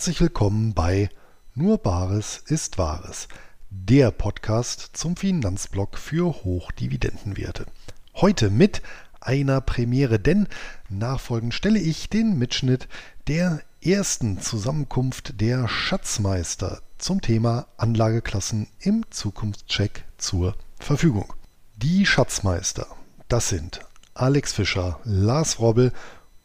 herzlich 0.00 0.22
willkommen 0.22 0.72
bei 0.72 1.10
Nur 1.54 1.76
Bares 1.76 2.42
ist 2.46 2.78
Wahres, 2.78 3.28
der 3.68 4.10
Podcast 4.10 4.92
zum 4.94 5.14
Finanzblock 5.14 5.98
für 5.98 6.42
Hochdividendenwerte. 6.42 7.66
Heute 8.14 8.48
mit 8.48 8.80
einer 9.20 9.60
Premiere, 9.60 10.18
denn 10.18 10.48
nachfolgend 10.88 11.52
stelle 11.52 11.78
ich 11.78 12.08
den 12.08 12.38
Mitschnitt 12.38 12.88
der 13.26 13.60
ersten 13.82 14.40
Zusammenkunft 14.40 15.38
der 15.38 15.68
Schatzmeister 15.68 16.80
zum 16.96 17.20
Thema 17.20 17.66
Anlageklassen 17.76 18.68
im 18.78 19.04
Zukunftscheck 19.10 20.06
zur 20.16 20.56
Verfügung. 20.78 21.30
Die 21.76 22.06
Schatzmeister, 22.06 22.86
das 23.28 23.50
sind 23.50 23.80
Alex 24.14 24.54
Fischer, 24.54 24.98
Lars 25.04 25.58
Robbel 25.58 25.92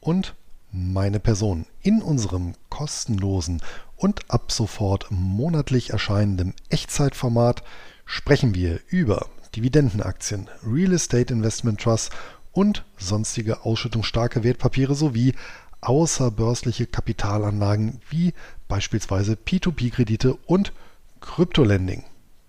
und 0.01 0.35
meine 0.75 1.19
Person 1.19 1.65
in 1.81 2.01
unserem 2.01 2.53
kostenlosen 2.69 3.61
und 3.95 4.29
ab 4.29 4.51
sofort 4.51 5.07
monatlich 5.09 5.91
erscheinendem 5.91 6.53
Echtzeitformat 6.69 7.63
sprechen 8.05 8.53
wir 8.53 8.81
über 8.87 9.27
Dividendenaktien, 9.55 10.49
Real 10.65 10.91
Estate 10.91 11.33
Investment 11.33 11.79
Trusts 11.79 12.09
und 12.51 12.83
sonstige 12.97 13.63
ausschüttungsstarke 13.63 14.43
Wertpapiere 14.43 14.95
sowie 14.95 15.33
außerbörsliche 15.79 16.87
Kapitalanlagen 16.87 18.01
wie 18.09 18.33
beispielsweise 18.67 19.33
P2P-Kredite 19.33 20.37
und 20.45 20.73
Kryptolending. 21.21 22.03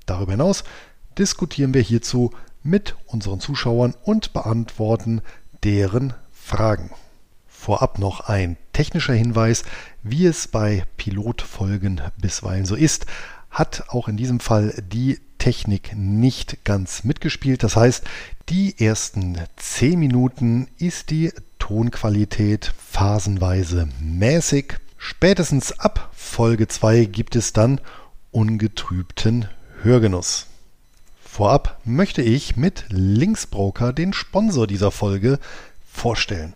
Darüber 0.04 0.32
hinaus 0.32 0.64
diskutieren 1.16 1.74
wir 1.74 1.82
hierzu 1.82 2.32
mit 2.62 2.96
unseren 3.06 3.40
Zuschauern 3.40 3.94
und 4.02 4.32
beantworten 4.32 5.22
deren 5.62 6.14
Fragen. 6.32 6.90
Vorab 7.66 7.98
noch 7.98 8.20
ein 8.20 8.56
technischer 8.72 9.14
Hinweis, 9.14 9.64
wie 10.04 10.24
es 10.26 10.46
bei 10.46 10.84
Pilotfolgen 10.96 12.00
bisweilen 12.16 12.64
so 12.64 12.76
ist, 12.76 13.06
hat 13.50 13.86
auch 13.88 14.06
in 14.06 14.16
diesem 14.16 14.38
Fall 14.38 14.72
die 14.86 15.18
Technik 15.38 15.90
nicht 15.96 16.62
ganz 16.64 17.02
mitgespielt. 17.02 17.64
Das 17.64 17.74
heißt, 17.74 18.04
die 18.50 18.78
ersten 18.78 19.36
10 19.56 19.98
Minuten 19.98 20.68
ist 20.78 21.10
die 21.10 21.32
Tonqualität 21.58 22.72
phasenweise 22.78 23.88
mäßig. 24.00 24.74
Spätestens 24.96 25.76
ab 25.80 26.12
Folge 26.14 26.68
2 26.68 27.06
gibt 27.06 27.34
es 27.34 27.52
dann 27.52 27.80
ungetrübten 28.30 29.48
Hörgenuss. 29.82 30.46
Vorab 31.20 31.80
möchte 31.84 32.22
ich 32.22 32.54
mit 32.54 32.84
Linksbroker 32.90 33.92
den 33.92 34.12
Sponsor 34.12 34.68
dieser 34.68 34.92
Folge 34.92 35.40
vorstellen. 35.92 36.54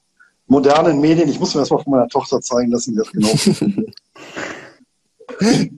modernen 0.46 1.00
Medien, 1.00 1.28
ich 1.28 1.40
muss 1.40 1.54
mir 1.54 1.60
erstmal 1.60 1.82
von 1.82 1.90
meiner 1.90 2.08
Tochter 2.08 2.40
zeigen 2.40 2.70
lassen, 2.70 2.94
wie 2.94 2.98
das 2.98 3.10
genau 3.12 3.28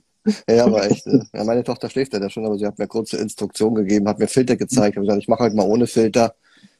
Ja, 0.48 0.66
aber 0.66 0.90
echt. 0.90 1.06
Äh, 1.06 1.20
ja, 1.32 1.44
meine 1.44 1.64
Tochter 1.64 1.88
schläft 1.88 2.12
ja 2.12 2.30
schon, 2.30 2.44
aber 2.44 2.58
sie 2.58 2.66
hat 2.66 2.78
mir 2.78 2.86
kurze 2.86 3.16
Instruktion 3.16 3.74
gegeben, 3.74 4.08
hat 4.08 4.18
mir 4.18 4.28
Filter 4.28 4.56
gezeigt. 4.56 4.90
Ich 4.90 4.96
habe 4.96 5.06
gesagt, 5.06 5.22
ich 5.22 5.28
mache 5.28 5.44
halt 5.44 5.54
mal 5.54 5.66
ohne 5.66 5.86
Filter. 5.86 6.34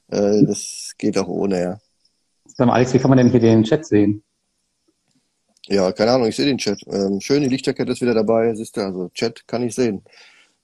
Äh, 0.09 0.45
das 0.45 0.93
geht 0.99 1.17
auch 1.19 1.29
ohne, 1.29 1.61
ja. 1.61 1.81
Sag 2.47 2.67
mal, 2.67 2.75
Alex, 2.75 2.93
wie 2.93 2.99
kann 2.99 3.11
man 3.11 3.19
denn 3.19 3.31
hier 3.31 3.41
den 3.41 3.65
Chat 3.65 3.87
sehen? 3.87 4.23
Ja, 5.67 5.93
keine 5.93 6.13
Ahnung, 6.13 6.29
ich 6.29 6.37
sehe 6.37 6.47
den 6.47 6.59
Chat. 6.59 6.81
Ähm, 6.87 7.21
schön, 7.21 7.43
die 7.43 7.49
Lichterkette 7.49 7.93
ist 7.93 8.01
wieder 8.01 8.15
dabei, 8.15 8.55
siehst 8.55 8.77
du, 8.77 8.81
also 8.81 9.09
Chat 9.11 9.47
kann 9.47 9.63
ich 9.63 9.75
sehen. 9.75 10.03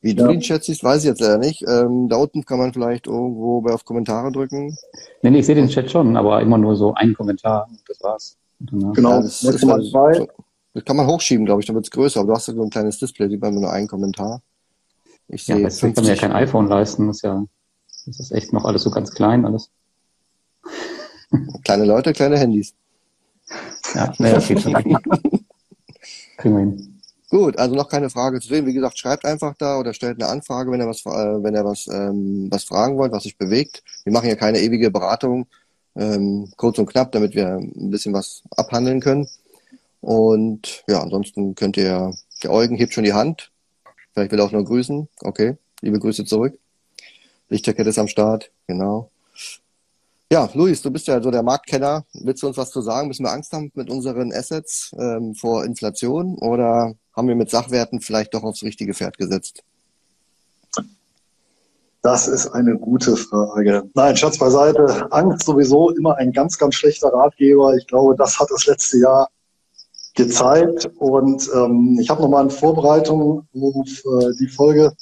Wie 0.04 0.15
ja. 0.15 0.22
du 0.22 0.32
den 0.32 0.41
Chat 0.41 0.62
siehst, 0.62 0.84
weiß 0.84 1.03
ich 1.03 1.09
jetzt 1.09 1.22
leider 1.22 1.38
nicht. 1.38 1.65
Ähm, 1.66 2.10
da 2.10 2.16
unten 2.16 2.44
kann 2.44 2.59
man 2.59 2.75
vielleicht 2.75 3.06
irgendwo 3.06 3.66
auf 3.70 3.87
Kommentare 3.87 4.31
drücken. 4.31 4.76
Nee, 5.22 5.31
nee, 5.31 5.38
ich 5.38 5.47
sehe 5.47 5.54
den 5.54 5.69
Chat 5.69 5.91
schon, 5.91 6.19
aber 6.19 6.42
immer 6.42 6.59
nur 6.59 6.76
so 6.76 6.92
ein 6.92 7.15
Kommentar. 7.15 7.66
Das 7.88 8.03
war's. 8.03 8.37
Genau, 8.60 8.92
ja, 8.92 9.22
das, 9.22 9.41
das, 9.41 9.62
man, 9.62 9.81
so, 9.81 10.28
das 10.75 10.84
kann 10.84 10.97
man 10.98 11.06
hochschieben, 11.06 11.47
glaube 11.47 11.62
ich, 11.62 11.66
dann 11.66 11.75
wird 11.75 11.87
es 11.87 11.91
größer. 11.91 12.20
Aber 12.20 12.26
du 12.26 12.34
hast 12.34 12.48
ja 12.48 12.54
so 12.54 12.62
ein 12.62 12.69
kleines 12.69 12.98
Display, 12.98 13.31
sieht 13.31 13.41
man 13.41 13.54
nur 13.54 13.72
einen 13.72 13.88
Kommentar. 13.88 14.42
Ich 15.28 15.47
sehe 15.47 15.56
ja, 15.56 15.62
das 15.62 15.80
kann 15.80 15.95
mir 15.97 16.03
ja 16.03 16.16
kein 16.16 16.33
iPhone 16.33 16.68
leisten. 16.68 17.06
Das 17.06 17.16
ist 17.16 17.22
ja, 17.22 17.42
das 18.04 18.21
ist 18.21 18.30
echt 18.33 18.53
noch 18.53 18.66
alles 18.66 18.83
so 18.83 18.91
ganz 18.91 19.10
klein, 19.10 19.47
alles. 19.47 19.71
Kleine 21.65 21.86
Leute, 21.86 22.12
kleine 22.12 22.39
Handys. 22.39 22.74
Ja, 23.95 24.12
das 24.18 24.48
geht 24.48 24.60
schon. 24.60 24.74
Kriegen 26.36 26.54
wir 26.54 26.59
hin. 26.59 26.93
Gut, 27.34 27.59
also 27.59 27.75
noch 27.75 27.89
keine 27.89 28.10
Frage 28.10 28.39
zu 28.39 28.47
sehen. 28.47 28.65
Wie 28.65 28.72
gesagt, 28.72 28.97
schreibt 28.97 29.25
einfach 29.25 29.57
da 29.59 29.81
oder 29.81 29.92
stellt 29.92 30.22
eine 30.22 30.31
Anfrage, 30.31 30.71
wenn 30.71 30.81
ihr 30.81 30.86
was, 30.86 31.04
äh, 31.04 31.42
wenn 31.42 31.57
ihr 31.57 31.65
was, 31.65 31.89
ähm, 31.89 32.47
was 32.48 32.63
fragen 32.63 32.97
wollt, 32.97 33.10
was 33.10 33.25
sich 33.25 33.36
bewegt. 33.36 33.83
Wir 34.04 34.13
machen 34.13 34.28
ja 34.28 34.36
keine 34.36 34.60
ewige 34.60 34.89
Beratung, 34.92 35.48
ähm, 35.97 36.53
kurz 36.57 36.78
und 36.78 36.86
knapp, 36.86 37.10
damit 37.10 37.34
wir 37.34 37.57
ein 37.57 37.91
bisschen 37.91 38.13
was 38.13 38.45
abhandeln 38.57 39.01
können. 39.01 39.28
Und 40.01 40.84
ja, 40.86 41.03
ansonsten 41.03 41.57
könnt 41.57 41.77
ihr, 41.77 42.15
der 42.45 42.53
Eugen 42.53 42.77
hebt 42.77 42.95
schon 42.95 43.03
die 43.03 43.15
Hand. 43.15 43.51
Vielleicht 44.13 44.30
will 44.30 44.39
er 44.39 44.45
auch 44.45 44.53
nur 44.53 44.65
grüßen. 44.65 45.09
Okay, 45.22 45.57
liebe 45.80 45.98
Grüße 45.98 46.25
zurück. 46.25 46.57
Lichterkette 47.48 47.89
ist 47.91 47.98
am 47.98 48.07
Start, 48.07 48.53
genau. 48.69 49.10
Ja, 50.30 50.48
Luis, 50.54 50.83
du 50.83 50.91
bist 50.92 51.09
ja 51.09 51.21
so 51.21 51.33
der 51.33 51.42
Marktkenner. 51.42 52.04
Willst 52.13 52.45
du 52.45 52.47
uns 52.47 52.59
was 52.59 52.71
zu 52.71 52.80
sagen? 52.80 53.09
Müssen 53.09 53.25
wir 53.25 53.33
Angst 53.33 53.53
haben 53.53 53.72
mit 53.75 53.91
unseren 53.91 54.33
Assets 54.33 54.95
ähm, 54.97 55.34
vor 55.34 55.65
Inflation 55.65 56.39
oder 56.39 56.95
haben 57.16 57.28
wir 57.28 57.34
mit 57.34 57.51
Sachwerten 57.51 58.01
vielleicht 58.01 58.34
doch 58.34 58.43
aufs 58.43 58.63
richtige 58.63 58.95
Pferd 58.95 59.19
gesetzt? 59.19 59.63
Das 62.03 62.28
ist 62.28 62.49
eine 62.49 62.77
gute 62.77 63.16
Frage. 63.16 63.84
Nein, 63.95 64.15
Schatz 64.15 64.37
beiseite. 64.37 65.11
Angst 65.11 65.47
sowieso 65.47 65.89
immer 65.91 66.16
ein 66.16 66.33
ganz, 66.33 66.59
ganz 66.59 66.75
schlechter 66.75 67.09
Ratgeber. 67.09 67.75
Ich 67.77 67.87
glaube, 67.87 68.15
das 68.15 68.39
hat 68.39 68.51
das 68.51 68.66
letzte 68.66 68.99
Jahr 68.99 69.31
gezeigt. 70.15 70.91
Und 70.99 71.49
ähm, 71.55 71.99
ich 71.99 72.11
habe 72.11 72.21
nochmal 72.21 72.45
in 72.45 72.51
Vorbereitung 72.51 73.49
auf 73.55 73.89
äh, 73.89 74.33
die 74.39 74.49
Folge 74.49 74.93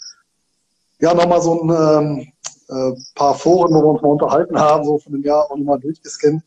ja 1.01 1.13
nochmal 1.13 1.43
so 1.43 1.61
ein 1.61 1.71
ähm, 1.71 2.33
äh, 2.69 2.97
paar 3.17 3.35
Foren, 3.35 3.75
wo 3.75 3.81
wir 3.83 3.87
uns 3.87 4.03
mal 4.03 4.09
unterhalten 4.11 4.59
haben, 4.59 4.85
so 4.85 4.99
von 4.99 5.13
dem 5.13 5.25
Jahr 5.25 5.51
auch 5.51 5.57
nochmal 5.57 5.81
durchgescannt. 5.81 6.43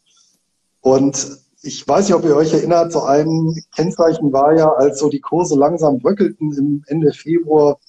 Und 0.79 1.37
ich 1.65 1.87
weiß 1.87 2.07
nicht, 2.07 2.15
ob 2.15 2.23
ihr 2.25 2.35
euch 2.35 2.53
erinnert, 2.53 2.91
so 2.91 3.03
ein 3.03 3.55
Kennzeichen 3.75 4.31
war 4.31 4.55
ja, 4.55 4.71
als 4.71 4.99
so 4.99 5.09
die 5.09 5.19
Kurse 5.19 5.55
langsam 5.55 5.97
bröckelten 5.97 6.53
im 6.53 6.83
Ende 6.87 7.11
Februar, 7.11 7.79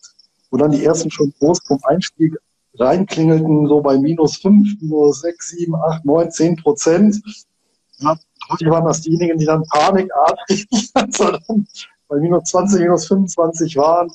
wo 0.50 0.56
dann 0.56 0.70
die 0.70 0.84
ersten 0.84 1.10
schon 1.10 1.32
groß 1.38 1.58
vom 1.66 1.78
Einstieg 1.84 2.34
reinklingelten, 2.78 3.68
so 3.68 3.80
bei 3.82 3.98
minus 3.98 4.38
fünf, 4.38 4.80
minus 4.80 5.20
sechs, 5.20 5.50
sieben, 5.50 5.74
acht, 5.74 6.04
neun, 6.06 6.30
zehn 6.30 6.56
Prozent. 6.56 7.20
Ja, 7.98 8.16
häufig 8.50 8.70
waren 8.70 8.86
das 8.86 9.02
diejenigen, 9.02 9.38
die 9.38 9.46
dann 9.46 9.62
panikartig 9.64 10.66
also 10.94 11.36
bei 12.08 12.16
minus 12.18 12.44
20, 12.44 12.80
minus 12.80 13.06
25 13.08 13.76
waren, 13.76 14.10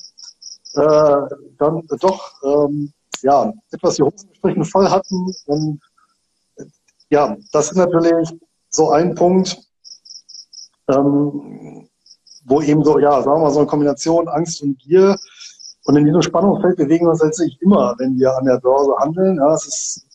äh, 0.74 1.34
dann 1.58 1.86
doch 2.00 2.32
ähm, 2.42 2.92
ja, 3.22 3.52
etwas 3.70 3.96
die 3.96 4.02
Hosen 4.02 4.28
gestrichen 4.28 4.64
voll 4.64 4.88
hatten. 4.88 5.32
Und 5.46 5.80
ja, 7.10 7.36
das 7.52 7.70
ist 7.70 7.76
natürlich 7.76 8.28
so 8.72 8.90
ein 8.90 9.14
Punkt, 9.14 9.58
ähm, 10.88 11.88
wo 12.44 12.60
eben 12.62 12.82
so, 12.84 12.98
ja, 12.98 13.22
sagen 13.22 13.36
wir 13.36 13.44
mal, 13.44 13.50
so 13.50 13.60
eine 13.60 13.68
Kombination 13.68 14.28
Angst 14.28 14.62
und 14.62 14.78
Gier. 14.78 15.16
Und 15.84 15.96
in 15.96 16.04
diesem 16.04 16.22
Spannungsfeld 16.22 16.76
bewegen 16.76 17.06
wir 17.06 17.10
uns 17.10 17.22
letztlich 17.22 17.60
immer, 17.60 17.94
wenn 17.98 18.18
wir 18.18 18.36
an 18.36 18.44
der 18.44 18.58
Börse 18.58 18.92
handeln. 18.98 19.36
Ja, 19.36 19.54
es 19.54 19.66
ist, 19.66 20.06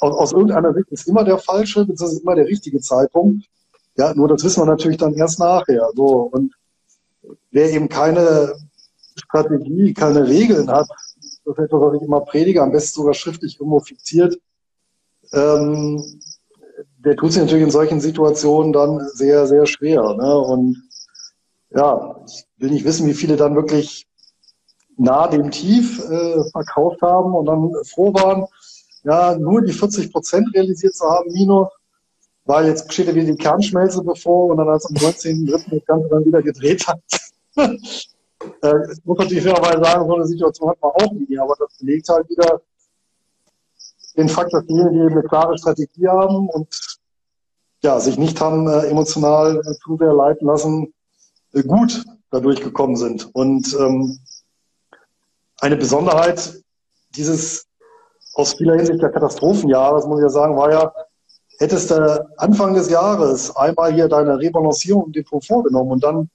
aus, 0.00 0.14
aus 0.16 0.32
irgendeiner 0.32 0.74
Sicht 0.74 0.88
ist 0.90 1.08
immer 1.08 1.24
der 1.24 1.38
falsche, 1.38 1.84
beziehungsweise 1.84 2.22
immer 2.22 2.34
der 2.34 2.46
richtige 2.46 2.80
Zeitpunkt. 2.80 3.46
Ja, 3.96 4.14
nur 4.14 4.28
das 4.28 4.42
wissen 4.42 4.62
wir 4.62 4.66
natürlich 4.66 4.96
dann 4.96 5.14
erst 5.14 5.38
nachher. 5.38 5.88
So. 5.94 6.30
Und 6.32 6.54
wer 7.50 7.70
eben 7.70 7.88
keine 7.88 8.54
Strategie, 9.16 9.92
keine 9.92 10.26
Regeln 10.26 10.70
hat, 10.70 10.88
das 11.44 11.58
ist 11.58 11.64
etwas, 11.64 11.80
was 11.80 11.94
ich 11.94 12.02
immer 12.02 12.20
predige, 12.20 12.62
am 12.62 12.72
besten 12.72 13.00
sogar 13.00 13.14
schriftlich 13.14 13.58
irgendwo 13.60 13.80
fixiert, 13.80 14.38
ähm, 15.32 16.02
der 17.04 17.16
tut 17.16 17.32
sich 17.32 17.42
natürlich 17.42 17.64
in 17.64 17.70
solchen 17.70 18.00
Situationen 18.00 18.72
dann 18.72 19.00
sehr, 19.14 19.46
sehr 19.46 19.66
schwer. 19.66 20.14
Ne? 20.14 20.38
Und 20.38 20.82
ja, 21.70 22.16
ich 22.26 22.46
will 22.58 22.70
nicht 22.70 22.84
wissen, 22.84 23.06
wie 23.06 23.14
viele 23.14 23.36
dann 23.36 23.56
wirklich 23.56 24.06
nah 24.96 25.26
dem 25.26 25.50
Tief 25.50 25.98
äh, 25.98 26.44
verkauft 26.50 27.02
haben 27.02 27.34
und 27.34 27.46
dann 27.46 27.72
froh 27.84 28.12
waren, 28.14 28.46
ja, 29.04 29.36
nur 29.36 29.62
die 29.62 29.72
40 29.72 30.12
Prozent 30.12 30.54
realisiert 30.54 30.94
zu 30.94 31.04
haben, 31.04 31.32
minus, 31.32 31.68
weil 32.44 32.66
jetzt 32.66 32.92
steht 32.92 33.08
ja 33.08 33.14
wieder 33.14 33.32
die 33.32 33.36
Kernschmelze 33.36 34.02
bevor 34.04 34.50
und 34.50 34.58
dann 34.58 34.68
als 34.68 34.86
am 34.86 34.94
19.3. 34.94 35.70
das 35.70 35.84
Ganze 35.86 36.08
dann 36.08 36.24
wieder 36.24 36.42
gedreht 36.42 36.86
hat. 36.86 37.00
äh, 37.56 38.74
muss 39.04 39.18
natürlich 39.18 39.42
fairerweise 39.42 39.82
sagen, 39.82 40.06
so 40.06 40.14
eine 40.14 40.26
Situation 40.26 40.70
hat 40.70 40.80
man 40.80 40.92
auch 40.92 41.12
nie, 41.12 41.38
aber 41.38 41.54
das 41.58 41.76
belegt 41.78 42.08
halt 42.08 42.28
wieder 42.28 42.60
den 44.16 44.28
Fakt, 44.28 44.52
dass 44.52 44.66
diejenigen, 44.66 45.08
die 45.08 45.12
eine 45.12 45.22
klare 45.22 45.56
Strategie 45.58 46.08
haben 46.08 46.48
und 46.48 46.98
ja, 47.82 47.98
sich 47.98 48.18
nicht 48.18 48.40
haben 48.40 48.68
äh, 48.68 48.86
emotional 48.86 49.58
äh, 49.58 49.74
zu 49.82 49.96
sehr 49.96 50.12
leiten 50.12 50.46
lassen, 50.46 50.94
äh, 51.52 51.62
gut 51.62 52.04
dadurch 52.30 52.60
gekommen 52.60 52.96
sind. 52.96 53.28
Und 53.34 53.74
ähm, 53.78 54.18
eine 55.60 55.76
Besonderheit 55.76 56.62
dieses 57.10 57.66
aus 58.34 58.54
vieler 58.54 58.76
Hinsicht 58.76 59.02
der 59.02 59.10
Katastrophenjahres, 59.10 60.06
muss 60.06 60.20
ich 60.20 60.24
ja 60.24 60.30
sagen, 60.30 60.56
war 60.56 60.70
ja, 60.70 60.92
hättest 61.58 61.90
du 61.90 62.26
Anfang 62.38 62.74
des 62.74 62.88
Jahres 62.88 63.54
einmal 63.54 63.92
hier 63.92 64.08
deine 64.08 64.38
Rebalancierung 64.38 65.06
im 65.06 65.12
Depot 65.12 65.44
vorgenommen 65.44 65.92
und 65.92 66.02
dann 66.02 66.30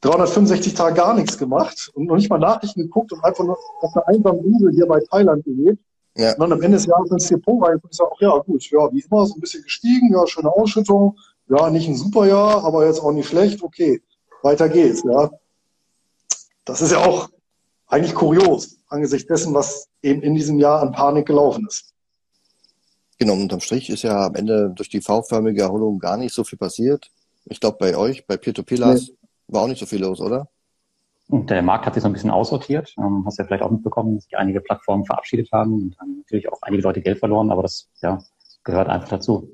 365 0.00 0.74
Tage 0.74 0.94
gar 0.94 1.14
nichts 1.14 1.36
gemacht 1.38 1.90
und 1.94 2.06
noch 2.06 2.16
nicht 2.16 2.30
mal 2.30 2.38
Nachrichten 2.38 2.82
geguckt 2.82 3.12
und 3.12 3.24
einfach 3.24 3.44
nur 3.44 3.58
auf 3.80 3.94
einer 3.94 4.08
einsamen 4.08 4.44
Insel 4.44 4.72
hier 4.72 4.86
bei 4.86 5.00
Thailand 5.00 5.44
gelebt, 5.44 5.82
ja. 6.16 6.32
Und 6.32 6.40
dann 6.40 6.52
am 6.52 6.62
Ende 6.62 6.76
des 6.76 6.86
Jahres 6.86 7.10
ins 7.10 7.28
Depot 7.28 7.62
rein 7.62 7.74
und 7.74 7.90
gesagt, 7.90 8.10
ach 8.14 8.20
ja, 8.20 8.38
gut, 8.38 8.70
ja, 8.70 8.92
wie 8.92 9.00
immer, 9.00 9.26
so 9.26 9.34
ein 9.34 9.40
bisschen 9.40 9.62
gestiegen, 9.62 10.12
ja, 10.12 10.26
schöne 10.26 10.50
Ausschüttung, 10.50 11.18
ja, 11.48 11.70
nicht 11.70 11.88
ein 11.88 11.96
super 11.96 12.26
Jahr, 12.26 12.64
aber 12.64 12.86
jetzt 12.86 13.00
auch 13.00 13.12
nicht 13.12 13.28
schlecht, 13.28 13.62
okay, 13.62 14.02
weiter 14.42 14.68
geht's, 14.68 15.02
ja. 15.02 15.30
Das 16.64 16.80
ist 16.80 16.92
ja 16.92 17.04
auch 17.04 17.28
eigentlich 17.86 18.14
kurios, 18.14 18.78
angesichts 18.88 19.28
dessen, 19.28 19.54
was 19.54 19.88
eben 20.02 20.22
in 20.22 20.34
diesem 20.34 20.58
Jahr 20.58 20.80
an 20.80 20.92
Panik 20.92 21.26
gelaufen 21.26 21.66
ist. 21.66 21.92
Genau, 23.18 23.34
unterm 23.34 23.60
Strich 23.60 23.90
ist 23.90 24.02
ja 24.02 24.26
am 24.26 24.34
Ende 24.34 24.72
durch 24.74 24.88
die 24.88 25.00
V-förmige 25.00 25.62
Erholung 25.62 25.98
gar 25.98 26.16
nicht 26.16 26.34
so 26.34 26.44
viel 26.44 26.58
passiert. 26.58 27.10
Ich 27.46 27.60
glaube, 27.60 27.76
bei 27.78 27.96
euch, 27.96 28.26
bei 28.26 28.36
Peer-to-Pillars, 28.36 29.08
nee. 29.08 29.14
war 29.48 29.62
auch 29.62 29.68
nicht 29.68 29.78
so 29.78 29.86
viel 29.86 30.00
los, 30.00 30.20
oder? 30.20 30.48
Und 31.28 31.48
der 31.50 31.62
Markt 31.62 31.86
hat 31.86 31.94
sich 31.94 32.02
so 32.02 32.08
ein 32.08 32.12
bisschen 32.12 32.30
aussortiert. 32.30 32.94
Ähm, 32.98 33.24
hast 33.26 33.38
ja 33.38 33.44
vielleicht 33.44 33.62
auch 33.62 33.70
mitbekommen, 33.70 34.16
dass 34.16 34.24
sich 34.24 34.36
einige 34.36 34.60
Plattformen 34.60 35.04
verabschiedet 35.04 35.50
haben 35.52 35.74
und 35.74 35.98
haben 35.98 36.18
natürlich 36.18 36.50
auch 36.52 36.60
einige 36.62 36.82
Leute 36.82 37.00
Geld 37.00 37.18
verloren, 37.18 37.50
aber 37.50 37.62
das 37.62 37.88
ja, 38.02 38.18
gehört 38.62 38.88
einfach 38.88 39.08
dazu. 39.08 39.48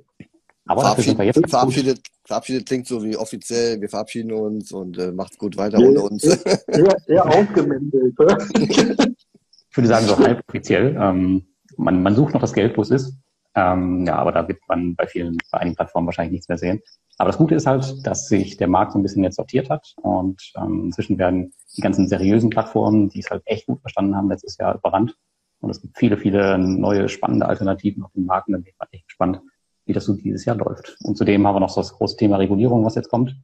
Aber 0.66 0.82
Verabschied, 0.82 1.18
wir 1.18 1.24
jetzt 1.24 1.50
verabschiedet, 1.50 2.00
verabschiedet 2.24 2.66
klingt 2.66 2.86
so 2.86 3.02
wie 3.02 3.16
offiziell, 3.16 3.80
wir 3.80 3.88
verabschieden 3.88 4.32
uns 4.32 4.72
und 4.72 4.98
äh, 4.98 5.10
macht's 5.10 5.38
gut 5.38 5.56
weiter 5.56 5.80
ja, 5.80 5.88
ohne 5.88 6.02
uns. 6.02 6.22
Eher, 6.24 6.96
eher 7.08 7.26
aufgemändelt. 7.26 8.14
ich 8.54 9.76
würde 9.76 9.88
sagen, 9.88 10.06
so 10.06 10.18
halb 10.18 10.44
offiziell. 10.48 10.96
Ähm, 11.00 11.46
man, 11.76 12.02
man 12.02 12.14
sucht 12.14 12.34
noch 12.34 12.40
das 12.40 12.52
Geld, 12.52 12.76
wo 12.76 12.82
es 12.82 12.90
ist. 12.90 13.14
Ähm, 13.54 14.04
ja, 14.06 14.16
aber 14.16 14.32
da 14.32 14.46
wird 14.46 14.60
man 14.68 14.94
bei 14.94 15.06
vielen, 15.06 15.38
bei 15.50 15.58
einigen 15.58 15.76
Plattformen 15.76 16.06
wahrscheinlich 16.06 16.32
nichts 16.32 16.48
mehr 16.48 16.58
sehen. 16.58 16.80
Aber 17.20 17.28
das 17.28 17.36
Gute 17.36 17.54
ist 17.54 17.66
halt, 17.66 18.06
dass 18.06 18.28
sich 18.28 18.56
der 18.56 18.66
Markt 18.66 18.92
so 18.92 18.98
ein 18.98 19.02
bisschen 19.02 19.22
jetzt 19.22 19.36
sortiert 19.36 19.68
hat 19.68 19.94
und 20.00 20.40
ähm, 20.56 20.84
inzwischen 20.86 21.18
werden 21.18 21.52
die 21.76 21.82
ganzen 21.82 22.08
seriösen 22.08 22.48
Plattformen, 22.48 23.10
die 23.10 23.20
es 23.20 23.30
halt 23.30 23.42
echt 23.44 23.66
gut 23.66 23.78
verstanden 23.82 24.16
haben, 24.16 24.30
letztes 24.30 24.56
Jahr 24.56 24.74
überrannt. 24.74 25.18
Und 25.60 25.68
es 25.68 25.82
gibt 25.82 25.98
viele, 25.98 26.16
viele 26.16 26.56
neue 26.56 27.10
spannende 27.10 27.44
Alternativen 27.44 28.04
auf 28.04 28.12
dem 28.12 28.24
Markt 28.24 28.48
und 28.48 28.54
da 28.54 28.58
bin 28.58 28.68
ich 28.68 28.78
mal 28.78 28.88
echt 28.90 29.06
gespannt, 29.06 29.42
wie 29.84 29.92
das 29.92 30.06
so 30.06 30.14
dieses 30.14 30.46
Jahr 30.46 30.56
läuft. 30.56 30.96
Und 31.02 31.18
zudem 31.18 31.46
haben 31.46 31.56
wir 31.56 31.60
noch 31.60 31.68
so 31.68 31.82
das 31.82 31.92
große 31.92 32.16
Thema 32.16 32.38
Regulierung, 32.38 32.86
was 32.86 32.94
jetzt 32.94 33.10
kommt. 33.10 33.36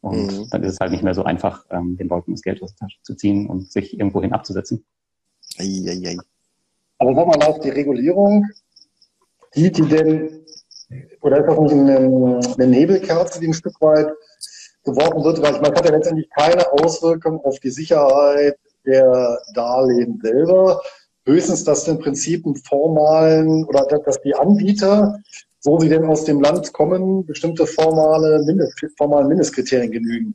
Und 0.00 0.40
mhm. 0.40 0.48
dann 0.50 0.64
ist 0.64 0.72
es 0.72 0.80
halt 0.80 0.90
nicht 0.90 1.04
mehr 1.04 1.14
so 1.14 1.22
einfach, 1.22 1.64
ähm, 1.70 1.96
den 1.96 2.08
Leuten 2.08 2.32
das 2.32 2.42
Geld 2.42 2.60
aus 2.60 2.74
der 2.74 2.88
Tasche 2.88 2.98
zu 3.02 3.14
ziehen 3.14 3.46
und 3.46 3.70
sich 3.70 3.96
irgendwohin 3.96 4.32
abzusetzen. 4.32 4.84
Ei, 5.58 5.84
ei, 5.86 6.08
ei. 6.08 6.16
Aber 6.98 7.14
sag 7.14 7.24
mal, 7.28 7.46
auf 7.46 7.60
die 7.60 7.70
Regulierung, 7.70 8.48
sieht 9.52 9.78
die 9.78 9.82
denn 9.82 10.42
oder 11.20 11.38
ist 11.38 11.46
das 11.46 11.58
nicht 11.58 11.72
eine, 11.72 12.40
eine 12.58 12.66
Nebelkerze, 12.66 13.40
die 13.40 13.48
ein 13.48 13.54
Stück 13.54 13.80
weit 13.80 14.08
geworfen 14.84 15.24
wird? 15.24 15.42
Weil 15.42 15.54
ich 15.54 15.60
es 15.60 15.68
hat 15.68 15.84
ja 15.84 15.90
letztendlich 15.92 16.28
keine 16.30 16.72
Auswirkung 16.72 17.40
auf 17.44 17.58
die 17.60 17.70
Sicherheit 17.70 18.56
der 18.84 19.38
Darlehen 19.54 20.20
selber. 20.22 20.80
Höchstens, 21.24 21.64
dass 21.64 21.86
im 21.86 22.00
Prinzip 22.00 22.44
einen 22.44 22.56
formalen 22.56 23.64
oder 23.64 23.86
dass 23.86 24.20
die 24.22 24.34
Anbieter, 24.34 25.20
so 25.60 25.78
sie 25.78 25.88
denn 25.88 26.04
aus 26.04 26.24
dem 26.24 26.40
Land 26.40 26.72
kommen, 26.72 27.24
bestimmte 27.24 27.66
formale 27.66 28.42
Mindest, 28.44 28.84
formalen 28.96 29.28
Mindestkriterien 29.28 29.92
genügen. 29.92 30.34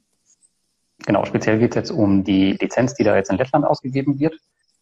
Genau, 1.06 1.26
speziell 1.26 1.60
geht 1.60 1.72
es 1.72 1.76
jetzt 1.76 1.92
um 1.92 2.24
die 2.24 2.54
Lizenz, 2.54 2.94
die 2.94 3.04
da 3.04 3.16
jetzt 3.16 3.30
in 3.30 3.38
Lettland 3.38 3.66
ausgegeben 3.66 4.20
wird. 4.20 4.38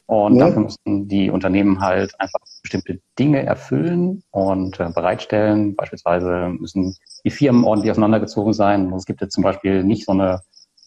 Und 0.07 0.35
ja. 0.35 0.45
dafür 0.47 0.63
müssen 0.63 1.07
die 1.07 1.31
Unternehmen 1.31 1.81
halt 1.81 2.19
einfach 2.19 2.39
bestimmte 2.61 2.99
Dinge 3.17 3.43
erfüllen 3.43 4.21
und 4.31 4.79
äh, 4.79 4.89
bereitstellen. 4.93 5.75
Beispielsweise 5.75 6.49
müssen 6.59 6.95
die 7.23 7.31
Firmen 7.31 7.63
ordentlich 7.63 7.91
auseinandergezogen 7.91 8.53
sein. 8.53 8.91
Und 8.91 8.99
es 8.99 9.05
gibt 9.05 9.21
jetzt 9.21 9.33
zum 9.33 9.43
Beispiel 9.43 9.83
nicht 9.83 10.05
so 10.05 10.11
eine 10.11 10.41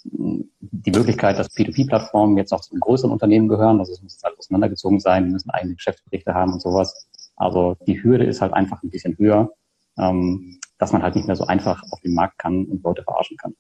die 0.04 0.90
Möglichkeit, 0.90 1.38
dass 1.38 1.50
P2P-Plattformen 1.50 2.36
jetzt 2.36 2.52
auch 2.52 2.60
zu 2.60 2.74
größeren 2.78 3.10
Unternehmen 3.10 3.48
gehören. 3.48 3.80
Also 3.80 3.92
es 3.92 4.02
muss 4.02 4.20
halt 4.22 4.38
auseinandergezogen 4.38 5.00
sein, 5.00 5.24
die 5.24 5.30
müssen 5.30 5.50
eigene 5.50 5.74
Geschäftsberichte 5.74 6.34
haben 6.34 6.52
und 6.52 6.62
sowas. 6.62 7.08
Also 7.36 7.76
die 7.86 8.02
Hürde 8.02 8.24
ist 8.24 8.40
halt 8.40 8.52
einfach 8.52 8.82
ein 8.82 8.90
bisschen 8.90 9.16
höher, 9.18 9.50
ähm, 9.98 10.58
dass 10.78 10.92
man 10.92 11.02
halt 11.02 11.16
nicht 11.16 11.26
mehr 11.26 11.36
so 11.36 11.46
einfach 11.46 11.82
auf 11.90 12.00
den 12.00 12.14
Markt 12.14 12.38
kann 12.38 12.64
und 12.66 12.82
Leute 12.84 13.02
verarschen 13.02 13.36
kann. 13.36 13.54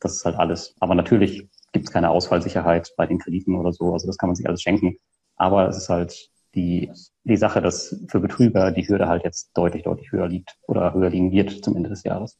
Das 0.00 0.14
ist 0.14 0.24
halt 0.24 0.36
alles. 0.36 0.74
Aber 0.80 0.94
natürlich 0.94 1.48
gibt 1.72 1.86
es 1.86 1.92
keine 1.92 2.10
Ausfallsicherheit 2.10 2.92
bei 2.96 3.06
den 3.06 3.18
Krediten 3.18 3.56
oder 3.56 3.72
so. 3.72 3.92
Also 3.92 4.06
das 4.06 4.16
kann 4.16 4.28
man 4.28 4.36
sich 4.36 4.46
alles 4.46 4.62
schenken. 4.62 4.96
Aber 5.36 5.68
es 5.68 5.76
ist 5.76 5.88
halt 5.88 6.30
die, 6.54 6.90
die 7.24 7.36
Sache, 7.36 7.62
dass 7.62 7.96
für 8.08 8.20
Betrüger 8.20 8.72
die 8.72 8.86
Hürde 8.86 9.08
halt 9.08 9.24
jetzt 9.24 9.50
deutlich, 9.54 9.84
deutlich 9.84 10.10
höher 10.12 10.28
liegt 10.28 10.56
oder 10.66 10.92
höher 10.94 11.10
liegen 11.10 11.30
wird 11.30 11.64
zum 11.64 11.76
Ende 11.76 11.88
des 11.88 12.02
Jahres. 12.02 12.36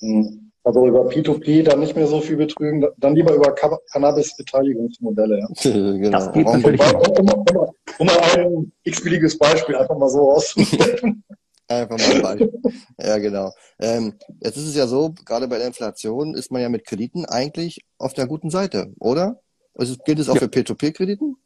Hm. 0.00 0.50
Also 0.62 0.86
über 0.86 1.06
P2P 1.08 1.62
dann 1.62 1.80
nicht 1.80 1.96
mehr 1.96 2.06
so 2.06 2.20
viel 2.20 2.36
betrügen, 2.36 2.86
dann 2.98 3.14
lieber 3.14 3.34
über 3.34 3.54
Cannabis-Beteiligungsmodelle. 3.54 5.38
Ja. 5.38 5.48
genau. 5.62 6.10
Das 6.10 6.32
geht 6.32 6.46
natürlich 6.46 6.80
um, 6.82 7.00
um, 7.00 7.30
um, 7.30 7.74
um, 7.98 8.06
mal 8.06 8.20
ein 8.36 8.72
x-billiges 8.82 9.38
Beispiel 9.38 9.76
einfach 9.76 9.96
mal 9.96 10.10
so 10.10 10.32
auszunehmen. 10.32 11.24
Einfach 11.70 11.98
mal 11.98 12.20
Beispiel. 12.20 12.62
ja, 12.98 13.18
genau. 13.18 13.54
Ähm, 13.78 14.14
jetzt 14.40 14.56
ist 14.56 14.66
es 14.66 14.74
ja 14.74 14.88
so, 14.88 15.14
gerade 15.24 15.46
bei 15.46 15.58
der 15.58 15.68
Inflation 15.68 16.34
ist 16.34 16.50
man 16.50 16.60
ja 16.60 16.68
mit 16.68 16.84
Krediten 16.84 17.24
eigentlich 17.26 17.84
auf 17.96 18.12
der 18.12 18.26
guten 18.26 18.50
Seite, 18.50 18.92
oder? 18.98 19.40
Also 19.74 19.94
gilt 20.04 20.18
es 20.18 20.28
auch 20.28 20.34
ja. 20.34 20.40
für 20.40 20.46
P2P-Krediten? 20.46 21.36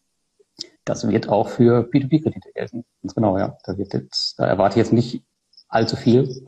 Das 0.86 1.06
wird 1.06 1.28
auch 1.28 1.50
für 1.50 1.90
P2P-Kredite 1.90 2.52
gelten. 2.54 2.86
Ganz 3.02 3.14
genau, 3.14 3.36
ja. 3.36 3.58
Da 3.64 3.76
wird 3.76 3.92
jetzt, 3.92 4.38
da 4.38 4.46
erwarte 4.46 4.74
ich 4.80 4.86
jetzt 4.86 4.94
nicht 4.94 5.22
allzu 5.68 5.96
viel, 5.96 6.46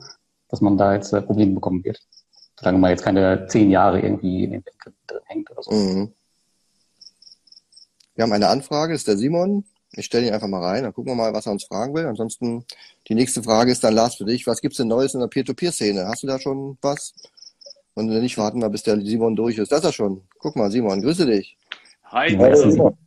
dass 0.49 0.59
man 0.59 0.77
da 0.77 0.95
jetzt 0.95 1.13
äh, 1.13 1.21
Probleme 1.21 1.53
bekommen 1.53 1.83
wird. 1.83 2.01
Solange 2.59 2.79
man 2.79 2.89
jetzt 2.89 3.03
keine 3.03 3.45
zehn 3.45 3.69
Jahre 3.69 4.01
irgendwie 4.01 4.43
in 4.43 4.51
den 4.53 4.63
Bankkrediten 4.63 5.05
drin 5.05 5.21
hängt 5.25 5.51
oder 5.51 5.61
so. 5.61 5.71
Mhm. 5.71 6.13
Wir 8.15 8.23
haben 8.23 8.33
eine 8.33 8.49
Anfrage, 8.49 8.93
das 8.93 9.01
ist 9.01 9.07
der 9.07 9.17
Simon. 9.17 9.65
Ich 9.93 10.05
stelle 10.05 10.27
ihn 10.27 10.33
einfach 10.33 10.47
mal 10.47 10.63
rein, 10.63 10.83
dann 10.83 10.93
gucken 10.93 11.11
wir 11.11 11.15
mal, 11.15 11.33
was 11.33 11.45
er 11.45 11.53
uns 11.53 11.63
fragen 11.63 11.95
will. 11.95 12.05
Ansonsten, 12.05 12.65
die 13.07 13.15
nächste 13.15 13.41
Frage 13.41 13.71
ist 13.71 13.83
dann, 13.83 13.93
Lars, 13.93 14.15
für 14.15 14.25
dich. 14.25 14.45
Was 14.45 14.61
gibt's 14.61 14.77
denn 14.77 14.87
Neues 14.87 15.13
in 15.13 15.21
der 15.21 15.27
Peer-to-Peer-Szene? 15.27 16.07
Hast 16.07 16.23
du 16.23 16.27
da 16.27 16.39
schon 16.39 16.77
was? 16.81 17.13
Und 17.93 18.09
wenn 18.11 18.21
nicht, 18.21 18.37
warten 18.37 18.59
wir, 18.61 18.69
bis 18.69 18.83
der 18.83 18.99
Simon 19.01 19.35
durch 19.35 19.57
ist. 19.57 19.71
Das 19.71 19.79
ist 19.79 19.85
er 19.85 19.93
schon. 19.93 20.27
Guck 20.39 20.55
mal, 20.55 20.69
Simon, 20.69 21.01
grüße 21.01 21.25
dich. 21.25 21.57
Hi, 22.03 22.29
Hi. 22.37 22.97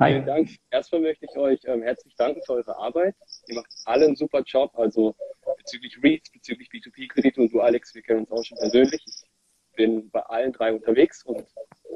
Hi. 0.00 0.10
Vielen 0.10 0.26
Dank. 0.26 0.50
Erstmal 0.70 1.02
möchte 1.02 1.24
ich 1.24 1.36
euch 1.36 1.60
ähm, 1.64 1.82
herzlich 1.82 2.14
danken 2.16 2.42
für 2.44 2.54
eure 2.54 2.76
Arbeit. 2.76 3.14
Ihr 3.46 3.54
macht 3.54 3.70
alle 3.84 4.06
einen 4.06 4.16
super 4.16 4.42
Job, 4.44 4.72
also 4.74 5.14
bezüglich 5.56 5.96
REITs, 6.02 6.30
bezüglich 6.32 6.68
B2B-Kredite 6.68 7.40
und 7.40 7.52
du, 7.52 7.60
Alex, 7.60 7.94
wir 7.94 8.02
kennen 8.02 8.24
uns 8.24 8.32
auch 8.32 8.44
schon 8.44 8.58
persönlich. 8.58 9.04
Ich 9.06 9.76
bin 9.76 10.10
bei 10.10 10.20
allen 10.20 10.52
drei 10.52 10.72
unterwegs 10.72 11.24
und 11.24 11.46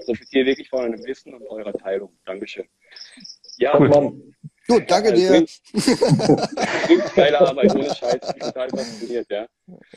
profitiere 0.04 0.46
wirklich 0.46 0.68
von 0.68 0.80
eurem 0.80 1.04
Wissen 1.04 1.34
und 1.34 1.46
eurer 1.48 1.72
Teilung. 1.72 2.16
Dankeschön. 2.24 2.66
Ja, 3.58 3.78
cool. 3.78 3.88
Mann. 3.88 4.34
Gut, 4.68 4.90
danke 4.90 5.12
dir. 5.14 5.30
Wirklich 5.32 7.14
geile 7.14 7.40
Arbeit, 7.40 7.74
ohne 7.74 7.94
Scheiß. 7.94 8.18
Ich 8.22 8.32
bin 8.34 8.40
total 8.40 8.68
fasziniert, 8.68 9.26
ja. 9.30 9.46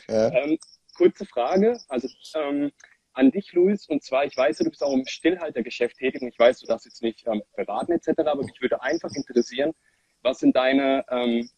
ja. 0.08 0.32
Ähm, 0.32 0.58
kurze 0.96 1.26
Frage, 1.26 1.78
also 1.88 2.08
ähm, 2.36 2.72
an 3.12 3.30
dich, 3.30 3.52
Luis, 3.52 3.86
und 3.88 4.02
zwar, 4.02 4.24
ich 4.24 4.36
weiß, 4.36 4.58
du 4.58 4.64
bist 4.70 4.82
auch 4.82 4.92
im 4.92 5.04
Stillhaltergeschäft 5.06 5.96
tätig 5.98 6.22
und 6.22 6.28
ich 6.28 6.38
weiß, 6.38 6.60
du 6.60 6.66
darfst 6.66 6.86
jetzt 6.86 7.02
nicht 7.02 7.26
ähm, 7.26 7.42
beraten 7.54 7.92
etc., 7.92 8.18
aber 8.18 8.42
mich 8.42 8.60
würde 8.60 8.82
einfach 8.82 9.10
interessieren, 9.14 9.72
was 10.22 10.38
sind 10.38 10.56
deine 10.56 11.04
ähm, 11.10 11.50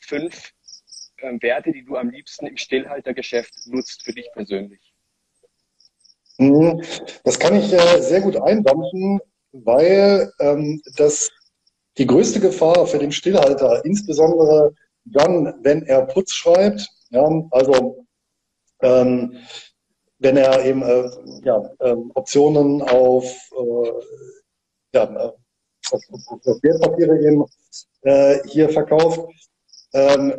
fünf 0.00 0.52
ähm, 1.22 1.40
Werte, 1.40 1.72
die 1.72 1.84
du 1.84 1.96
am 1.96 2.10
liebsten 2.10 2.46
im 2.46 2.56
Stillhaltergeschäft 2.56 3.52
nutzt 3.66 4.02
für 4.04 4.12
dich 4.12 4.28
persönlich? 4.32 4.92
Mhm. 6.36 6.82
Das 7.24 7.38
kann 7.38 7.56
ich 7.56 7.72
äh, 7.72 8.00
sehr 8.00 8.20
gut 8.20 8.36
eindampfen, 8.36 9.20
weil 9.52 10.30
ähm, 10.40 10.82
das 10.96 11.30
die 11.98 12.06
größte 12.06 12.40
Gefahr 12.40 12.86
für 12.86 12.98
den 12.98 13.12
Stillhalter, 13.12 13.84
insbesondere 13.84 14.74
dann, 15.04 15.54
wenn 15.62 15.82
er 15.82 16.06
Putz 16.06 16.32
schreibt, 16.32 16.88
ja, 17.10 17.28
also 17.50 18.06
ähm, 18.82 19.36
wenn 20.18 20.36
er 20.36 20.64
eben 20.64 20.82
äh, 20.82 21.10
ja, 21.44 21.70
ähm, 21.80 22.10
Optionen 22.14 22.82
auf, 22.82 23.24
äh, 23.52 23.90
ja, 24.94 25.04
äh, 25.04 25.32
auf, 25.90 26.02
auf 26.44 26.62
Wertpapiere 26.62 27.18
eben 27.20 27.44
äh, 28.02 28.38
hier 28.46 28.68
verkauft, 28.68 29.20
ähm, 29.92 30.34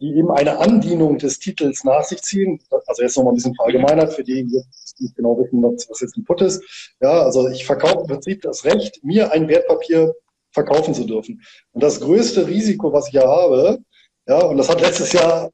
die 0.00 0.16
eben 0.16 0.30
eine 0.30 0.58
Andienung 0.58 1.18
des 1.18 1.38
Titels 1.38 1.84
nach 1.84 2.04
sich 2.04 2.22
ziehen. 2.22 2.60
Also 2.86 3.02
jetzt 3.02 3.16
nochmal 3.16 3.32
ein 3.32 3.36
bisschen 3.36 3.54
verallgemeinert 3.54 4.12
für 4.12 4.24
die, 4.24 4.44
die 4.44 4.62
nicht 4.98 5.16
genau 5.16 5.38
wissen, 5.38 5.62
was 5.62 6.00
jetzt 6.00 6.16
ein 6.16 6.24
Put 6.24 6.42
ist. 6.42 6.62
Ja, 7.00 7.22
also 7.22 7.48
ich 7.48 7.66
verkaufe 7.66 8.00
im 8.00 8.06
Prinzip 8.06 8.42
das 8.42 8.64
Recht, 8.64 9.02
mir 9.04 9.32
ein 9.32 9.48
Wertpapier 9.48 10.14
verkaufen 10.52 10.94
zu 10.94 11.04
dürfen. 11.04 11.42
Und 11.72 11.82
das 11.82 12.00
größte 12.00 12.46
Risiko, 12.46 12.92
was 12.92 13.08
ich 13.08 13.14
ja 13.14 13.26
habe, 13.26 13.78
ja, 14.26 14.38
und 14.38 14.56
das 14.56 14.68
hat 14.68 14.80
letztes 14.80 15.12
Jahr 15.12 15.50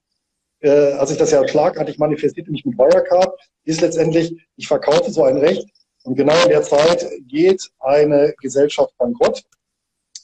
äh, 0.60 0.92
als 0.92 1.10
ich 1.10 1.18
das 1.18 1.30
ja 1.30 1.46
schlagartig 1.46 1.98
manifestierte, 1.98 2.50
mich 2.50 2.64
mit 2.64 2.78
Wirecard, 2.78 3.32
ist 3.64 3.80
letztendlich, 3.80 4.34
ich 4.56 4.66
verkaufe 4.66 5.10
so 5.10 5.24
ein 5.24 5.36
Recht 5.36 5.66
und 6.04 6.16
genau 6.16 6.40
in 6.42 6.50
der 6.50 6.62
Zeit 6.62 7.06
geht 7.26 7.70
eine 7.78 8.34
Gesellschaft 8.40 8.96
bankrott 8.98 9.44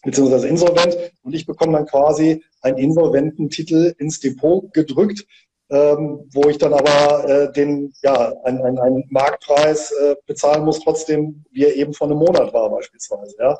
beziehungsweise 0.04 0.48
insolvent 0.48 0.96
und 1.22 1.34
ich 1.34 1.46
bekomme 1.46 1.74
dann 1.74 1.86
quasi 1.86 2.42
einen 2.60 2.78
Insolvententitel 2.78 3.94
ins 3.98 4.18
Depot 4.18 4.72
gedrückt, 4.72 5.24
ähm, 5.70 6.28
wo 6.32 6.48
ich 6.48 6.58
dann 6.58 6.72
aber 6.72 7.28
äh, 7.28 7.52
den 7.52 7.92
ja 8.02 8.34
einen, 8.42 8.62
einen, 8.62 8.78
einen 8.78 9.04
Marktpreis 9.10 9.92
äh, 9.92 10.16
bezahlen 10.26 10.64
muss, 10.64 10.80
trotzdem 10.80 11.44
wie 11.52 11.64
er 11.64 11.76
eben 11.76 11.94
vor 11.94 12.08
einem 12.08 12.18
Monat 12.18 12.52
war 12.52 12.68
beispielsweise. 12.70 13.36
Ja. 13.38 13.56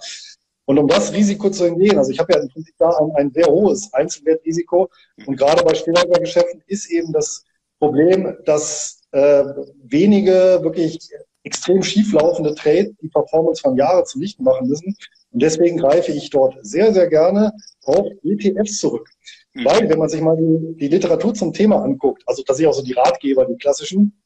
Und 0.65 0.79
um 0.79 0.87
das 0.87 1.13
Risiko 1.13 1.51
zu 1.51 1.65
entgehen, 1.65 1.99
also 1.99 2.11
ich 2.11 2.19
habe 2.19 2.33
ja 2.33 2.41
im 2.41 2.49
Prinzip 2.49 2.75
da 2.79 2.91
ein, 2.91 3.11
ein 3.17 3.33
sehr 3.33 3.47
hohes 3.47 3.93
Einzelwertrisiko 3.93 4.89
und 5.27 5.37
gerade 5.37 5.65
bei 5.65 5.75
Stillhaltergeschäften 5.75 6.63
ist 6.67 6.91
eben 6.91 7.13
das 7.13 7.45
Problem, 7.79 8.37
dass 8.45 9.01
äh, 9.11 9.45
wenige 9.83 10.61
wirklich 10.63 10.99
extrem 11.45 11.83
schieflaufende 11.83 12.55
Trades 12.55 12.95
die 13.03 13.09
Performance 13.09 13.61
von 13.61 13.77
Jahre 13.77 14.05
zunichte 14.05 14.43
machen 14.43 14.69
müssen. 14.69 14.97
Und 15.33 15.43
deswegen 15.43 15.79
greife 15.79 16.13
ich 16.13 16.31
dort 16.31 16.57
sehr, 16.63 16.93
sehr 16.93 17.09
gerne 17.09 17.53
auf 17.85 18.07
ETFs 18.23 18.79
zurück. 18.79 19.09
Mhm. 19.55 19.65
Weil, 19.65 19.89
wenn 19.89 19.99
man 19.99 20.09
sich 20.09 20.21
mal 20.21 20.37
die, 20.37 20.77
die 20.77 20.89
Literatur 20.89 21.35
zum 21.35 21.53
Thema 21.53 21.83
anguckt, 21.83 22.23
also 22.27 22.43
dass 22.45 22.61
ich 22.61 22.67
auch 22.67 22.75
so 22.75 22.83
die 22.83 22.93
Ratgeber, 22.93 23.45
die 23.47 23.57
klassischen, 23.57 24.23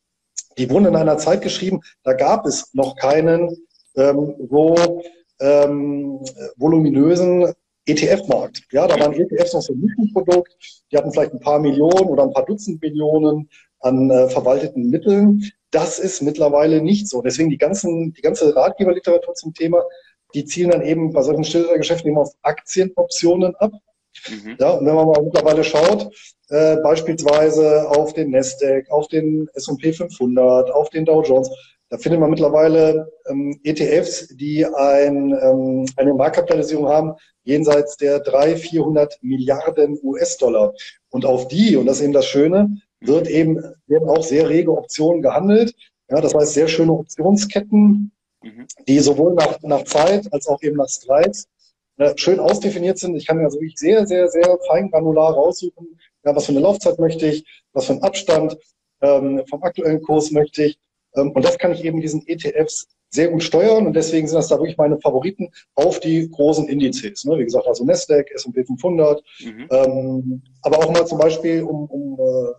die 0.59 0.69
wurden 0.71 0.87
in 0.87 0.97
einer 0.97 1.19
Zeit 1.19 1.43
geschrieben, 1.43 1.81
da 2.03 2.13
gab 2.13 2.47
es 2.47 2.73
noch 2.75 2.97
keinen 2.97 3.57
ähm, 3.97 4.35
so 4.51 5.03
ähm, 5.41 6.21
voluminösen 6.57 7.53
ETF-Markt. 7.87 8.63
Ja, 8.73 8.87
da 8.87 8.99
waren 8.99 9.13
ETFs 9.13 9.55
noch 9.55 9.63
so 9.63 9.73
ein 9.73 9.81
Nischenprodukt, 9.81 10.57
die 10.91 10.97
hatten 10.97 11.13
vielleicht 11.13 11.33
ein 11.33 11.41
paar 11.41 11.61
Millionen 11.61 12.09
oder 12.09 12.25
ein 12.25 12.33
paar 12.33 12.45
Dutzend 12.45 12.83
Millionen 12.83 13.49
an 13.81 14.11
äh, 14.11 14.29
verwalteten 14.29 14.91
Mitteln. 14.91 15.45
Das 15.71 15.99
ist 15.99 16.23
mittlerweile 16.23 16.83
nicht 16.83 17.09
so. 17.09 17.23
Deswegen 17.23 17.51
die 17.51 17.59
ganzen, 17.59 18.13
die 18.13 18.23
ganze 18.23 18.55
Ratgeberliteratur 18.55 19.35
zum 19.35 19.55
Thema, 19.55 19.83
die 20.35 20.45
zielen 20.45 20.71
dann 20.71 20.83
eben 20.83 21.13
bei 21.13 21.23
solchen 21.23 21.43
Geschäften 21.43 22.09
eben 22.09 22.19
auf 22.19 22.33
Aktienoptionen 22.43 23.55
ab. 23.57 23.73
Mhm. 24.29 24.57
Ja, 24.59 24.71
und 24.71 24.87
wenn 24.87 24.95
man 24.95 25.07
mal 25.07 25.23
mittlerweile 25.23 25.63
schaut, 25.63 26.11
äh, 26.49 26.77
beispielsweise 26.77 27.89
auf 27.91 28.15
den 28.15 28.31
Nasdaq, 28.31 28.91
auf 28.91 29.09
den 29.09 29.49
S&P 29.55 29.93
500, 29.93 30.71
auf 30.71 30.91
den 30.91 31.05
Dow 31.05 31.23
Jones, 31.23 31.51
da 31.89 31.99
findet 31.99 32.21
man 32.21 32.31
mittlerweile 32.31 33.13
ähm, 33.29 33.61
ETFs, 33.63 34.29
die 34.37 34.67
ein, 34.67 35.37
ähm, 35.41 35.87
eine 35.97 36.15
Marktkapitalisierung 36.15 36.89
haben 36.89 37.15
jenseits 37.45 37.97
der 37.97 38.21
300, 38.21 38.59
400 38.59 39.19
Milliarden 39.23 39.99
US-Dollar. 40.03 40.75
Und 41.11 41.25
auf 41.25 41.49
die, 41.49 41.77
und 41.77 41.87
das 41.87 41.99
ist 41.99 42.05
eben 42.05 42.13
das 42.13 42.27
Schöne, 42.27 42.77
wird 43.01 43.29
eben, 43.29 43.63
werden 43.87 44.09
auch 44.09 44.25
sehr 44.25 44.49
rege 44.49 44.73
Optionen 44.73 45.23
gehandelt. 45.23 45.75
Ja, 46.11 46.21
das 46.21 46.35
heißt, 46.35 46.55
sehr 46.55 46.69
schöne 46.69 46.93
Optionsketten, 46.93 48.11
mhm. 48.43 48.67
die 48.89 48.99
sowohl 48.99 49.35
nach, 49.35 49.63
nach 49.63 49.85
Zeit 49.85 50.33
als 50.33 50.49
auch 50.49 50.61
eben 50.63 50.77
nach 50.77 50.89
Strikes 50.89 51.49
äh, 51.99 52.15
schön 52.17 52.41
ausdefiniert 52.41 52.99
sind. 52.99 53.17
Ich 53.17 53.27
kann 53.27 53.39
mir 53.39 53.45
also 53.45 53.61
wirklich 53.61 53.79
sehr, 53.79 54.07
sehr, 54.07 54.29
sehr 54.29 54.59
fein 54.69 54.91
granular 54.91 55.33
raussuchen, 55.33 55.99
ja, 56.25 56.35
was 56.35 56.47
für 56.47 56.53
eine 56.53 56.61
Laufzeit 56.61 56.99
möchte 56.99 57.27
ich, 57.27 57.45
was 57.73 57.87
für 57.87 57.93
einen 57.93 58.03
Abstand 58.03 58.57
ähm, 59.01 59.43
vom 59.49 59.63
aktuellen 59.63 60.03
Kurs 60.03 60.33
möchte 60.33 60.65
ich. 60.65 60.79
Ähm, 61.17 61.33
und 61.33 61.45
das 61.45 61.59
kann 61.59 61.73
ich 61.73 61.85
eben 61.85 62.01
diesen 62.01 62.27
ETFs 62.27 62.89
sehr 63.11 63.29
gut 63.29 63.43
steuern 63.43 63.87
und 63.87 63.95
deswegen 63.95 64.27
sind 64.27 64.37
das 64.37 64.49
da 64.49 64.59
wirklich 64.59 64.77
meine 64.77 64.99
Favoriten 65.01 65.51
auf 65.75 66.01
die 66.01 66.29
großen 66.29 66.69
Indizes. 66.69 67.25
Ne? 67.25 67.39
Wie 67.39 67.45
gesagt, 67.45 67.67
also 67.67 67.85
Nasdaq, 67.85 68.31
S&P 68.33 68.65
500, 68.65 69.23
mhm. 69.41 69.69
ähm, 69.71 70.43
aber 70.63 70.79
auch 70.79 70.91
mal 70.91 71.07
zum 71.07 71.19
Beispiel, 71.19 71.63
um, 71.63 71.87
um, 71.87 72.19
äh, 72.19 72.53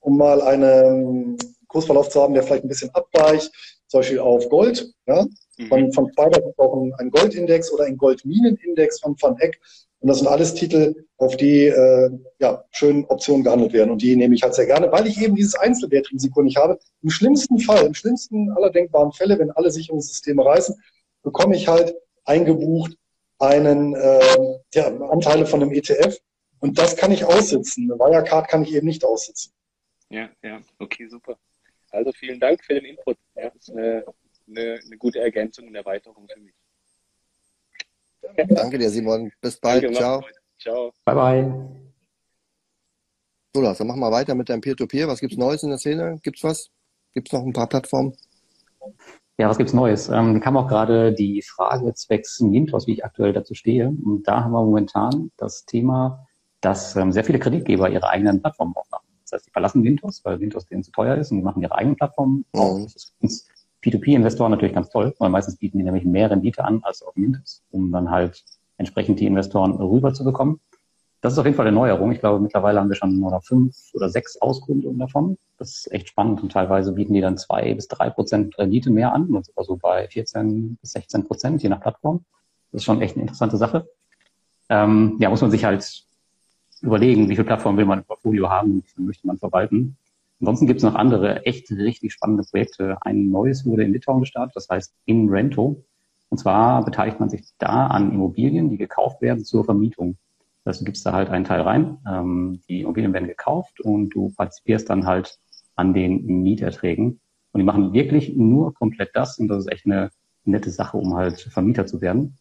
um 0.00 0.16
mal 0.16 0.40
einen 0.42 1.36
Kursverlauf 1.66 2.08
zu 2.08 2.22
haben, 2.22 2.34
der 2.34 2.42
vielleicht 2.42 2.64
ein 2.64 2.68
bisschen 2.68 2.90
abweicht, 2.94 3.50
zum 3.88 4.00
Beispiel 4.00 4.20
auf 4.20 4.48
Gold. 4.48 4.92
Ja? 5.06 5.26
Mhm. 5.58 5.66
Von, 5.68 5.92
von 5.92 6.08
Spider 6.12 6.40
gibt 6.40 6.54
es 6.56 6.58
auch 6.58 6.90
einen 6.98 7.10
Goldindex 7.10 7.72
oder 7.72 7.84
einen 7.84 7.98
Goldminenindex 7.98 9.00
von 9.00 9.16
Van 9.20 9.36
Eck. 9.38 9.60
Und 10.02 10.08
das 10.08 10.18
sind 10.18 10.26
alles 10.26 10.54
Titel, 10.54 11.06
auf 11.16 11.36
die 11.36 11.66
äh, 11.66 12.10
ja, 12.40 12.64
schön 12.72 13.04
Optionen 13.04 13.44
gehandelt 13.44 13.72
werden. 13.72 13.92
Und 13.92 14.02
die 14.02 14.16
nehme 14.16 14.34
ich 14.34 14.42
halt 14.42 14.54
sehr 14.54 14.66
gerne, 14.66 14.90
weil 14.90 15.06
ich 15.06 15.22
eben 15.22 15.36
dieses 15.36 15.54
Einzelwertrisiko 15.54 16.42
nicht 16.42 16.56
habe. 16.56 16.78
Im 17.02 17.10
schlimmsten 17.10 17.60
Fall, 17.60 17.86
im 17.86 17.94
schlimmsten 17.94 18.50
aller 18.50 18.70
denkbaren 18.70 19.12
Fälle, 19.12 19.38
wenn 19.38 19.52
alle 19.52 19.70
Sicherungssysteme 19.70 20.44
reißen, 20.44 20.74
bekomme 21.22 21.54
ich 21.54 21.68
halt 21.68 21.94
eingebucht 22.24 22.96
einen 23.38 23.94
äh, 23.94 24.58
ja, 24.74 24.88
Anteile 24.88 25.46
von 25.46 25.62
einem 25.62 25.72
ETF. 25.72 26.18
Und 26.58 26.78
das 26.78 26.96
kann 26.96 27.12
ich 27.12 27.24
aussitzen. 27.24 27.90
Eine 27.90 28.00
Wirecard 28.00 28.48
kann 28.48 28.64
ich 28.64 28.74
eben 28.74 28.86
nicht 28.86 29.04
aussitzen. 29.04 29.52
Ja, 30.10 30.30
ja, 30.42 30.60
okay, 30.80 31.06
super. 31.06 31.38
Also 31.90 32.10
vielen 32.12 32.40
Dank 32.40 32.64
für 32.64 32.74
den 32.74 32.86
Input. 32.86 33.18
Ja, 33.36 33.50
das 33.50 33.68
ist 33.68 33.70
eine, 33.70 34.04
eine, 34.48 34.80
eine 34.84 34.96
gute 34.96 35.20
Ergänzung 35.20 35.68
und 35.68 35.74
Erweiterung 35.76 36.26
für 36.28 36.40
mich. 36.40 36.54
Danke 38.48 38.78
dir, 38.78 38.90
Simon. 38.90 39.32
Bis 39.40 39.58
bald. 39.58 39.84
Danke, 39.84 39.96
Ciao. 39.96 40.22
Ciao. 40.58 40.92
Bye, 41.04 41.14
bye. 41.14 41.82
So, 43.54 43.60
Lars, 43.60 43.78
dann 43.78 43.86
machen 43.86 44.00
wir 44.00 44.10
weiter 44.10 44.34
mit 44.34 44.48
deinem 44.48 44.60
Peer-to-Peer. 44.60 45.06
-Peer. 45.06 45.08
Was 45.08 45.20
gibt's 45.20 45.36
Neues 45.36 45.62
in 45.62 45.68
der 45.68 45.78
Szene? 45.78 46.18
Gibt's 46.22 46.42
was? 46.42 46.70
Gibt's 47.12 47.32
noch 47.32 47.42
ein 47.44 47.52
paar 47.52 47.68
Plattformen? 47.68 48.14
Ja, 49.38 49.48
was 49.48 49.58
gibt's 49.58 49.72
Neues? 49.72 50.08
Ähm, 50.08 50.40
kam 50.40 50.56
auch 50.56 50.68
gerade 50.68 51.12
die 51.12 51.42
Frage 51.42 51.92
zwecks 51.94 52.40
Mintos, 52.40 52.86
wie 52.86 52.92
ich 52.92 53.04
aktuell 53.04 53.32
dazu 53.32 53.54
stehe. 53.54 53.88
Und 53.88 54.26
da 54.26 54.44
haben 54.44 54.52
wir 54.52 54.64
momentan 54.64 55.30
das 55.36 55.64
Thema, 55.66 56.26
dass 56.60 56.96
ähm, 56.96 57.12
sehr 57.12 57.24
viele 57.24 57.38
Kreditgeber 57.38 57.90
ihre 57.90 58.08
eigenen 58.08 58.40
Plattformen 58.40 58.74
aufmachen. 58.74 59.08
Das 59.24 59.32
heißt, 59.32 59.46
die 59.46 59.50
verlassen 59.50 59.82
Windows, 59.82 60.24
weil 60.24 60.40
Windows 60.40 60.66
denen 60.66 60.82
zu 60.82 60.92
teuer 60.92 61.16
ist 61.16 61.30
und 61.30 61.38
die 61.38 61.42
machen 61.42 61.62
ihre 61.62 61.74
eigenen 61.74 61.96
Plattformen 61.96 62.44
mhm. 62.52 62.60
auf. 62.60 62.82
Das 62.84 62.94
ist 62.96 63.04
für 63.06 63.22
uns 63.24 63.48
P2P-Investoren 63.82 64.50
natürlich 64.50 64.74
ganz 64.74 64.90
toll, 64.90 65.14
weil 65.18 65.30
meistens 65.30 65.56
bieten 65.56 65.78
die 65.78 65.84
nämlich 65.84 66.04
mehr 66.04 66.30
Rendite 66.30 66.64
an 66.64 66.80
als 66.82 67.02
auf 67.02 67.16
Mintos, 67.16 67.62
um 67.70 67.90
dann 67.90 68.10
halt 68.10 68.44
entsprechend 68.76 69.20
die 69.20 69.26
Investoren 69.26 69.72
rüber 69.72 70.14
zu 70.14 70.24
bekommen. 70.24 70.60
das 71.20 71.34
ist 71.34 71.38
auf 71.38 71.44
jeden 71.44 71.56
Fall 71.56 71.66
eine 71.66 71.74
Neuerung. 71.74 72.10
Ich 72.10 72.18
glaube, 72.18 72.40
mittlerweile 72.40 72.80
haben 72.80 72.88
wir 72.88 72.96
schon 72.96 73.18
nur 73.18 73.30
noch 73.30 73.44
fünf 73.44 73.76
oder 73.94 74.08
sechs 74.08 74.40
Auskundungen 74.40 74.98
davon. 74.98 75.38
Das 75.58 75.70
ist 75.70 75.92
echt 75.92 76.08
spannend 76.08 76.42
und 76.42 76.50
teilweise 76.50 76.92
bieten 76.92 77.14
die 77.14 77.20
dann 77.20 77.38
zwei 77.38 77.74
bis 77.74 77.86
drei 77.86 78.10
Prozent 78.10 78.58
Rendite 78.58 78.90
mehr 78.90 79.12
an, 79.12 79.42
also 79.54 79.76
bei 79.76 80.08
14 80.08 80.78
bis 80.80 80.92
16 80.92 81.24
Prozent, 81.26 81.62
je 81.62 81.68
nach 81.68 81.80
Plattform. 81.80 82.24
Das 82.72 82.80
ist 82.80 82.84
schon 82.84 83.02
echt 83.02 83.14
eine 83.14 83.22
interessante 83.22 83.56
Sache. 83.56 83.86
Ähm, 84.68 85.16
ja, 85.20 85.28
muss 85.28 85.42
man 85.42 85.50
sich 85.50 85.64
halt 85.64 86.04
überlegen, 86.80 87.28
wie 87.28 87.34
viele 87.36 87.44
Plattformen 87.46 87.78
will 87.78 87.84
man 87.84 88.00
im 88.00 88.04
Portfolio 88.04 88.50
haben 88.50 88.76
wie 88.76 88.88
viel 88.88 89.04
möchte 89.04 89.26
man 89.26 89.38
verwalten. 89.38 89.96
Ansonsten 90.42 90.66
gibt 90.66 90.78
es 90.78 90.82
noch 90.82 90.96
andere 90.96 91.46
echt 91.46 91.70
richtig 91.70 92.12
spannende 92.12 92.42
Projekte. 92.42 92.98
Ein 93.02 93.30
neues 93.30 93.64
wurde 93.64 93.84
in 93.84 93.92
Litauen 93.92 94.18
gestartet, 94.18 94.56
das 94.56 94.68
heißt 94.68 94.92
InRento. 95.06 95.84
Und 96.30 96.38
zwar 96.38 96.84
beteiligt 96.84 97.20
man 97.20 97.28
sich 97.28 97.44
da 97.58 97.86
an 97.86 98.10
Immobilien, 98.10 98.68
die 98.68 98.76
gekauft 98.76 99.22
werden 99.22 99.44
zur 99.44 99.64
Vermietung. 99.64 100.16
Das 100.64 100.80
heißt, 100.80 100.88
du 100.88 100.92
da 101.04 101.12
halt 101.12 101.30
einen 101.30 101.44
Teil 101.44 101.60
rein, 101.60 101.98
ähm, 102.08 102.60
die 102.68 102.80
Immobilien 102.80 103.12
werden 103.12 103.28
gekauft 103.28 103.80
und 103.80 104.10
du 104.10 104.32
partizipierst 104.36 104.90
dann 104.90 105.06
halt 105.06 105.38
an 105.76 105.94
den 105.94 106.26
Mieterträgen. 106.42 107.20
Und 107.52 107.58
die 107.60 107.64
machen 107.64 107.92
wirklich 107.92 108.34
nur 108.34 108.74
komplett 108.74 109.10
das 109.14 109.38
und 109.38 109.46
das 109.46 109.66
ist 109.66 109.70
echt 109.70 109.86
eine 109.86 110.10
nette 110.44 110.70
Sache, 110.70 110.96
um 110.96 111.14
halt 111.14 111.40
Vermieter 111.40 111.86
zu 111.86 112.00
werden. 112.00 112.36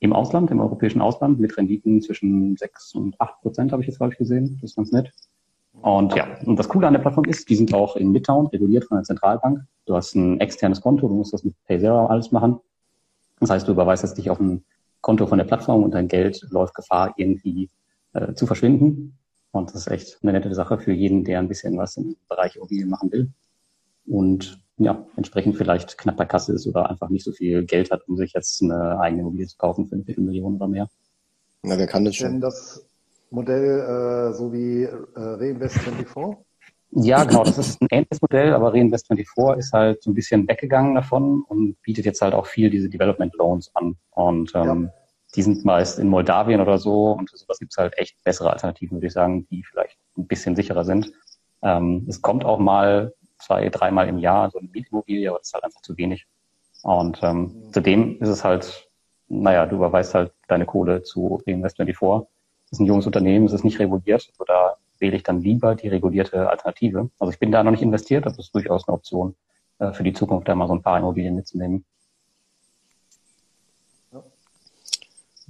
Im 0.00 0.12
Ausland, 0.12 0.50
im 0.50 0.58
europäischen 0.58 1.00
Ausland, 1.00 1.38
mit 1.38 1.56
Renditen 1.56 2.02
zwischen 2.02 2.56
6 2.56 2.96
und 2.96 3.20
8 3.20 3.42
Prozent 3.42 3.70
habe 3.70 3.82
ich 3.82 3.86
jetzt, 3.86 3.98
glaube 3.98 4.12
ich, 4.12 4.18
gesehen. 4.18 4.58
Das 4.60 4.70
ist 4.70 4.76
ganz 4.76 4.90
nett. 4.90 5.12
Und 5.80 6.14
ja, 6.14 6.38
und 6.44 6.58
das 6.58 6.68
Coole 6.68 6.86
an 6.86 6.92
der 6.92 7.00
Plattform 7.00 7.24
ist, 7.24 7.48
die 7.48 7.56
sind 7.56 7.72
auch 7.74 7.96
in 7.96 8.12
Litauen 8.12 8.46
reguliert 8.46 8.84
von 8.84 8.98
der 8.98 9.04
Zentralbank. 9.04 9.60
Du 9.86 9.96
hast 9.96 10.14
ein 10.14 10.40
externes 10.40 10.80
Konto, 10.80 11.08
du 11.08 11.14
musst 11.14 11.32
das 11.32 11.44
mit 11.44 11.54
Paysera 11.64 12.06
alles 12.06 12.30
machen. 12.30 12.60
Das 13.40 13.50
heißt, 13.50 13.66
du 13.66 13.72
überweist 13.72 14.16
dich 14.16 14.30
auf 14.30 14.38
ein 14.38 14.64
Konto 15.00 15.26
von 15.26 15.38
der 15.38 15.44
Plattform 15.44 15.82
und 15.82 15.92
dein 15.92 16.08
Geld 16.08 16.46
läuft 16.50 16.74
Gefahr, 16.74 17.14
irgendwie 17.16 17.70
äh, 18.12 18.34
zu 18.34 18.46
verschwinden. 18.46 19.18
Und 19.50 19.70
das 19.70 19.86
ist 19.86 19.88
echt 19.88 20.18
eine 20.22 20.32
nette 20.32 20.54
Sache 20.54 20.78
für 20.78 20.92
jeden, 20.92 21.24
der 21.24 21.38
ein 21.38 21.48
bisschen 21.48 21.76
was 21.76 21.96
im 21.96 22.16
Bereich 22.28 22.56
Immobilien 22.56 22.88
machen 22.88 23.10
will. 23.10 23.32
Und 24.06 24.60
ja, 24.78 25.04
entsprechend 25.16 25.56
vielleicht 25.56 25.98
knapp 25.98 26.16
bei 26.16 26.24
Kasse 26.24 26.54
ist 26.54 26.66
oder 26.66 26.88
einfach 26.88 27.08
nicht 27.08 27.24
so 27.24 27.32
viel 27.32 27.64
Geld 27.64 27.90
hat, 27.90 28.08
um 28.08 28.16
sich 28.16 28.32
jetzt 28.32 28.62
eine 28.62 28.98
eigene 29.00 29.22
Immobilie 29.22 29.46
zu 29.46 29.56
kaufen 29.56 29.86
für 29.86 29.94
eine 29.94 30.04
Viertelmillion 30.04 30.56
oder 30.56 30.68
mehr. 30.68 30.88
Na, 31.62 31.76
wer 31.78 31.86
kann 31.86 32.04
das 32.04 32.16
schon? 32.16 32.32
Denn 32.32 32.40
das 32.40 32.84
Modell 33.32 33.80
äh, 33.80 34.32
so 34.34 34.52
wie 34.52 34.84
äh, 34.84 34.90
Reinvest24? 35.16 36.36
Ja, 36.94 37.24
genau, 37.24 37.42
das 37.44 37.56
ist 37.56 37.80
ein 37.80 37.88
ähnliches 37.90 38.20
Modell, 38.20 38.52
aber 38.52 38.74
Reinvest24 38.74 39.56
ist 39.56 39.72
halt 39.72 40.02
so 40.02 40.10
ein 40.10 40.14
bisschen 40.14 40.46
weggegangen 40.46 40.94
davon 40.94 41.42
und 41.48 41.80
bietet 41.82 42.04
jetzt 42.04 42.20
halt 42.20 42.34
auch 42.34 42.46
viel 42.46 42.68
diese 42.68 42.90
Development 42.90 43.34
Loans 43.34 43.70
an. 43.74 43.96
Und 44.10 44.52
ähm, 44.54 44.84
ja. 44.84 44.92
die 45.34 45.42
sind 45.42 45.64
meist 45.64 45.98
in 45.98 46.08
Moldawien 46.08 46.60
oder 46.60 46.76
so 46.76 47.12
und 47.12 47.30
sowas 47.30 47.58
gibt's 47.58 47.78
halt 47.78 47.96
echt 47.96 48.22
bessere 48.24 48.50
Alternativen, 48.50 48.98
würde 48.98 49.06
ich 49.06 49.14
sagen, 49.14 49.46
die 49.48 49.64
vielleicht 49.64 49.96
ein 50.18 50.26
bisschen 50.26 50.54
sicherer 50.54 50.84
sind. 50.84 51.10
Ähm, 51.62 52.04
es 52.08 52.20
kommt 52.20 52.44
auch 52.44 52.58
mal 52.58 53.14
zwei, 53.38 53.70
dreimal 53.70 54.08
im 54.08 54.18
Jahr 54.18 54.50
so 54.50 54.58
eine 54.58 54.68
Mietimmobilie, 54.68 55.30
aber 55.30 55.38
das 55.38 55.48
ist 55.48 55.54
halt 55.54 55.64
einfach 55.64 55.80
zu 55.80 55.96
wenig. 55.96 56.26
Und 56.82 57.20
ähm, 57.22 57.38
mhm. 57.38 57.72
zudem 57.72 58.18
ist 58.20 58.28
es 58.28 58.44
halt, 58.44 58.90
naja, 59.28 59.64
du 59.64 59.76
überweist 59.76 60.14
halt 60.14 60.32
deine 60.48 60.66
Kohle 60.66 61.02
zu 61.02 61.40
Reinvest24. 61.46 62.26
Ist 62.72 62.80
ein 62.80 62.86
junges 62.86 63.06
Unternehmen, 63.06 63.44
es 63.44 63.52
ist 63.52 63.64
nicht 63.64 63.78
reguliert 63.78 64.32
oder 64.38 64.78
wähle 64.98 65.16
ich 65.16 65.22
dann 65.22 65.42
lieber 65.42 65.74
die 65.74 65.88
regulierte 65.88 66.48
Alternative. 66.48 67.10
Also 67.18 67.30
ich 67.30 67.38
bin 67.38 67.52
da 67.52 67.62
noch 67.62 67.70
nicht 67.70 67.82
investiert, 67.82 68.24
das 68.24 68.38
ist 68.38 68.54
durchaus 68.54 68.88
eine 68.88 68.94
Option 68.94 69.36
äh, 69.78 69.92
für 69.92 70.02
die 70.02 70.14
Zukunft, 70.14 70.48
da 70.48 70.54
mal 70.54 70.68
so 70.68 70.74
ein 70.74 70.82
paar 70.82 70.98
Immobilien 70.98 71.34
mitzunehmen. 71.34 71.84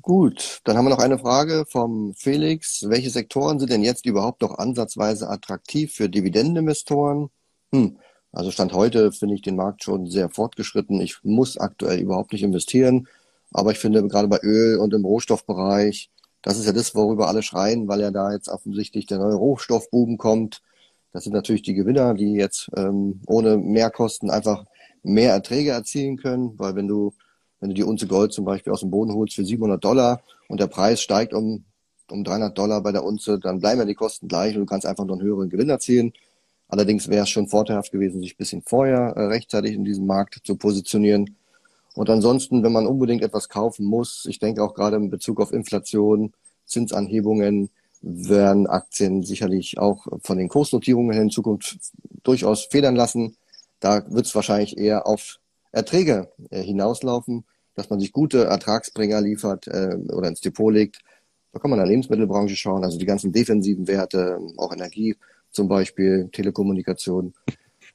Gut, 0.00 0.62
dann 0.64 0.76
haben 0.76 0.84
wir 0.86 0.90
noch 0.90 0.98
eine 0.98 1.18
Frage 1.18 1.64
vom 1.68 2.12
Felix. 2.14 2.88
Welche 2.88 3.10
Sektoren 3.10 3.60
sind 3.60 3.70
denn 3.70 3.84
jetzt 3.84 4.04
überhaupt 4.04 4.42
noch 4.42 4.58
ansatzweise 4.58 5.30
attraktiv 5.30 5.94
für 5.94 6.08
Dividendeninvestoren? 6.08 7.30
Hm, 7.72 7.98
also 8.32 8.50
Stand 8.50 8.72
heute 8.72 9.12
finde 9.12 9.36
ich 9.36 9.42
den 9.42 9.54
Markt 9.54 9.84
schon 9.84 10.08
sehr 10.08 10.28
fortgeschritten. 10.28 11.00
Ich 11.00 11.18
muss 11.22 11.56
aktuell 11.56 12.00
überhaupt 12.00 12.32
nicht 12.32 12.42
investieren, 12.42 13.06
aber 13.52 13.70
ich 13.70 13.78
finde 13.78 14.04
gerade 14.08 14.26
bei 14.26 14.40
Öl 14.42 14.78
und 14.78 14.92
im 14.92 15.04
Rohstoffbereich 15.04 16.10
das 16.42 16.58
ist 16.58 16.66
ja 16.66 16.72
das, 16.72 16.94
worüber 16.94 17.28
alle 17.28 17.42
schreien, 17.42 17.88
weil 17.88 18.00
ja 18.00 18.10
da 18.10 18.32
jetzt 18.32 18.48
offensichtlich 18.48 19.06
der 19.06 19.18
neue 19.18 19.34
Rohstoffbuben 19.34 20.18
kommt. 20.18 20.62
Das 21.12 21.24
sind 21.24 21.32
natürlich 21.32 21.62
die 21.62 21.74
Gewinner, 21.74 22.14
die 22.14 22.34
jetzt 22.34 22.70
ähm, 22.76 23.20
ohne 23.26 23.56
Mehrkosten 23.56 24.30
einfach 24.30 24.64
mehr 25.02 25.32
Erträge 25.32 25.70
erzielen 25.70 26.16
können, 26.16 26.58
weil 26.58 26.74
wenn 26.74 26.88
du 26.88 27.12
wenn 27.60 27.68
du 27.68 27.74
die 27.76 27.84
Unze 27.84 28.08
Gold 28.08 28.32
zum 28.32 28.44
Beispiel 28.44 28.72
aus 28.72 28.80
dem 28.80 28.90
Boden 28.90 29.14
holst 29.14 29.36
für 29.36 29.44
700 29.44 29.82
Dollar 29.82 30.20
und 30.48 30.58
der 30.58 30.66
Preis 30.66 31.00
steigt 31.00 31.32
um 31.32 31.64
um 32.10 32.24
300 32.24 32.56
Dollar 32.56 32.82
bei 32.82 32.92
der 32.92 33.04
Unze, 33.04 33.38
dann 33.38 33.60
bleiben 33.60 33.80
ja 33.80 33.86
die 33.86 33.94
Kosten 33.94 34.28
gleich 34.28 34.54
und 34.54 34.60
du 34.60 34.66
kannst 34.66 34.86
einfach 34.86 35.04
nur 35.04 35.16
einen 35.16 35.26
höheren 35.26 35.48
Gewinn 35.48 35.70
erzielen. 35.70 36.12
Allerdings 36.68 37.08
wäre 37.08 37.24
es 37.24 37.30
schon 37.30 37.48
vorteilhaft 37.48 37.92
gewesen, 37.92 38.20
sich 38.20 38.34
ein 38.34 38.38
bisschen 38.38 38.62
vorher 38.62 39.14
äh, 39.16 39.24
rechtzeitig 39.26 39.74
in 39.74 39.84
diesem 39.84 40.06
Markt 40.06 40.40
zu 40.44 40.56
positionieren. 40.56 41.36
Und 41.94 42.08
ansonsten, 42.08 42.62
wenn 42.62 42.72
man 42.72 42.86
unbedingt 42.86 43.22
etwas 43.22 43.48
kaufen 43.48 43.84
muss, 43.84 44.26
ich 44.28 44.38
denke 44.38 44.62
auch 44.62 44.74
gerade 44.74 44.96
in 44.96 45.10
Bezug 45.10 45.40
auf 45.40 45.52
Inflation, 45.52 46.32
Zinsanhebungen, 46.64 47.70
werden 48.02 48.66
Aktien 48.66 49.22
sicherlich 49.22 49.78
auch 49.78 50.06
von 50.22 50.38
den 50.38 50.48
Kursnotierungen 50.48 51.16
in 51.16 51.30
Zukunft 51.30 51.78
durchaus 52.22 52.64
federn 52.64 52.96
lassen. 52.96 53.36
Da 53.78 54.04
wird 54.10 54.26
es 54.26 54.34
wahrscheinlich 54.34 54.76
eher 54.76 55.06
auf 55.06 55.38
Erträge 55.70 56.30
äh, 56.50 56.62
hinauslaufen, 56.62 57.44
dass 57.74 57.90
man 57.90 58.00
sich 58.00 58.12
gute 58.12 58.44
Ertragsbringer 58.44 59.20
liefert 59.20 59.66
äh, 59.68 59.96
oder 60.12 60.28
ins 60.28 60.40
Depot 60.40 60.72
legt. 60.72 60.98
Da 61.52 61.58
kann 61.58 61.70
man 61.70 61.78
in 61.78 61.84
der 61.84 61.90
Lebensmittelbranche 61.90 62.56
schauen, 62.56 62.84
also 62.84 62.98
die 62.98 63.06
ganzen 63.06 63.32
defensiven 63.32 63.86
Werte, 63.86 64.38
auch 64.56 64.72
Energie 64.72 65.16
zum 65.50 65.68
Beispiel, 65.68 66.28
Telekommunikation. 66.32 67.34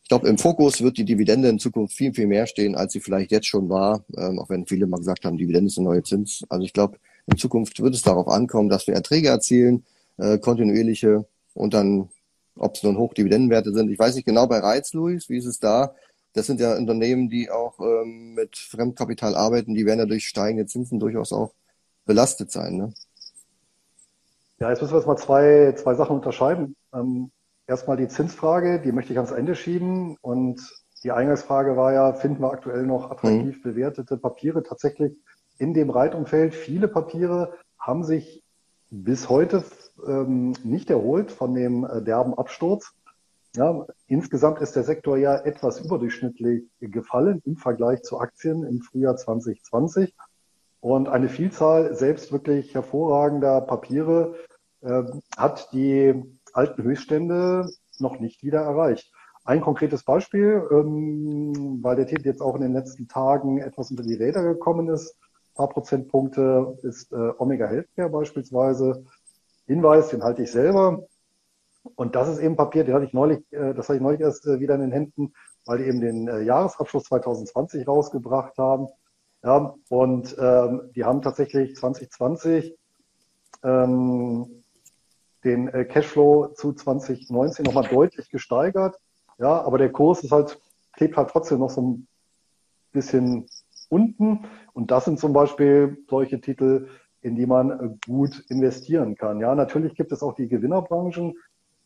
Ich 0.07 0.09
glaube, 0.09 0.29
im 0.29 0.37
Fokus 0.37 0.81
wird 0.81 0.97
die 0.97 1.03
Dividende 1.03 1.49
in 1.49 1.59
Zukunft 1.59 1.93
viel, 1.93 2.13
viel 2.13 2.27
mehr 2.27 2.47
stehen, 2.47 2.75
als 2.75 2.93
sie 2.93 3.01
vielleicht 3.01 3.29
jetzt 3.29 3.47
schon 3.47 3.67
war, 3.67 4.05
ähm, 4.15 4.39
auch 4.39 4.47
wenn 4.47 4.65
viele 4.65 4.87
mal 4.87 4.99
gesagt 4.99 5.25
haben, 5.25 5.35
Dividende 5.35 5.67
ist 5.67 5.77
eine 5.77 5.89
neue 5.89 6.01
Zins. 6.01 6.45
Also 6.47 6.63
ich 6.63 6.71
glaube, 6.71 6.97
in 7.25 7.37
Zukunft 7.37 7.81
wird 7.81 7.93
es 7.93 8.03
darauf 8.03 8.29
ankommen, 8.29 8.69
dass 8.69 8.87
wir 8.87 8.93
Erträge 8.93 9.27
erzielen, 9.27 9.83
äh, 10.15 10.37
kontinuierliche 10.37 11.25
und 11.55 11.73
dann, 11.73 12.07
ob 12.55 12.75
es 12.75 12.83
nun 12.83 12.97
Hochdividendenwerte 12.97 13.73
sind. 13.73 13.91
Ich 13.91 13.99
weiß 13.99 14.15
nicht 14.15 14.23
genau 14.23 14.47
bei 14.47 14.59
Reiz, 14.59 14.93
Luis, 14.93 15.27
wie 15.27 15.39
ist 15.39 15.45
es 15.45 15.59
da? 15.59 15.93
Das 16.31 16.45
sind 16.45 16.61
ja 16.61 16.77
Unternehmen, 16.77 17.27
die 17.27 17.51
auch 17.51 17.77
ähm, 17.81 18.33
mit 18.33 18.55
Fremdkapital 18.55 19.35
arbeiten, 19.35 19.75
die 19.75 19.85
werden 19.85 19.99
ja 19.99 20.05
durch 20.05 20.25
steigende 20.25 20.67
Zinsen 20.67 21.01
durchaus 21.01 21.33
auch 21.33 21.51
belastet 22.05 22.49
sein. 22.49 22.77
Ne? 22.77 22.93
Ja, 24.59 24.69
jetzt 24.69 24.81
müssen 24.81 24.93
wir 24.93 24.99
jetzt 24.99 25.07
mal 25.07 25.17
zwei, 25.17 25.73
zwei 25.75 25.95
Sachen 25.95 26.15
unterscheiden. 26.15 26.77
Ähm, 26.93 27.29
erstmal 27.67 27.97
die 27.97 28.07
Zinsfrage, 28.07 28.81
die 28.81 28.91
möchte 28.91 29.11
ich 29.11 29.19
ans 29.19 29.31
Ende 29.31 29.55
schieben. 29.55 30.17
Und 30.21 30.61
die 31.03 31.11
Eingangsfrage 31.11 31.77
war 31.77 31.93
ja, 31.93 32.13
finden 32.13 32.41
wir 32.41 32.51
aktuell 32.51 32.85
noch 32.85 33.11
attraktiv 33.11 33.57
mhm. 33.57 33.61
bewertete 33.61 34.17
Papiere? 34.17 34.63
Tatsächlich 34.63 35.13
in 35.59 35.73
dem 35.73 35.89
Reitumfeld, 35.89 36.55
viele 36.55 36.87
Papiere 36.87 37.53
haben 37.79 38.03
sich 38.03 38.43
bis 38.89 39.29
heute 39.29 39.63
ähm, 40.07 40.53
nicht 40.63 40.89
erholt 40.89 41.31
von 41.31 41.53
dem 41.53 41.83
äh, 41.83 42.01
derben 42.01 42.33
Absturz. 42.33 42.93
Ja, 43.55 43.85
insgesamt 44.07 44.61
ist 44.61 44.75
der 44.75 44.83
Sektor 44.83 45.17
ja 45.17 45.35
etwas 45.35 45.79
überdurchschnittlich 45.79 46.69
gefallen 46.79 47.41
im 47.45 47.57
Vergleich 47.57 48.03
zu 48.03 48.19
Aktien 48.19 48.63
im 48.63 48.81
Frühjahr 48.81 49.15
2020. 49.15 50.13
Und 50.79 51.09
eine 51.09 51.27
Vielzahl 51.27 51.95
selbst 51.95 52.31
wirklich 52.31 52.75
hervorragender 52.75 53.61
Papiere 53.61 54.35
äh, 54.81 55.03
hat 55.35 55.73
die 55.73 56.23
alten 56.57 56.83
Höchststände 56.83 57.69
noch 57.99 58.19
nicht 58.19 58.43
wieder 58.43 58.61
erreicht. 58.61 59.11
Ein 59.45 59.61
konkretes 59.61 60.03
Beispiel, 60.03 60.61
ähm, 60.71 61.79
weil 61.81 61.95
der 61.95 62.07
Titel 62.07 62.25
jetzt 62.25 62.41
auch 62.41 62.55
in 62.55 62.61
den 62.61 62.73
letzten 62.73 63.07
Tagen 63.07 63.59
etwas 63.59 63.91
unter 63.91 64.03
die 64.03 64.15
Räder 64.15 64.43
gekommen 64.43 64.89
ist, 64.89 65.15
ein 65.51 65.55
paar 65.55 65.69
Prozentpunkte, 65.69 66.77
ist 66.81 67.13
äh, 67.13 67.31
Omega 67.37 67.67
Healthcare 67.67 68.09
beispielsweise. 68.09 69.05
Hinweis, 69.65 70.09
den 70.09 70.23
halte 70.23 70.43
ich 70.43 70.51
selber. 70.51 71.03
Und 71.95 72.15
das 72.15 72.27
ist 72.27 72.39
eben 72.39 72.57
Papier, 72.57 72.83
den 72.83 72.93
hatte 72.93 73.05
ich 73.05 73.13
neulich, 73.13 73.39
äh, 73.51 73.73
das 73.73 73.87
hatte 73.87 73.97
ich 73.97 74.03
neulich 74.03 74.21
erst 74.21 74.45
äh, 74.47 74.59
wieder 74.59 74.75
in 74.75 74.81
den 74.81 74.91
Händen, 74.91 75.33
weil 75.65 75.77
die 75.77 75.85
eben 75.85 76.01
den 76.01 76.27
äh, 76.27 76.41
Jahresabschluss 76.41 77.05
2020 77.05 77.87
rausgebracht 77.87 78.57
haben. 78.57 78.87
Ja, 79.43 79.75
und 79.89 80.35
ähm, 80.39 80.89
die 80.95 81.05
haben 81.05 81.21
tatsächlich 81.21 81.75
2020 81.75 82.75
ähm, 83.63 84.56
den 85.43 85.67
äh, 85.69 85.85
Cashflow 85.85 86.53
zu 86.55 86.73
2019 86.73 87.65
nochmal 87.65 87.87
deutlich 87.87 88.29
gesteigert. 88.29 88.95
Ja, 89.37 89.61
aber 89.61 89.77
der 89.77 89.91
Kurs 89.91 90.23
ist 90.23 90.31
halt, 90.31 90.59
klebt 90.93 91.17
halt 91.17 91.29
trotzdem 91.29 91.59
noch 91.59 91.69
so 91.69 91.81
ein 91.81 92.07
bisschen 92.91 93.47
unten. 93.89 94.45
Und 94.73 94.91
das 94.91 95.05
sind 95.05 95.19
zum 95.19 95.33
Beispiel 95.33 95.97
solche 96.09 96.41
Titel, 96.41 96.87
in 97.21 97.35
die 97.35 97.45
man 97.45 97.71
äh, 97.71 97.89
gut 98.05 98.43
investieren 98.49 99.15
kann. 99.15 99.39
Ja, 99.39 99.55
natürlich 99.55 99.95
gibt 99.95 100.11
es 100.11 100.23
auch 100.23 100.33
die 100.33 100.47
Gewinnerbranchen 100.47 101.35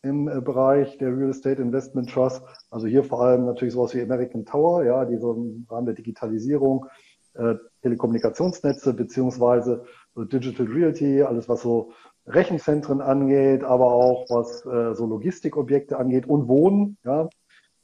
im 0.02 0.28
äh, 0.28 0.40
Bereich 0.40 0.98
der 0.98 1.16
Real 1.16 1.30
Estate 1.30 1.62
Investment 1.62 2.10
Trust. 2.10 2.42
Also 2.70 2.86
hier 2.86 3.04
vor 3.04 3.22
allem 3.22 3.46
natürlich 3.46 3.74
sowas 3.74 3.94
wie 3.94 4.02
American 4.02 4.44
Tower, 4.44 4.84
ja, 4.84 5.04
die 5.04 5.18
so 5.18 5.32
im 5.34 5.66
Rahmen 5.68 5.86
der 5.86 5.94
Digitalisierung 5.94 6.86
äh, 7.34 7.54
Telekommunikationsnetze 7.82 8.94
beziehungsweise 8.94 9.84
so 10.14 10.24
Digital 10.24 10.66
Realty, 10.66 11.22
alles 11.22 11.48
was 11.48 11.62
so 11.62 11.92
Rechenzentren 12.26 13.00
angeht, 13.00 13.64
aber 13.64 13.86
auch 13.92 14.26
was 14.28 14.64
äh, 14.64 14.94
so 14.94 15.06
Logistikobjekte 15.06 15.98
angeht 15.98 16.26
und 16.26 16.48
Wohnen. 16.48 16.96
Ja, 17.04 17.28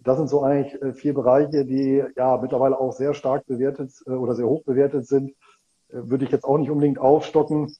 das 0.00 0.18
sind 0.18 0.28
so 0.28 0.42
eigentlich 0.42 0.80
äh, 0.80 0.92
vier 0.92 1.14
Bereiche, 1.14 1.64
die 1.64 2.04
ja 2.16 2.36
mittlerweile 2.36 2.78
auch 2.78 2.92
sehr 2.92 3.14
stark 3.14 3.46
bewertet 3.46 3.92
äh, 4.06 4.10
oder 4.10 4.34
sehr 4.34 4.46
hoch 4.46 4.62
bewertet 4.64 5.06
sind. 5.06 5.30
Äh, 5.88 6.08
würde 6.08 6.24
ich 6.24 6.30
jetzt 6.30 6.44
auch 6.44 6.58
nicht 6.58 6.70
unbedingt 6.70 6.98
aufstocken, 6.98 7.74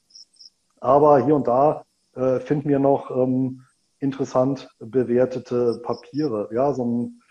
aber 0.79 1.23
hier 1.23 1.35
und 1.35 1.47
da 1.47 1.85
äh, 2.15 2.39
finden 2.39 2.69
wir 2.69 2.79
noch 2.79 3.09
ähm, 3.11 3.61
interessant 3.99 4.69
bewertete 4.79 5.79
Papiere. 5.83 6.49
Ja, 6.51 6.73
so 6.73 6.85
ein 6.85 7.21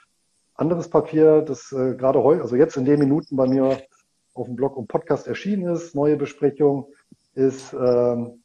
anderes 0.55 0.88
Papier, 0.88 1.43
das 1.43 1.71
äh, 1.73 1.95
gerade 1.95 2.23
heute, 2.23 2.43
also 2.43 2.57
jetzt 2.57 2.77
in 2.77 2.85
den 2.85 2.99
Minuten 2.99 3.37
bei 3.37 3.47
mir 3.47 3.79
auf 4.35 4.47
dem 4.47 4.57
Blog 4.57 4.77
und 4.77 4.88
Podcast 4.88 5.27
erschienen 5.27 5.73
ist, 5.75 5.95
neue 5.95 6.17
Besprechung, 6.17 6.87
ist 7.35 7.75
ähm, 7.75 8.43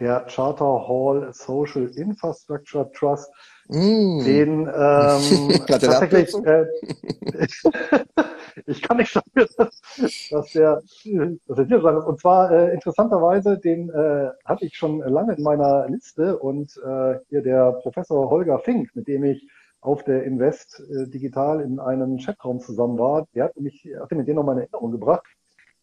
der 0.00 0.20
Charter 0.28 0.88
Hall 0.88 1.32
Social 1.32 1.86
Infrastructure 1.96 2.90
Trust, 2.92 3.30
mm. 3.68 4.24
den 4.24 4.60
ähm, 4.74 5.66
tatsächlich, 5.66 6.34
äh, 6.44 6.66
ich 8.66 8.82
kann 8.82 8.96
nicht 8.96 9.12
sagen, 9.12 9.30
dass 9.34 9.54
der, 9.56 9.70
dass 10.30 10.52
der 10.52 10.82
hier 10.86 11.36
ist. 11.46 11.48
Und 11.48 12.20
zwar 12.20 12.50
äh, 12.50 12.74
interessanterweise, 12.74 13.58
den 13.58 13.90
äh, 13.90 14.30
hatte 14.44 14.64
ich 14.64 14.76
schon 14.76 15.00
lange 15.00 15.34
in 15.34 15.42
meiner 15.42 15.88
Liste 15.88 16.38
und 16.38 16.76
äh, 16.84 17.18
hier 17.28 17.42
der 17.42 17.72
Professor 17.82 18.30
Holger 18.30 18.58
Fink, 18.60 18.90
mit 18.94 19.08
dem 19.08 19.24
ich 19.24 19.46
auf 19.82 20.04
der 20.04 20.22
Invest 20.24 20.80
äh, 20.80 21.08
Digital 21.08 21.60
in 21.60 21.80
einem 21.80 22.18
Chatraum 22.18 22.60
zusammen 22.60 22.98
war, 22.98 23.26
der 23.34 23.44
hat 23.44 23.60
mich, 23.60 23.86
hatte 24.00 24.14
mir 24.14 24.24
den 24.24 24.36
nochmal 24.36 24.56
in 24.56 24.62
Erinnerung 24.62 24.92
gebracht, 24.92 25.26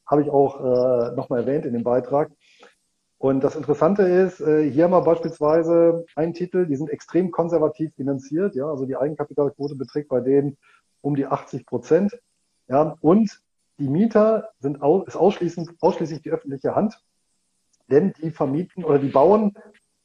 habe 0.08 0.24
ich 0.24 0.30
auch 0.30 0.60
äh, 0.60 1.16
nochmal 1.16 1.42
erwähnt 1.42 1.66
in 1.66 1.74
dem 1.74 1.84
Beitrag. 1.84 2.32
Und 3.20 3.44
das 3.44 3.58
Interessante 3.58 4.04
ist, 4.04 4.40
äh, 4.40 4.72
hier 4.72 4.86
haben 4.86 4.92
wir 4.92 5.02
beispielsweise 5.02 6.06
einen 6.16 6.34
Titel, 6.34 6.66
die 6.66 6.78
sind 6.78 6.90
extrem 6.90 7.32
konservativ 7.32 7.94
finanziert, 7.96 8.56
ja, 8.56 8.66
also 8.66 8.86
die 8.86 8.96
Eigenkapitalquote 8.96 9.76
beträgt 9.76 10.08
bei 10.08 10.22
denen 10.22 10.58
um 11.02 11.16
die 11.16 11.26
80 11.26 11.66
Prozent, 11.66 12.18
ja, 12.70 12.98
und 13.02 13.42
die 13.78 13.90
Mieter 13.90 14.50
sind 14.60 14.78
ist 15.06 15.18
ausschließend, 15.18 15.76
ausschließlich 15.82 16.22
die 16.22 16.32
öffentliche 16.32 16.76
Hand, 16.76 17.04
denn 17.92 18.14
die 18.22 18.32
vermieten 18.32 18.86
oder 18.86 19.00
die 19.00 19.10
bauen 19.10 19.54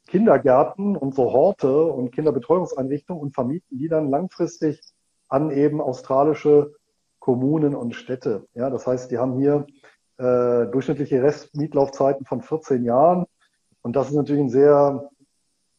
Kindergärten 0.09 0.97
und 0.97 1.15
so 1.15 1.33
Horte 1.33 1.85
und 1.85 2.11
Kinderbetreuungseinrichtungen 2.11 3.23
und 3.23 3.33
vermieten 3.33 3.79
die 3.79 3.89
dann 3.89 4.11
langfristig 4.11 4.81
an 5.29 5.53
eben 5.53 5.81
australische 5.81 6.75
Kommunen 7.21 7.77
und 7.77 7.95
Städte. 7.95 8.49
Ja, 8.55 8.71
das 8.71 8.89
heißt, 8.89 9.13
die 9.13 9.19
haben 9.19 9.39
hier 9.39 9.67
äh, 10.19 10.67
durchschnittliche 10.67 11.23
Restmietlaufzeiten 11.23 12.27
von 12.27 12.43
14 12.43 12.85
Jahren. 12.85 13.27
Und 13.83 13.97
das 13.97 14.09
ist 14.09 14.15
natürlich 14.15 14.43
ein 14.43 14.51
sehr 14.51 15.11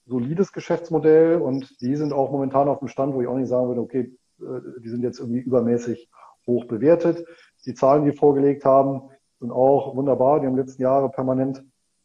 solides 0.05 0.51
Geschäftsmodell 0.51 1.41
und 1.41 1.81
die 1.81 1.95
sind 1.95 2.13
auch 2.13 2.31
momentan 2.31 2.67
auf 2.67 2.79
dem 2.79 2.87
Stand, 2.87 3.13
wo 3.15 3.21
ich 3.21 3.27
auch 3.27 3.37
nicht 3.37 3.49
sagen 3.49 3.67
würde, 3.67 3.81
okay, 3.81 4.15
äh, 4.39 4.81
die 4.83 4.89
sind 4.89 5.03
jetzt 5.03 5.19
irgendwie 5.19 5.39
übermäßig 5.39 6.09
hoch 6.45 6.65
bewertet. 6.65 7.25
Die 7.65 7.73
Zahlen, 7.73 8.05
die 8.05 8.11
vorgelegt 8.11 8.65
haben, 8.65 9.09
sind 9.39 9.51
auch 9.51 9.95
wunderbar. 9.95 10.39
Die 10.39 10.47
haben 10.47 10.57
letzten 10.57 10.81
Jahre 10.81 11.09
permanent 11.09 11.63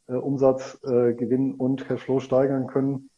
äh, 0.08 0.14
Umsatz, 0.14 0.78
äh, 0.84 1.14
Gewinn 1.14 1.54
und 1.54 1.86
Cashflow 1.86 2.20
steigern 2.20 2.66
können. 2.66 3.10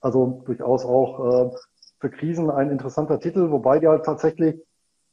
Also 0.00 0.42
durchaus 0.44 0.84
auch 0.84 1.52
äh, 1.52 1.56
für 1.98 2.10
Krisen 2.10 2.50
ein 2.50 2.70
interessanter 2.70 3.18
Titel, 3.20 3.50
wobei 3.50 3.78
die 3.78 3.88
halt 3.88 4.04
tatsächlich, 4.04 4.56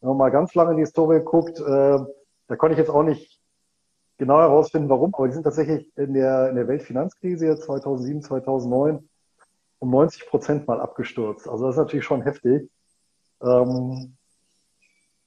wenn 0.02 0.10
man 0.10 0.18
mal 0.18 0.32
ganz 0.32 0.54
lange 0.56 0.72
in 0.72 0.78
die 0.78 0.84
Historie 0.84 1.22
guckt, 1.22 1.60
äh, 1.60 2.00
da 2.48 2.56
konnte 2.56 2.74
ich 2.74 2.80
jetzt 2.80 2.90
auch 2.90 3.04
nicht 3.04 3.40
genau 4.18 4.40
herausfinden, 4.40 4.90
warum, 4.90 5.14
aber 5.16 5.28
die 5.28 5.34
sind 5.34 5.44
tatsächlich 5.44 5.92
in 5.98 6.14
der, 6.14 6.50
in 6.50 6.56
der 6.56 6.68
Weltfinanzkrise 6.68 7.58
2007, 7.58 8.22
2009 8.22 9.10
um 9.80 9.90
90 9.90 10.28
Prozent 10.28 10.68
mal 10.68 10.80
abgestürzt. 10.80 11.48
Also 11.48 11.66
das 11.66 11.76
ist 11.76 11.80
natürlich 11.80 12.06
schon 12.06 12.22
heftig. 12.22 12.70
Ähm, 13.42 14.16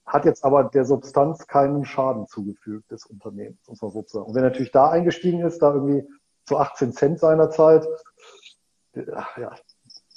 hat 0.06 0.24
jetzt 0.24 0.44
aber 0.44 0.64
der 0.64 0.84
Substanz 0.84 1.46
keinen 1.46 1.84
Schaden 1.84 2.26
zugefügt 2.26 2.90
des 2.90 3.04
Unternehmens, 3.06 3.58
muss 3.68 3.82
man 3.82 3.90
sozusagen. 3.90 4.26
Und 4.26 4.34
wenn 4.34 4.44
natürlich 4.44 4.70
da 4.70 4.90
eingestiegen 4.90 5.40
ist, 5.40 5.60
da 5.60 5.74
irgendwie 5.74 6.08
zu 6.44 6.56
18 6.56 6.92
Cent 6.92 7.18
seinerzeit, 7.18 7.86
ja, 8.94 9.54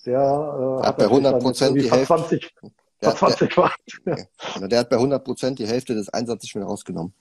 der 0.06 0.20
äh, 0.20 0.80
hat, 0.80 0.88
hat 0.88 0.98
bei 0.98 1.04
100 1.06 1.42
Prozent 1.42 1.76
die 1.76 1.92
Hälfte. 1.92 2.06
20, 2.06 2.56
der, 3.02 3.16
20 3.16 3.56
der, 3.56 4.28
der, 4.60 4.68
der 4.68 4.80
hat 4.80 4.90
bei 4.90 4.98
100 4.98 5.24
Prozent 5.24 5.60
die 5.60 5.68
Hälfte 5.68 5.94
des 5.94 6.10
Einsatzes 6.10 6.50
schon 6.50 6.64
rausgenommen. 6.64 7.14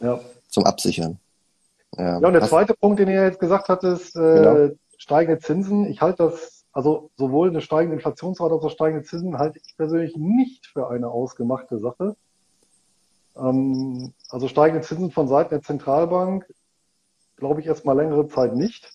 Ja. 0.00 0.20
Zum 0.48 0.64
Absichern. 0.64 1.18
Ja, 1.96 2.20
ja 2.20 2.26
und 2.26 2.32
der 2.32 2.42
Hast, 2.42 2.50
zweite 2.50 2.74
Punkt, 2.74 3.00
den 3.00 3.08
ihr 3.08 3.24
jetzt 3.24 3.40
gesagt 3.40 3.68
hattet, 3.68 4.00
äh, 4.14 4.18
genau. 4.18 4.70
steigende 4.98 5.40
Zinsen. 5.40 5.86
Ich 5.86 6.00
halte 6.00 6.24
das, 6.24 6.64
also 6.72 7.10
sowohl 7.16 7.48
eine 7.48 7.60
steigende 7.60 7.96
Inflationsrate 7.96 8.54
als 8.54 8.64
auch 8.64 8.70
steigende 8.70 9.04
Zinsen 9.04 9.38
halte 9.38 9.58
ich 9.64 9.76
persönlich 9.76 10.16
nicht 10.16 10.66
für 10.66 10.90
eine 10.90 11.08
ausgemachte 11.08 11.78
Sache. 11.78 12.16
Ähm, 13.36 14.12
also 14.30 14.48
steigende 14.48 14.86
Zinsen 14.86 15.10
von 15.10 15.28
Seiten 15.28 15.50
der 15.50 15.62
Zentralbank 15.62 16.46
glaube 17.36 17.60
ich 17.60 17.66
erstmal 17.66 17.96
längere 17.96 18.28
Zeit 18.28 18.54
nicht. 18.54 18.92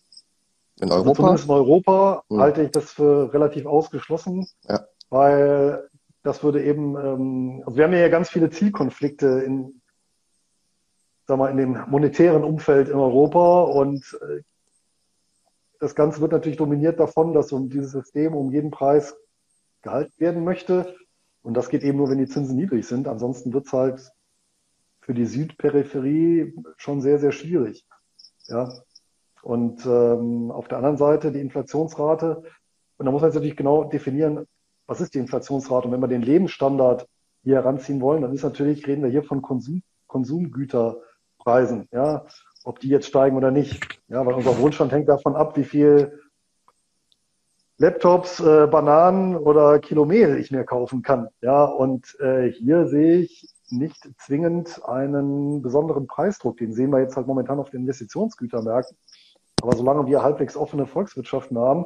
In 0.80 0.92
also 0.92 0.96
Europa? 0.96 1.10
Also 1.10 1.14
zumindest 1.14 1.46
in 1.46 1.52
Europa 1.52 2.24
hm. 2.30 2.40
halte 2.40 2.64
ich 2.64 2.72
das 2.72 2.92
für 2.92 3.34
relativ 3.34 3.66
ausgeschlossen, 3.66 4.48
ja. 4.68 4.86
weil 5.10 5.90
das 6.24 6.44
würde 6.44 6.64
eben, 6.64 6.96
ähm, 6.98 7.64
also 7.66 7.78
wir 7.78 7.84
haben 7.84 7.94
ja 7.94 8.08
ganz 8.08 8.30
viele 8.30 8.50
Zielkonflikte 8.50 9.44
in, 9.46 9.82
sag 11.28 11.38
mal, 11.38 11.52
in 11.52 11.58
dem 11.58 11.86
monetären 11.90 12.44
Umfeld 12.44 12.90
in 12.90 12.96
Europa 12.96 13.64
und 13.64 14.18
äh, 14.22 14.42
das 15.80 15.96
Ganze 15.96 16.22
wird 16.22 16.32
natürlich 16.32 16.58
dominiert 16.58 17.00
davon, 17.00 17.34
dass 17.34 17.52
um 17.52 17.70
dieses 17.70 17.92
System 17.92 18.36
um 18.36 18.54
jeden 18.54 18.72
Preis 18.72 19.16
gehalten 19.82 20.14
werden 20.18 20.46
möchte. 20.46 20.96
Und 21.42 21.56
das 21.56 21.68
geht 21.68 21.84
eben 21.84 21.98
nur, 21.98 22.10
wenn 22.10 22.20
die 22.20 22.28
Zinsen 22.28 22.56
niedrig 22.56 22.88
sind. 22.88 23.06
Ansonsten 23.06 23.52
wird 23.52 23.66
es 23.66 23.74
halt 23.74 24.12
für 25.02 25.14
die 25.14 25.26
Südperipherie 25.26 26.56
schon 26.78 27.02
sehr, 27.02 27.20
sehr 27.20 27.34
schwierig. 27.34 27.86
Ja. 28.48 28.72
Und 29.42 29.86
ähm, 29.86 30.52
auf 30.52 30.70
der 30.70 30.78
anderen 30.78 30.96
Seite 30.96 31.34
die 31.34 31.42
Inflationsrate. 31.42 32.44
Und 32.96 33.06
da 33.06 33.12
muss 33.12 33.22
man 33.22 33.30
jetzt 33.30 33.36
natürlich 33.36 33.58
genau 33.58 33.84
definieren, 33.84 34.48
was 34.94 35.02
ist 35.02 35.16
die 35.16 35.20
Inflationsrate? 35.20 35.88
Und 35.88 35.94
wenn 35.94 36.02
wir 36.02 36.08
den 36.08 36.22
Lebensstandard 36.22 37.08
hier 37.42 37.56
heranziehen 37.56 38.00
wollen, 38.00 38.22
dann 38.22 38.32
ist 38.32 38.44
natürlich, 38.44 38.86
reden 38.86 39.02
wir 39.02 39.10
hier 39.10 39.24
von 39.24 39.42
Konsum, 39.42 39.82
Konsumgüterpreisen, 40.06 41.88
ja, 41.92 42.26
ob 42.64 42.80
die 42.80 42.90
jetzt 42.90 43.08
steigen 43.08 43.36
oder 43.36 43.50
nicht. 43.50 44.00
Ja, 44.08 44.24
weil 44.24 44.36
unser 44.36 44.60
Wohlstand 44.60 44.92
hängt 44.92 45.10
davon 45.10 45.36
ab, 45.36 45.58
wie 45.58 45.64
viel 45.64 46.20
Laptops, 47.80 48.40
äh, 48.40 48.68
Bananen 48.68 49.36
oder 49.36 49.80
Kilometer 49.80 50.38
ich 50.38 50.52
mir 50.52 50.64
kaufen 50.64 51.02
kann. 51.02 51.28
Ja, 51.42 51.66
und 51.66 52.16
äh, 52.20 52.52
hier 52.52 52.86
sehe 52.86 53.18
ich 53.18 53.50
nicht 53.72 54.08
zwingend 54.20 54.80
einen 54.86 55.64
besonderen 55.64 56.06
Preisdruck. 56.06 56.58
Den 56.58 56.72
sehen 56.72 56.92
wir 56.92 57.00
jetzt 57.00 57.18
halt 57.18 57.26
momentan 57.26 57.60
auf 57.60 57.72
den 57.72 57.82
Investitionsgütermärkten. 57.82 58.96
Aber 59.64 59.76
solange 59.76 60.06
wir 60.06 60.22
halbwegs 60.22 60.56
offene 60.56 60.86
Volkswirtschaften 60.86 61.58
haben, 61.58 61.86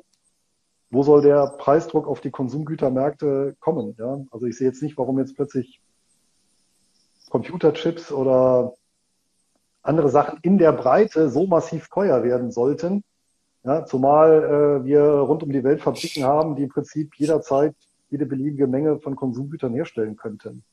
wo 0.90 1.04
soll 1.04 1.22
der 1.22 1.48
Preisdruck 1.58 2.08
auf 2.08 2.22
die 2.22 2.32
Konsumgütermärkte 2.32 3.56
kommen? 3.60 3.96
Ja? 3.98 4.20
Also 4.32 4.46
ich 4.46 4.58
sehe 4.58 4.68
jetzt 4.68 4.82
nicht, 4.82 4.98
warum 4.98 5.20
jetzt 5.20 5.36
plötzlich 5.36 5.82
Computerchips 7.30 8.12
oder 8.12 8.74
andere 9.82 10.10
Sachen 10.10 10.40
in 10.42 10.58
der 10.58 10.72
Breite 10.72 11.30
so 11.30 11.48
massiv 11.48 11.90
teuer 11.90 12.24
werden 12.24 12.52
sollten. 12.52 13.04
Ja, 13.64 13.86
zumal 13.86 14.82
äh, 14.82 14.86
wir 14.86 15.04
rund 15.04 15.44
um 15.44 15.52
die 15.52 15.64
Welt 15.64 15.82
Fabriken 15.82 16.24
haben, 16.24 16.56
die 16.56 16.64
im 16.64 16.70
Prinzip 16.70 17.16
jederzeit 17.16 17.76
jede 18.10 18.26
beliebige 18.26 18.68
Menge 18.68 19.00
von 19.00 19.16
Konsumgütern 19.16 19.74
herstellen 19.74 20.16
könnten. 20.16 20.64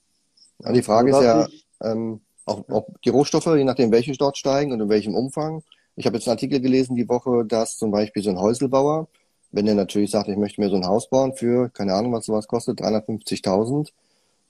Ja, 0.60 0.72
die 0.72 0.82
Frage 0.82 1.14
also, 1.14 1.20
ist 1.20 1.26
ja, 1.26 1.46
ich, 1.46 1.66
ähm, 1.82 2.20
auch, 2.46 2.68
auch 2.68 2.86
die 3.04 3.08
Rohstoffe, 3.08 3.46
je 3.46 3.64
nachdem 3.64 3.90
welche 3.90 4.12
dort 4.12 4.36
steigen 4.36 4.72
und 4.72 4.80
in 4.80 4.88
welchem 4.88 5.14
Umfang. 5.14 5.62
Ich 5.96 6.06
habe 6.06 6.16
jetzt 6.16 6.28
einen 6.28 6.36
Artikel 6.36 6.60
gelesen 6.60 6.94
die 6.94 7.08
Woche, 7.08 7.44
dass 7.44 7.76
zum 7.76 7.90
Beispiel 7.90 8.22
so 8.22 8.30
ein 8.30 8.38
Häuselbauer 8.38 9.08
wenn 9.54 9.66
der 9.66 9.76
natürlich 9.76 10.10
sagt, 10.10 10.28
ich 10.28 10.36
möchte 10.36 10.60
mir 10.60 10.68
so 10.68 10.76
ein 10.76 10.86
Haus 10.86 11.08
bauen 11.08 11.34
für, 11.34 11.68
keine 11.68 11.94
Ahnung, 11.94 12.12
was 12.12 12.26
sowas 12.26 12.48
kostet, 12.48 12.80
350.000, 12.80 13.90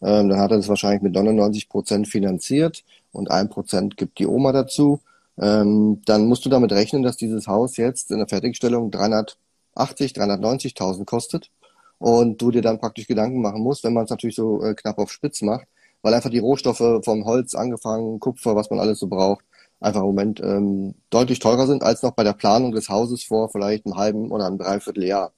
ähm, 0.03 0.29
dann 0.29 0.39
hat 0.39 0.51
er 0.51 0.57
das 0.57 0.69
wahrscheinlich 0.69 1.03
mit 1.03 1.13
99 1.13 1.69
Prozent 1.69 2.09
finanziert 2.09 2.85
und 3.13 3.31
ein 3.31 3.51
Prozent 3.51 3.99
gibt 3.99 4.19
die 4.19 4.27
Oma 4.27 4.53
dazu. 4.53 5.01
Ähm, 5.39 6.01
dann 6.07 6.27
musst 6.27 6.45
du 6.47 6.49
damit 6.49 6.73
rechnen, 6.73 7.03
dass 7.03 7.19
dieses 7.19 7.47
Haus 7.47 7.77
jetzt 7.77 8.11
in 8.11 8.19
der 8.19 8.29
Fertigstellung 8.29 8.91
380, 8.91 10.13
390.000 10.13 11.05
kostet 11.05 11.51
und 11.99 12.41
du 12.41 12.51
dir 12.51 12.63
dann 12.63 12.81
praktisch 12.81 13.07
Gedanken 13.07 13.43
machen 13.43 13.63
musst, 13.63 13.85
wenn 13.85 13.93
man 13.93 14.05
es 14.05 14.11
natürlich 14.11 14.37
so 14.37 14.63
äh, 14.63 14.75
knapp 14.75 14.99
auf 14.99 15.13
Spitz 15.13 15.43
macht, 15.43 15.67
weil 16.01 16.15
einfach 16.15 16.31
die 16.31 16.39
Rohstoffe 16.39 17.05
vom 17.05 17.27
Holz 17.27 17.55
angefangen, 17.55 18.21
Kupfer, 18.21 18.57
was 18.57 18.71
man 18.71 18.81
alles 18.81 19.01
so 19.01 19.07
braucht, 19.07 19.45
einfach 19.85 20.01
im 20.01 20.07
Moment 20.07 20.41
ähm, 20.41 20.95
deutlich 21.11 21.39
teurer 21.39 21.67
sind 21.67 21.83
als 21.83 22.03
noch 22.03 22.13
bei 22.13 22.25
der 22.25 22.33
Planung 22.33 22.73
des 22.73 22.89
Hauses 22.89 23.25
vor 23.25 23.49
vielleicht 23.51 23.87
einem 23.87 23.97
halben 23.97 24.31
oder 24.31 24.47
einem 24.47 24.59
Dreivierteljahr. 24.59 25.33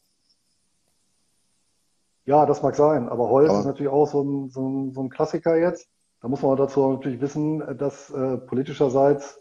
Ja, 2.24 2.46
das 2.46 2.62
mag 2.62 2.74
sein, 2.74 3.08
aber 3.08 3.28
Holz 3.28 3.50
aber 3.50 3.60
ist 3.60 3.66
natürlich 3.66 3.92
auch 3.92 4.06
so 4.06 4.22
ein, 4.22 4.50
so, 4.50 4.68
ein, 4.68 4.92
so 4.92 5.02
ein 5.02 5.10
Klassiker 5.10 5.56
jetzt. 5.56 5.88
Da 6.20 6.28
muss 6.28 6.42
man 6.42 6.56
dazu 6.56 6.92
natürlich 6.92 7.20
wissen, 7.20 7.62
dass 7.78 8.10
äh, 8.10 8.36
politischerseits 8.38 9.38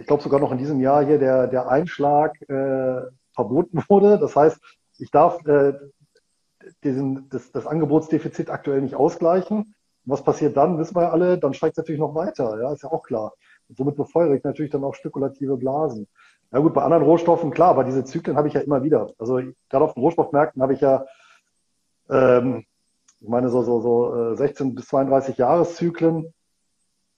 ich 0.00 0.06
glaube 0.06 0.22
sogar 0.22 0.40
noch 0.40 0.52
in 0.52 0.58
diesem 0.58 0.80
Jahr 0.80 1.04
hier 1.04 1.18
der, 1.18 1.46
der 1.46 1.68
Einschlag 1.68 2.40
äh, 2.48 3.02
verboten 3.34 3.82
wurde. 3.88 4.18
Das 4.18 4.34
heißt, 4.34 4.58
ich 4.98 5.10
darf 5.10 5.44
äh, 5.46 5.74
diesen, 6.82 7.28
das, 7.28 7.52
das 7.52 7.66
Angebotsdefizit 7.66 8.50
aktuell 8.50 8.82
nicht 8.82 8.96
ausgleichen. 8.96 9.74
was 10.04 10.24
passiert 10.24 10.56
dann, 10.56 10.78
wissen 10.78 10.96
wir 10.96 11.02
ja 11.02 11.10
alle, 11.10 11.38
dann 11.38 11.54
steigt 11.54 11.74
es 11.74 11.78
natürlich 11.78 12.00
noch 12.00 12.14
weiter, 12.14 12.60
ja, 12.60 12.72
ist 12.72 12.82
ja 12.82 12.90
auch 12.90 13.02
klar. 13.02 13.34
Und 13.68 13.76
somit 13.76 13.96
befeuere 13.96 14.34
ich 14.34 14.44
natürlich 14.44 14.70
dann 14.70 14.84
auch 14.84 14.94
spekulative 14.94 15.56
Blasen. 15.56 16.06
Ja 16.52 16.60
gut, 16.60 16.74
bei 16.74 16.82
anderen 16.82 17.02
Rohstoffen, 17.02 17.50
klar, 17.50 17.70
aber 17.70 17.84
diese 17.84 18.04
Zyklen 18.04 18.36
habe 18.36 18.48
ich 18.48 18.54
ja 18.54 18.60
immer 18.60 18.82
wieder. 18.82 19.10
Also 19.18 19.40
gerade 19.68 19.84
auf 19.84 19.94
den 19.94 20.02
Rohstoffmärkten 20.02 20.62
habe 20.62 20.74
ich 20.74 20.80
ja, 20.80 21.04
ähm, 22.08 22.64
ich 23.20 23.28
meine, 23.28 23.48
so, 23.48 23.62
so, 23.62 23.80
so 23.80 24.34
16 24.34 24.68
äh, 24.68 24.72
bis 24.74 24.86
32 24.86 25.36
Jahreszyklen. 25.38 26.32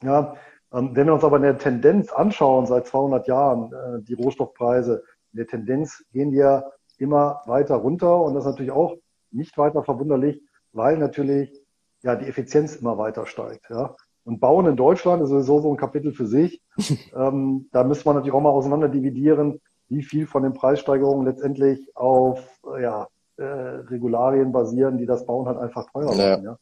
Ja, 0.03 0.35
ähm, 0.73 0.95
wenn 0.95 1.07
wir 1.07 1.15
uns 1.15 1.25
aber 1.25 1.37
in 1.37 1.43
der 1.43 1.59
Tendenz 1.59 2.13
anschauen, 2.13 2.67
seit 2.67 2.87
200 2.87 3.27
Jahren, 3.27 3.73
äh, 3.73 4.03
die 4.03 4.15
Rohstoffpreise, 4.15 5.03
in 5.33 5.39
der 5.39 5.47
Tendenz 5.47 6.05
gehen 6.13 6.31
die 6.31 6.39
ja 6.39 6.65
immer 6.99 7.43
weiter 7.47 7.77
runter 7.77 8.21
und 8.23 8.35
das 8.35 8.45
ist 8.45 8.51
natürlich 8.51 8.73
auch 8.73 8.97
nicht 9.31 9.57
weiter 9.59 9.83
verwunderlich, 9.83 10.43
weil 10.73 10.99
natürlich 10.99 11.63
ja 12.03 12.17
die 12.17 12.27
Effizienz 12.27 12.77
immer 12.77 12.99
weiter 12.99 13.27
steigt. 13.27 13.69
Ja. 13.71 13.95
Und 14.29 14.41
Bauen 14.41 14.67
in 14.67 14.77
Deutschland 14.77 15.23
ist 15.23 15.31
sowieso 15.31 15.61
so 15.61 15.71
ein 15.71 15.79
Kapitel 15.79 16.13
für 16.13 16.27
sich. 16.27 16.61
ähm, 17.17 17.67
da 17.73 17.83
müsste 17.83 18.05
man 18.05 18.17
natürlich 18.17 18.35
auch 18.35 18.43
mal 18.43 18.51
auseinander 18.51 18.91
dividieren, 18.91 19.59
wie 19.89 20.03
viel 20.03 20.27
von 20.27 20.43
den 20.43 20.53
Preissteigerungen 20.53 21.25
letztendlich 21.25 21.81
auf 21.97 22.61
äh, 22.77 22.83
ja, 22.83 23.09
äh, 23.39 23.43
Regularien 23.43 24.53
basieren, 24.53 24.99
die 24.99 25.07
das 25.07 25.25
Bauen 25.25 25.47
halt 25.47 25.57
einfach 25.57 25.91
teurer 25.91 26.09
machen. 26.09 26.19
Ja. 26.19 26.43
Ja. 26.43 26.59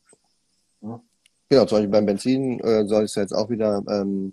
ja. 0.82 1.00
Genau, 1.48 1.64
zum 1.64 1.78
Beispiel 1.78 1.90
beim 1.90 2.06
Benzin 2.06 2.60
äh, 2.60 2.86
soll 2.86 3.02
es 3.02 3.16
ja 3.16 3.22
jetzt 3.22 3.34
auch 3.34 3.50
wieder 3.50 3.82
ähm, 3.88 4.32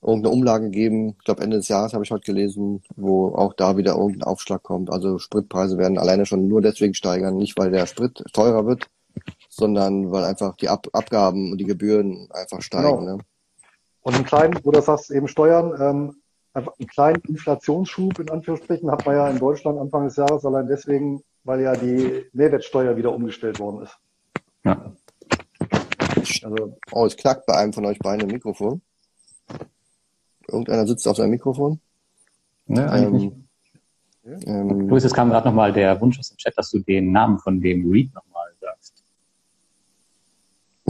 irgendeine 0.00 0.34
Umlage 0.34 0.70
geben. 0.70 1.16
Ich 1.18 1.24
glaube, 1.26 1.42
Ende 1.42 1.58
des 1.58 1.68
Jahres 1.68 1.92
habe 1.92 2.04
ich 2.04 2.10
heute 2.10 2.24
gelesen, 2.24 2.82
wo 2.96 3.34
auch 3.34 3.52
da 3.52 3.76
wieder 3.76 3.96
irgendein 3.96 4.22
Aufschlag 4.22 4.62
kommt. 4.62 4.90
Also 4.90 5.18
Spritpreise 5.18 5.76
werden 5.76 5.98
alleine 5.98 6.24
schon 6.24 6.48
nur 6.48 6.62
deswegen 6.62 6.94
steigern, 6.94 7.36
nicht 7.36 7.58
weil 7.58 7.70
der 7.70 7.84
Sprit 7.84 8.24
teurer 8.32 8.64
wird, 8.64 8.88
sondern 9.60 10.10
weil 10.10 10.24
einfach 10.24 10.56
die 10.56 10.68
Ab 10.68 10.88
Abgaben 10.92 11.52
und 11.52 11.58
die 11.58 11.64
Gebühren 11.64 12.28
einfach 12.32 12.60
steigen. 12.60 12.98
Genau. 12.98 13.16
Ne? 13.16 13.18
Und 14.00 14.14
einen 14.14 14.24
kleinen, 14.24 14.58
wo 14.64 14.72
du 14.72 14.80
sagst, 14.80 15.10
eben 15.10 15.28
Steuern, 15.28 15.74
ähm, 15.80 16.16
einfach 16.52 16.72
einen 16.78 16.88
kleinen 16.88 17.22
Inflationsschub 17.28 18.18
in 18.18 18.30
Anführungsstrichen 18.30 18.90
hat 18.90 19.06
man 19.06 19.14
ja 19.14 19.28
in 19.28 19.38
Deutschland 19.38 19.78
Anfang 19.78 20.04
des 20.06 20.16
Jahres 20.16 20.44
allein 20.44 20.66
deswegen, 20.66 21.22
weil 21.44 21.60
ja 21.60 21.74
die 21.76 22.26
Mehrwertsteuer 22.32 22.96
wieder 22.96 23.12
umgestellt 23.12 23.60
worden 23.60 23.82
ist. 23.82 23.96
Ja. 24.64 24.92
Also, 26.42 26.76
oh, 26.90 27.06
es 27.06 27.16
knackt 27.16 27.46
bei 27.46 27.54
einem 27.54 27.72
von 27.72 27.86
euch 27.86 27.98
beiden 27.98 28.28
im 28.28 28.34
Mikrofon. 28.34 28.80
Irgendeiner 30.48 30.86
sitzt 30.86 31.06
auf 31.06 31.16
seinem 31.16 31.30
Mikrofon. 31.30 31.80
Ne, 32.66 32.90
eigentlich 32.90 33.24
ähm, 33.24 33.46
ähm, 34.46 34.88
Luis, 34.88 35.04
es 35.04 35.14
kam 35.14 35.30
gerade 35.30 35.48
nochmal 35.48 35.72
der 35.72 36.00
Wunsch 36.00 36.18
aus 36.18 36.28
dem 36.28 36.36
Chat, 36.36 36.56
dass 36.56 36.70
du 36.70 36.78
den 36.80 37.12
Namen 37.12 37.38
von 37.38 37.60
dem 37.60 37.90
Read 37.90 38.14
nochmal 38.14 38.29
sagst. 38.29 38.29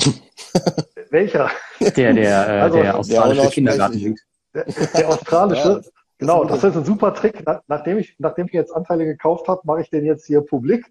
Welcher? 1.10 1.50
Der, 1.80 2.12
der, 2.12 2.48
äh, 2.48 2.60
also, 2.60 2.82
der 2.82 2.96
australische 2.96 3.42
der 3.42 3.50
Kindergarten. 3.50 4.16
Der, 4.54 4.64
der 4.64 5.08
australische? 5.08 5.82
ja, 5.84 5.90
genau, 6.18 6.44
das 6.44 6.64
ist 6.64 6.76
ein 6.76 6.84
super 6.84 7.14
Trick. 7.14 7.44
nachdem 7.68 7.98
ich, 7.98 8.16
nachdem 8.18 8.46
ich 8.46 8.52
jetzt 8.52 8.74
Anteile 8.74 9.04
gekauft 9.04 9.48
habe, 9.48 9.60
mache 9.64 9.82
ich 9.82 9.90
den 9.90 10.04
jetzt 10.04 10.26
hier 10.26 10.40
publik. 10.40 10.86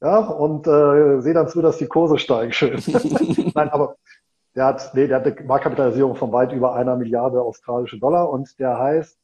Ja, 0.00 0.18
und 0.18 0.66
äh, 0.66 1.20
sehe 1.20 1.34
dann 1.34 1.48
zu, 1.48 1.60
dass 1.60 1.78
die 1.78 1.86
Kurse 1.86 2.18
steigen 2.18 2.52
schön. 2.52 2.80
Nein, 3.54 3.68
aber 3.70 3.96
der 4.54 4.66
hat, 4.66 4.94
nee, 4.94 5.06
der 5.06 5.18
hat 5.18 5.26
eine 5.26 5.46
Marktkapitalisierung 5.46 6.14
von 6.14 6.32
weit 6.32 6.52
über 6.52 6.74
einer 6.74 6.96
Milliarde 6.96 7.42
australische 7.42 7.98
Dollar 7.98 8.30
und 8.30 8.58
der 8.58 8.78
heißt 8.78 9.18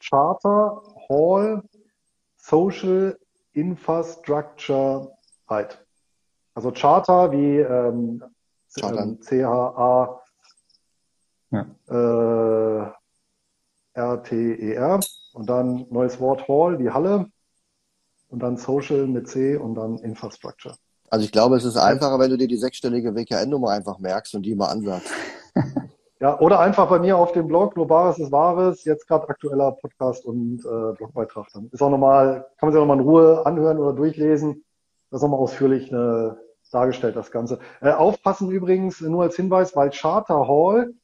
Charter 0.00 0.82
Hall 1.08 1.62
Social 2.36 3.18
Infrastructure 3.52 5.12
Right. 5.50 5.78
Also 6.54 6.72
Charter 6.72 7.32
wie 7.32 7.58
ähm, 7.58 8.22
ähm, 8.82 9.20
C-H-A 9.20 10.20
ja. 11.50 11.66
äh, 11.88 12.92
R-T-E-R 13.94 15.00
und 15.32 15.48
dann 15.48 15.86
neues 15.90 16.20
Wort 16.20 16.46
Hall, 16.48 16.78
die 16.78 16.90
Halle 16.90 17.30
und 18.28 18.42
dann 18.42 18.56
Social 18.56 19.06
mit 19.06 19.28
C 19.28 19.56
und 19.56 19.74
dann 19.74 19.98
Infrastructure. 19.98 20.76
Also 21.10 21.24
ich 21.24 21.32
glaube, 21.32 21.56
es 21.56 21.64
ist 21.64 21.76
einfacher, 21.76 22.18
wenn 22.18 22.30
du 22.30 22.36
dir 22.36 22.48
die 22.48 22.56
sechsstellige 22.56 23.14
WKN-Nummer 23.14 23.70
einfach 23.70 23.98
merkst 23.98 24.34
und 24.34 24.42
die 24.42 24.54
mal 24.54 24.68
ansagst. 24.68 25.10
Ja, 26.20 26.40
oder 26.40 26.58
einfach 26.58 26.88
bei 26.88 26.98
mir 26.98 27.16
auf 27.16 27.30
dem 27.30 27.46
Blog, 27.46 27.74
Globares 27.74 28.18
ist 28.18 28.32
Wahres, 28.32 28.82
jetzt 28.82 29.06
gerade 29.06 29.28
aktueller 29.28 29.70
Podcast 29.70 30.24
und 30.24 30.58
äh, 30.64 30.96
Blogbeitrag. 30.96 31.46
Dann 31.52 31.68
ist 31.70 31.80
auch 31.80 31.90
nochmal, 31.90 32.44
kann 32.58 32.66
man 32.66 32.72
sich 32.72 32.78
auch 32.78 32.86
nochmal 32.86 32.98
in 32.98 33.04
Ruhe 33.04 33.46
anhören 33.46 33.78
oder 33.78 33.92
durchlesen. 33.92 34.64
Das 35.10 35.18
ist 35.18 35.22
nochmal 35.22 35.38
ausführlich 35.38 35.92
äh, 35.92 36.30
dargestellt, 36.70 37.16
das 37.16 37.30
Ganze. 37.30 37.60
Äh, 37.80 37.90
aufpassen 37.90 38.50
übrigens, 38.50 39.00
nur 39.00 39.22
als 39.22 39.36
Hinweis, 39.36 39.74
weil 39.76 39.90
Charter 39.90 40.46
Hall 40.48 40.94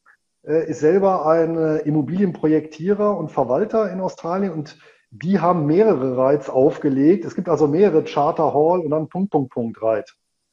äh, 0.43 0.69
ist 0.69 0.81
selber 0.81 1.27
ein 1.27 1.57
äh, 1.57 1.79
Immobilienprojektierer 1.79 3.17
und 3.17 3.31
Verwalter 3.31 3.91
in 3.91 4.01
Australien 4.01 4.53
und 4.53 4.79
die 5.11 5.39
haben 5.39 5.67
mehrere 5.67 6.19
Rides 6.19 6.51
aufgelegt. 6.51 7.25
Es 7.25 7.35
gibt 7.35 7.49
also 7.49 7.69
mehrere 7.69 8.03
Charter 8.03 8.53
Hall 8.53 8.81
und 8.81 8.91
dann 8.91 9.09
Punkt, 9.09 9.31
Punkt, 9.31 9.53
Punkt 9.53 9.81
Ride. 9.81 10.07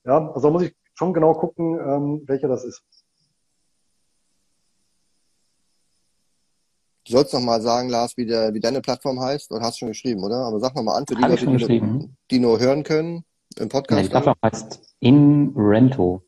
Ja, 0.06 0.32
also 0.32 0.52
muss 0.52 0.64
ich 0.64 0.76
schon 0.94 1.14
genau 1.14 1.34
gucken, 1.34 1.80
ähm, 1.80 2.24
welcher 2.28 2.48
das 2.48 2.64
ist. 2.64 2.84
Du 7.08 7.14
sollst 7.14 7.34
noch 7.34 7.42
mal 7.42 7.60
sagen, 7.62 7.90
Lars, 7.90 8.16
wie, 8.18 8.28
der, 8.28 8.54
wie 8.54 8.60
deine 8.60 8.82
Plattform 8.82 9.20
heißt. 9.20 9.52
Oder 9.52 9.62
hast 9.62 9.76
du 9.76 9.80
schon 9.80 9.88
geschrieben, 9.90 10.24
oder? 10.24 10.46
Aber 10.46 10.60
sag 10.60 10.76
noch 10.76 10.84
mal 10.84 10.96
an 10.96 11.08
für 11.08 11.16
die 11.16 11.24
Leute, 11.24 11.46
die 11.48 11.82
nur, 11.82 12.10
die 12.30 12.40
nur, 12.40 12.60
hören 12.60 12.84
können 12.84 13.26
im 13.58 13.70
Podcast. 13.70 13.98
Ja, 13.98 14.04
die 14.04 14.10
Plattform 14.10 14.36
heißt 14.44 14.80
InRento. 15.00 16.24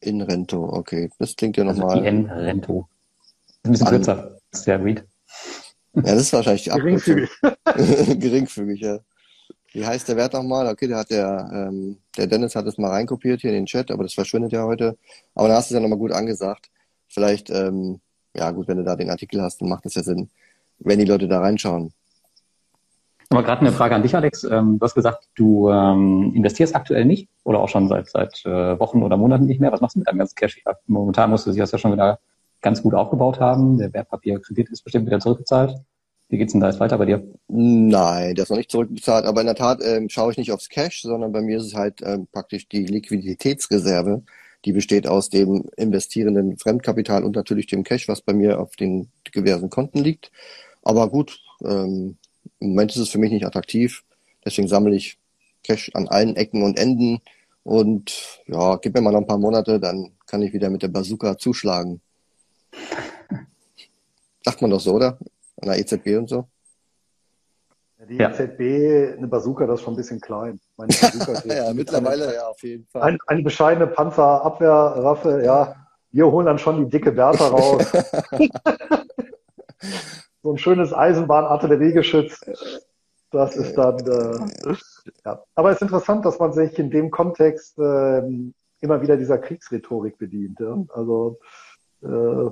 InRento, 0.00 0.64
okay. 0.72 1.10
Das 1.18 1.36
klingt 1.36 1.56
ja 1.56 1.64
nochmal. 1.64 1.98
Also 1.98 2.04
InRento. 2.04 2.88
Ein 3.62 3.72
bisschen 3.72 3.86
kürzer. 3.88 4.38
Sehr 4.52 4.82
Read. 4.82 5.04
Ja, 5.94 6.02
das 6.02 6.22
ist 6.22 6.32
wahrscheinlich 6.32 6.64
die 6.64 6.70
Geringfügig. 6.70 7.30
Geringfügig, 8.18 8.80
ja. 8.80 8.98
Wie 9.72 9.84
heißt 9.84 10.08
der 10.08 10.16
Wert 10.16 10.32
nochmal? 10.32 10.66
Okay, 10.68 10.88
der 10.88 10.98
hat 10.98 11.10
der, 11.10 11.50
ähm, 11.52 11.98
der 12.16 12.26
Dennis 12.26 12.54
hat 12.54 12.66
es 12.66 12.78
mal 12.78 12.90
reinkopiert 12.90 13.40
hier 13.40 13.50
in 13.50 13.56
den 13.56 13.66
Chat, 13.66 13.90
aber 13.90 14.04
das 14.04 14.14
verschwindet 14.14 14.52
ja 14.52 14.64
heute. 14.64 14.96
Aber 15.34 15.48
da 15.48 15.56
hast 15.56 15.70
du 15.70 15.74
es 15.74 15.76
ja 15.76 15.80
nochmal 15.80 15.98
gut 15.98 16.12
angesagt. 16.12 16.70
Vielleicht, 17.08 17.50
ähm, 17.50 18.00
ja 18.34 18.50
gut, 18.50 18.68
wenn 18.68 18.78
du 18.78 18.84
da 18.84 18.96
den 18.96 19.10
Artikel 19.10 19.42
hast, 19.42 19.60
dann 19.60 19.68
macht 19.68 19.84
das 19.84 19.94
ja 19.94 20.02
Sinn, 20.02 20.30
wenn 20.78 20.98
die 20.98 21.04
Leute 21.04 21.28
da 21.28 21.40
reinschauen. 21.40 21.92
Aber 23.30 23.42
gerade 23.42 23.62
eine 23.62 23.72
Frage 23.72 23.94
an 23.94 24.02
dich, 24.02 24.14
Alex. 24.14 24.44
Ähm, 24.44 24.78
du 24.78 24.84
hast 24.84 24.94
gesagt, 24.94 25.28
du 25.34 25.68
ähm, 25.70 26.32
investierst 26.34 26.76
aktuell 26.76 27.04
nicht 27.04 27.28
oder 27.44 27.60
auch 27.60 27.68
schon 27.68 27.88
seit 27.88 28.08
seit 28.08 28.44
äh, 28.44 28.78
Wochen 28.78 29.02
oder 29.02 29.16
Monaten 29.16 29.46
nicht 29.46 29.60
mehr. 29.60 29.72
Was 29.72 29.80
machst 29.80 29.96
du 29.96 30.00
mit 30.00 30.08
deinem 30.08 30.18
ganzen 30.18 30.36
Cash? 30.36 30.62
Momentan 30.86 31.30
musst 31.30 31.46
du 31.46 31.50
sich 31.50 31.60
das 31.60 31.72
ja 31.72 31.78
schon 31.78 31.92
wieder 31.92 32.20
ganz 32.60 32.82
gut 32.82 32.94
aufgebaut 32.94 33.40
haben. 33.40 33.78
Der 33.78 33.92
Wertpapierkredit 33.92 34.70
ist 34.70 34.82
bestimmt 34.82 35.06
wieder 35.06 35.20
zurückgezahlt. 35.20 35.74
Wie 36.28 36.38
geht's 36.38 36.52
denn 36.52 36.60
da 36.60 36.68
jetzt 36.68 36.80
weiter 36.80 36.98
bei 36.98 37.04
dir? 37.04 37.22
Nein, 37.48 38.34
der 38.34 38.42
ist 38.42 38.50
noch 38.50 38.56
nicht 38.56 38.70
zurückbezahlt, 38.70 39.24
aber 39.24 39.40
in 39.40 39.46
der 39.46 39.54
Tat 39.54 39.80
ähm, 39.84 40.08
schaue 40.08 40.32
ich 40.32 40.38
nicht 40.38 40.50
aufs 40.50 40.68
Cash, 40.68 41.02
sondern 41.02 41.30
bei 41.32 41.40
mir 41.40 41.58
ist 41.58 41.66
es 41.66 41.74
halt 41.74 42.02
ähm, 42.02 42.26
praktisch 42.32 42.68
die 42.68 42.84
Liquiditätsreserve, 42.84 44.22
die 44.64 44.72
besteht 44.72 45.06
aus 45.06 45.30
dem 45.30 45.64
investierenden 45.76 46.58
Fremdkapital 46.58 47.22
und 47.22 47.36
natürlich 47.36 47.68
dem 47.68 47.84
Cash, 47.84 48.08
was 48.08 48.22
bei 48.22 48.32
mir 48.32 48.58
auf 48.58 48.74
den 48.74 49.10
diversen 49.34 49.70
Konten 49.70 50.00
liegt. 50.00 50.32
Aber 50.82 51.08
gut, 51.08 51.38
ähm, 51.64 52.16
im 52.60 52.70
Moment 52.70 52.92
ist 52.92 53.02
es 53.02 53.10
für 53.10 53.18
mich 53.18 53.32
nicht 53.32 53.46
attraktiv, 53.46 54.04
deswegen 54.44 54.68
sammle 54.68 54.94
ich 54.94 55.18
Cash 55.62 55.90
an 55.94 56.08
allen 56.08 56.36
Ecken 56.36 56.62
und 56.62 56.78
Enden 56.78 57.20
und 57.64 58.40
ja, 58.46 58.76
gib 58.76 58.94
mir 58.94 59.00
mal 59.00 59.10
noch 59.10 59.20
ein 59.20 59.26
paar 59.26 59.38
Monate, 59.38 59.80
dann 59.80 60.12
kann 60.26 60.42
ich 60.42 60.52
wieder 60.52 60.70
mit 60.70 60.82
der 60.82 60.88
Bazooka 60.88 61.36
zuschlagen. 61.36 62.00
Sagt 64.44 64.62
man 64.62 64.70
doch 64.70 64.80
so, 64.80 64.94
oder? 64.94 65.18
An 65.60 65.68
der 65.68 65.78
EZB 65.78 66.18
und 66.18 66.28
so. 66.28 66.46
Ja, 67.98 68.06
die 68.06 68.16
ja. 68.16 68.30
EZB, 68.30 69.16
eine 69.18 69.26
Bazooka, 69.26 69.66
das 69.66 69.80
ist 69.80 69.84
schon 69.84 69.94
ein 69.94 69.96
bisschen 69.96 70.20
klein. 70.20 70.60
Meine 70.76 70.92
ja, 71.46 71.72
mittlerweile, 71.72 72.28
eine, 72.28 72.34
ja, 72.34 72.46
auf 72.48 72.62
jeden 72.62 72.86
Fall. 72.86 73.02
Ein, 73.02 73.18
eine 73.26 73.42
bescheidene 73.42 73.86
Panzerabwehrwaffe, 73.88 75.42
ja. 75.44 75.74
Wir 76.12 76.30
holen 76.30 76.46
dann 76.46 76.58
schon 76.58 76.84
die 76.84 76.90
dicke 76.90 77.12
Bertha 77.12 77.48
raus. 77.48 77.84
so 80.46 80.52
ein 80.52 80.58
schönes 80.58 80.92
Eisenbahnartilleriegeschütz. 80.92 82.40
Das 83.32 83.56
ist 83.56 83.74
dann, 83.74 83.98
äh, 83.98 84.74
ja. 85.24 85.42
Aber 85.56 85.70
es 85.70 85.76
ist 85.76 85.82
interessant, 85.82 86.24
dass 86.24 86.38
man 86.38 86.52
sich 86.52 86.78
in 86.78 86.88
dem 86.90 87.10
Kontext 87.10 87.76
äh, 87.78 88.22
immer 88.80 89.02
wieder 89.02 89.16
dieser 89.16 89.38
Kriegsrhetorik 89.38 90.18
bedient. 90.18 90.60
Ja? 90.60 90.78
Also, 90.90 91.40
äh, 92.04 92.50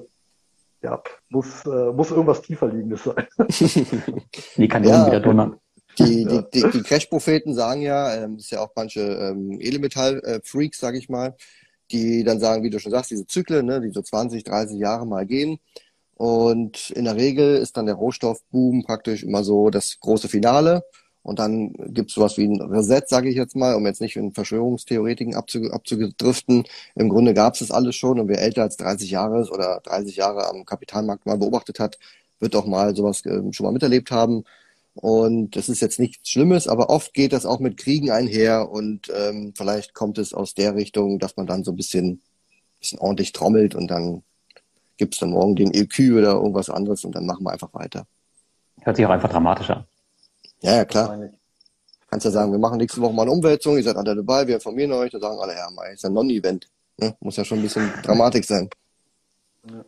ja, 0.83 1.03
muss, 1.29 1.65
äh, 1.67 1.93
muss 1.93 2.11
irgendwas 2.11 2.43
tiefer 2.43 2.67
liegendes 2.67 3.05
sein. 3.05 3.27
die 4.57 4.69
kann 4.69 4.83
ja 4.83 5.07
wieder 5.07 5.21
donnern. 5.21 5.57
Die, 5.97 6.25
die, 6.25 6.43
die, 6.53 6.71
die 6.71 6.83
Crash-Propheten 6.83 7.55
sagen 7.55 7.83
ja, 7.83 8.13
ähm, 8.17 8.35
das 8.35 8.47
ist 8.47 8.51
ja 8.51 8.61
auch 8.61 8.73
manche 8.75 9.01
ähm, 9.01 9.61
Elemental-Freaks, 9.61 10.81
sag 10.81 10.97
ich 10.97 11.09
mal, 11.09 11.37
die 11.93 12.25
dann 12.25 12.41
sagen, 12.41 12.65
wie 12.65 12.71
du 12.71 12.81
schon 12.81 12.91
sagst, 12.91 13.13
diese 13.13 13.29
Zyklen, 13.29 13.67
ne, 13.67 13.81
die 13.81 13.91
so 13.91 14.03
20, 14.03 14.43
30 14.43 14.77
Jahre 14.77 15.07
mal 15.07 15.25
gehen. 15.25 15.61
Und 16.17 16.91
in 16.91 17.05
der 17.05 17.17
Regel 17.17 17.57
ist 17.57 17.77
dann 17.77 17.87
der 17.87 17.97
Rohstoffboom 17.97 18.85
praktisch 18.85 19.25
immer 19.25 19.45
so 19.45 19.71
das 19.71 19.99
große 20.01 20.29
Finale. 20.29 20.85
Und 21.23 21.39
dann 21.39 21.73
gibt 21.89 22.11
es 22.11 22.15
sowas 22.15 22.37
wie 22.37 22.45
ein 22.45 22.61
Reset, 22.61 23.03
sage 23.07 23.31
ich 23.31 23.37
jetzt 23.37 23.57
mal, 23.57 23.75
um 23.75 23.87
jetzt 23.87 24.03
nicht 24.03 24.17
in 24.17 24.33
Verschwörungstheoretiken 24.33 25.35
abzudriften. 25.35 26.65
Im 26.95 27.09
Grunde 27.09 27.33
gab 27.35 27.55
es 27.55 27.61
das 27.61 27.71
alles 27.71 27.97
schon 27.97 28.21
und 28.21 28.29
wer 28.29 28.43
älter 28.43 28.63
als 28.63 28.77
30 28.77 29.11
Jahre 29.11 29.41
ist 29.41 29.51
oder 29.51 29.81
30 29.85 30.17
Jahre 30.17 30.49
am 30.49 30.67
Kapitalmarkt 30.67 31.25
mal 31.25 31.39
beobachtet 31.39 31.81
hat, 31.81 31.99
wird 32.41 32.55
auch 32.55 32.67
mal 32.67 32.95
sowas 32.95 33.25
äh, 33.25 33.41
schon 33.53 33.65
mal 33.65 33.73
miterlebt 33.73 34.11
haben. 34.11 34.45
Und 34.95 35.57
das 35.57 35.69
ist 35.69 35.81
jetzt 35.81 35.99
nichts 35.99 36.29
Schlimmes, 36.31 36.69
aber 36.69 36.91
oft 36.91 37.15
geht 37.15 37.33
das 37.33 37.47
auch 37.47 37.59
mit 37.59 37.79
Kriegen 37.79 38.11
einher 38.11 38.71
und 38.71 39.11
ähm, 39.15 39.55
vielleicht 39.57 39.95
kommt 39.95 40.19
es 40.19 40.35
aus 40.35 40.55
der 40.55 40.75
Richtung, 40.77 41.19
dass 41.19 41.37
man 41.37 41.47
dann 41.47 41.65
so 41.65 41.73
ein 41.73 41.77
bisschen, 41.77 42.23
bisschen 42.81 42.99
ordentlich 43.01 43.33
trommelt 43.33 43.75
und 43.75 43.89
dann 43.91 44.23
gibt's 44.97 45.19
dann 45.19 45.31
morgen 45.31 45.57
den 45.57 45.73
EQ 45.73 46.17
oder 46.19 46.35
irgendwas 46.35 46.71
anderes 46.71 47.05
und 47.05 47.15
dann 47.15 47.27
machen 47.27 47.45
wir 47.45 47.53
einfach 47.53 47.73
weiter. 47.75 48.07
Hört 48.83 48.97
sich 48.97 49.07
auch 49.07 49.11
einfach 49.11 49.31
dramatischer. 49.31 49.87
Ja, 50.61 50.77
ja, 50.77 50.85
klar. 50.85 51.31
Kannst 52.09 52.27
ja 52.27 52.31
sagen, 52.31 52.53
wir 52.53 52.59
machen 52.59 52.79
nächste 52.79 53.01
Woche 53.01 53.13
mal 53.13 53.23
eine 53.23 53.33
Umwälzung, 53.33 53.77
ihr 53.77 53.83
seid 53.83 53.97
alle 53.97 54.15
dabei, 54.15 54.47
wir 54.47 54.55
informieren 54.55 54.93
euch, 54.93 55.11
da 55.11 55.19
sagen 55.19 55.39
alle, 55.41 55.55
ja, 55.55 55.69
mal, 55.71 55.93
ist 55.93 56.05
ein 56.05 56.13
Non-Event. 56.13 56.69
Ne? 56.99 57.17
Muss 57.21 57.37
ja 57.37 57.45
schon 57.45 57.59
ein 57.59 57.63
bisschen 57.63 57.91
Dramatik 58.03 58.45
sein. 58.45 58.71
Ja. 59.69 59.85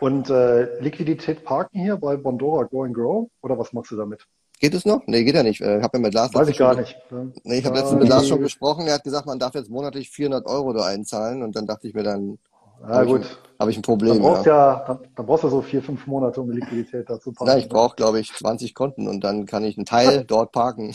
Und 0.00 0.30
äh, 0.30 0.80
Liquidität 0.80 1.44
parken 1.44 1.80
hier 1.80 1.96
bei 1.96 2.16
Bondora 2.16 2.64
Go 2.64 2.84
and 2.84 2.94
Grow 2.94 3.28
oder 3.40 3.58
was 3.58 3.72
machst 3.72 3.90
du 3.90 3.96
damit? 3.96 4.26
Geht 4.60 4.74
es 4.74 4.84
noch? 4.84 5.02
Nee, 5.06 5.24
geht 5.24 5.34
ja 5.34 5.42
nicht. 5.42 5.60
Ich 5.60 5.66
habe 5.66 5.98
ja 5.98 5.98
mit 6.00 6.14
Lars 6.14 6.34
Weiß 6.34 6.48
ich 6.48 6.58
gar 6.58 6.74
nicht. 6.74 6.96
Nee, 7.44 7.58
ich 7.58 7.64
habe 7.64 7.76
letztens 7.76 8.00
mit 8.00 8.08
Lars 8.08 8.26
schon 8.26 8.40
gesprochen. 8.40 8.86
Er 8.86 8.94
hat 8.94 9.04
gesagt, 9.04 9.26
man 9.26 9.38
darf 9.38 9.54
jetzt 9.54 9.70
monatlich 9.70 10.10
400 10.10 10.46
Euro 10.46 10.72
da 10.72 10.84
einzahlen 10.84 11.42
und 11.42 11.54
dann 11.54 11.66
dachte 11.66 11.86
ich 11.86 11.94
mir 11.94 12.02
dann, 12.02 12.38
ja, 12.82 12.88
habe 12.88 13.06
gut. 13.06 13.22
Ich, 13.22 13.36
hab 13.58 13.68
ich 13.68 13.76
ein 13.76 13.82
Problem. 13.82 14.14
Dann 14.14 14.22
brauchst 14.22 14.46
ja, 14.46 14.52
ja 14.56 14.84
dann, 14.86 14.98
dann, 15.14 15.26
brauchst 15.26 15.44
du 15.44 15.48
so 15.48 15.62
vier, 15.62 15.82
fünf 15.82 16.06
Monate, 16.06 16.40
um 16.40 16.50
die 16.50 16.58
Liquidität 16.58 17.08
dazu 17.08 17.32
parken. 17.32 17.52
Nein, 17.52 17.58
ich 17.60 17.68
brauche, 17.68 17.96
glaube 17.96 18.20
ich, 18.20 18.32
20 18.32 18.74
Konten 18.74 19.08
und 19.08 19.24
dann 19.24 19.46
kann 19.46 19.64
ich 19.64 19.76
einen 19.76 19.86
Teil 19.86 20.24
dort 20.28 20.52
parken. 20.52 20.94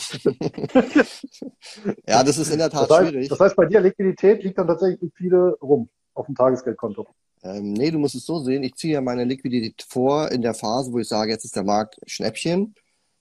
ja, 2.08 2.22
das 2.22 2.38
ist 2.38 2.50
in 2.50 2.58
der 2.58 2.70
Tat 2.70 2.90
das 2.90 2.98
heißt, 2.98 3.10
schwierig. 3.10 3.28
Das 3.28 3.40
heißt, 3.40 3.56
bei 3.56 3.66
dir 3.66 3.80
Liquidität 3.80 4.42
liegt 4.42 4.58
dann 4.58 4.66
tatsächlich 4.66 5.12
viele 5.14 5.56
rum 5.60 5.88
auf 6.14 6.26
dem 6.26 6.34
Tagesgeldkonto. 6.34 7.06
Ähm, 7.42 7.74
nee, 7.74 7.90
du 7.90 7.98
musst 7.98 8.14
es 8.14 8.24
so 8.24 8.38
sehen, 8.38 8.62
ich 8.62 8.74
ziehe 8.76 8.94
ja 8.94 9.00
meine 9.02 9.24
Liquidität 9.24 9.84
vor 9.86 10.30
in 10.30 10.40
der 10.40 10.54
Phase, 10.54 10.92
wo 10.92 10.98
ich 10.98 11.08
sage, 11.08 11.30
jetzt 11.30 11.44
ist 11.44 11.56
der 11.56 11.64
Markt 11.64 12.00
Schnäppchen. 12.06 12.74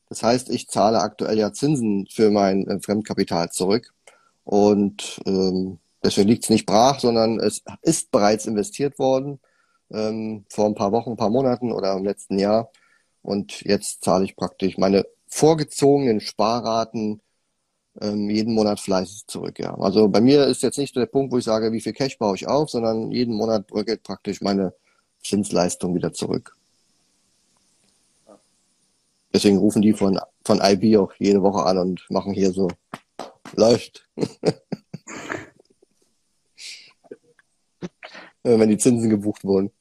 Das 0.08 0.23
heißt, 0.23 0.49
ich 0.49 0.69
zahle 0.69 0.99
aktuell 0.99 1.38
ja 1.38 1.52
Zinsen 1.52 2.08
für 2.10 2.32
mein 2.32 2.67
äh, 2.67 2.80
Fremdkapital 2.80 3.49
zurück. 3.49 3.93
Und 4.45 5.21
ähm, 5.26 5.80
deswegen 6.04 6.30
liegt 6.30 6.44
es 6.44 6.50
nicht 6.50 6.66
brach, 6.66 7.00
sondern 7.00 7.39
es 7.39 7.63
ist 7.82 8.12
bereits 8.12 8.46
investiert 8.46 9.00
worden 9.00 9.39
ähm, 9.92 10.46
vor 10.50 10.66
ein 10.66 10.76
paar 10.76 10.92
Wochen, 10.92 11.12
ein 11.12 11.18
paar 11.18 11.30
Monaten 11.30 11.72
oder 11.72 11.94
im 11.94 12.04
letzten 12.04 12.39
Jahr. 12.39 12.72
Und 13.22 13.62
jetzt 13.62 14.04
zahle 14.04 14.26
ich 14.26 14.36
praktisch 14.36 14.78
meine 14.78 15.06
vorgezogenen 15.28 16.20
Sparraten 16.20 17.22
ähm, 18.02 18.30
jeden 18.30 18.54
Monat 18.54 18.80
fleißig 18.80 19.28
zurück. 19.28 19.60
Ja. 19.60 19.76
Also 19.76 20.10
bei 20.10 20.20
mir 20.20 20.48
ist 20.48 20.63
jetzt 20.63 20.78
nicht 20.78 20.96
der 20.96 21.06
Punkt, 21.06 21.32
wo 21.32 21.38
ich 21.38 21.46
sage, 21.46 21.72
wie 21.72 21.82
viel 21.82 21.94
Cash 21.94 22.18
baue 22.18 22.36
ich 22.36 22.48
auf, 22.48 22.70
sondern 22.70 23.12
jeden 23.12 23.36
Monat 23.36 23.68
bröckelt 23.68 24.04
praktisch 24.04 24.42
meine 24.42 24.74
Zinsleistung 25.24 25.96
wieder 25.96 26.12
zurück. 26.12 26.58
Deswegen 29.34 29.58
rufen 29.58 29.82
die 29.82 29.94
von, 29.94 30.20
von 30.46 30.62
IB 30.62 30.98
auch 30.98 31.13
jede 31.18 31.42
Woche 31.42 31.63
an 31.66 31.78
und 31.80 32.06
machen 32.10 32.34
hier 32.34 32.52
so, 32.52 32.68
läuft. 33.56 34.08
Wenn 38.43 38.69
die 38.69 38.77
Zinsen 38.77 39.10
gebucht 39.10 39.43
wurden. 39.43 39.71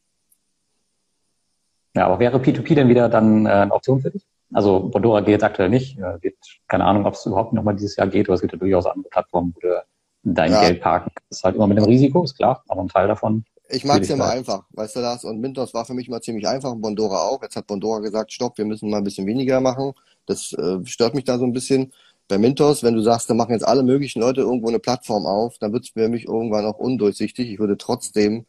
Ja, 1.95 2.07
aber 2.07 2.19
wäre 2.21 2.39
P2P 2.39 2.75
denn 2.75 2.89
wieder 2.89 3.09
dann 3.09 3.47
äh, 3.47 3.51
eine 3.51 3.73
Option 3.73 4.01
für 4.01 4.11
dich? 4.11 4.25
Also 4.53 4.81
Bondora 4.89 5.21
geht 5.21 5.31
jetzt 5.31 5.45
aktuell 5.45 5.69
nicht. 5.69 5.99
Äh, 5.99 6.19
geht, 6.21 6.37
keine 6.69 6.85
Ahnung, 6.85 7.07
ob 7.07 7.15
es 7.15 7.27
überhaupt 7.27 7.53
nochmal 7.53 7.75
dieses 7.75 7.97
Jahr 7.97 8.07
geht, 8.07 8.29
aber 8.29 8.35
es 8.35 8.41
gibt 8.41 8.53
ja 8.53 8.59
durchaus 8.59 8.87
andere 8.87 9.11
Plattformen, 9.11 9.55
wo 9.55 9.61
du 9.61 9.83
dein 10.23 10.53
ja. 10.53 10.61
Geld 10.61 10.81
parken 10.81 11.11
Das 11.29 11.39
ist 11.39 11.45
halt 11.45 11.57
immer 11.57 11.67
mit 11.67 11.79
dem 11.79 11.85
Risiko, 11.85 12.23
ist 12.23 12.37
klar, 12.37 12.63
aber 12.69 12.83
ein 12.83 12.89
Teil 12.89 13.09
davon. 13.09 13.45
Ich 13.69 13.85
mag 13.85 14.03
es 14.03 14.09
ja 14.09 14.17
immer 14.17 14.29
einfach, 14.29 14.65
weißt 14.71 14.97
du 14.97 15.01
das? 15.01 15.25
Und 15.25 15.41
Mintos 15.41 15.73
war 15.73 15.85
für 15.85 15.95
mich 15.95 16.09
mal 16.09 16.21
ziemlich 16.21 16.47
einfach, 16.47 16.75
Bondora 16.77 17.23
auch. 17.23 17.43
Jetzt 17.43 17.57
hat 17.57 17.67
Bondora 17.67 18.01
gesagt, 18.01 18.33
stopp, 18.33 18.59
wir 18.59 18.67
müssen 18.67 18.91
mal 18.91 18.99
ein 18.99 19.05
bisschen 19.05 19.27
weniger 19.27 19.61
machen. 19.61 19.93
Das 20.27 20.53
äh, 20.53 20.85
stört 20.85 21.15
mich 21.15 21.25
da 21.25 21.39
so 21.39 21.45
ein 21.45 21.53
bisschen. 21.53 21.93
Bei 22.29 22.39
Mintos, 22.39 22.83
wenn 22.83 22.95
du 22.95 23.01
sagst, 23.01 23.31
da 23.31 23.35
machen 23.35 23.53
jetzt 23.53 23.67
alle 23.67 23.83
möglichen 23.83 24.21
Leute 24.21 24.43
irgendwo 24.43 24.69
eine 24.69 24.79
Plattform 24.79 25.27
auf, 25.27 25.59
dann 25.59 25.73
wird 25.73 25.85
es 25.85 25.91
für 25.91 26.09
mich 26.09 26.27
irgendwann 26.27 26.67
auch 26.67 26.79
undurchsichtig. 26.79 27.51
Ich 27.51 27.59
würde 27.59 27.77
trotzdem 27.79 28.45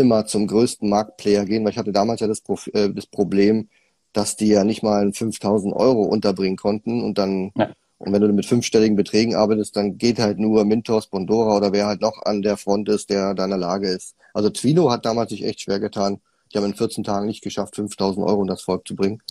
immer 0.00 0.26
zum 0.26 0.46
größten 0.46 0.88
Marktplayer 0.88 1.44
gehen, 1.44 1.64
weil 1.64 1.72
ich 1.72 1.78
hatte 1.78 1.92
damals 1.92 2.20
ja 2.20 2.26
das, 2.26 2.40
Pro 2.40 2.58
äh, 2.72 2.92
das 2.92 3.06
Problem, 3.06 3.68
dass 4.12 4.36
die 4.36 4.48
ja 4.48 4.64
nicht 4.64 4.82
mal 4.82 5.12
5000 5.12 5.74
Euro 5.74 6.02
unterbringen 6.02 6.56
konnten 6.56 7.02
und 7.02 7.18
dann, 7.18 7.52
ja. 7.56 7.70
und 7.98 8.12
wenn 8.12 8.20
du 8.20 8.32
mit 8.32 8.46
fünfstelligen 8.46 8.96
Beträgen 8.96 9.34
arbeitest, 9.34 9.76
dann 9.76 9.98
geht 9.98 10.18
halt 10.18 10.38
nur 10.38 10.64
Mintos, 10.64 11.06
Bondora 11.06 11.56
oder 11.56 11.72
wer 11.72 11.86
halt 11.86 12.00
noch 12.00 12.22
an 12.24 12.42
der 12.42 12.56
Front 12.56 12.88
ist, 12.88 13.10
der 13.10 13.34
da 13.34 13.44
in 13.44 13.50
der 13.50 13.58
Lage 13.58 13.88
ist. 13.88 14.16
Also 14.34 14.50
Twilo 14.50 14.90
hat 14.90 15.06
damals 15.06 15.30
sich 15.30 15.44
echt 15.44 15.60
schwer 15.60 15.80
getan. 15.80 16.20
Die 16.52 16.58
haben 16.58 16.64
in 16.64 16.74
14 16.74 17.04
Tagen 17.04 17.26
nicht 17.26 17.42
geschafft, 17.42 17.76
5000 17.76 18.26
Euro 18.26 18.42
in 18.42 18.48
das 18.48 18.62
Volk 18.62 18.86
zu 18.86 18.96
bringen. 18.96 19.22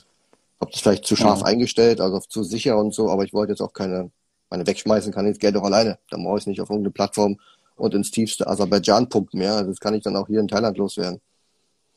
Hab 0.59 0.71
das 0.71 0.81
vielleicht 0.81 1.05
zu 1.05 1.15
scharf 1.15 1.39
ja. 1.39 1.45
eingestellt, 1.45 2.01
also 2.01 2.19
zu 2.19 2.43
sicher 2.43 2.77
und 2.77 2.93
so, 2.93 3.09
aber 3.09 3.23
ich 3.23 3.33
wollte 3.33 3.53
jetzt 3.53 3.61
auch 3.61 3.73
keine, 3.73 4.11
meine 4.49 4.67
wegschmeißen 4.67 5.13
kann 5.13 5.25
ich 5.25 5.33
das 5.33 5.39
Geld 5.39 5.57
auch 5.57 5.63
alleine. 5.63 5.99
Dann 6.09 6.23
brauche 6.23 6.37
ich 6.37 6.43
es 6.43 6.47
nicht 6.47 6.61
auf 6.61 6.69
irgendeine 6.69 6.91
Plattform 6.91 7.37
und 7.79 7.93
ins 7.93 8.11
tiefste 8.11 8.47
Aserbaidschan 8.47 9.09
pumpen, 9.09 9.41
ja. 9.41 9.55
Also 9.55 9.71
das 9.71 9.79
kann 9.79 9.93
ich 9.93 10.03
dann 10.03 10.15
auch 10.15 10.27
hier 10.27 10.39
in 10.39 10.47
Thailand 10.47 10.77
loswerden. 10.77 11.19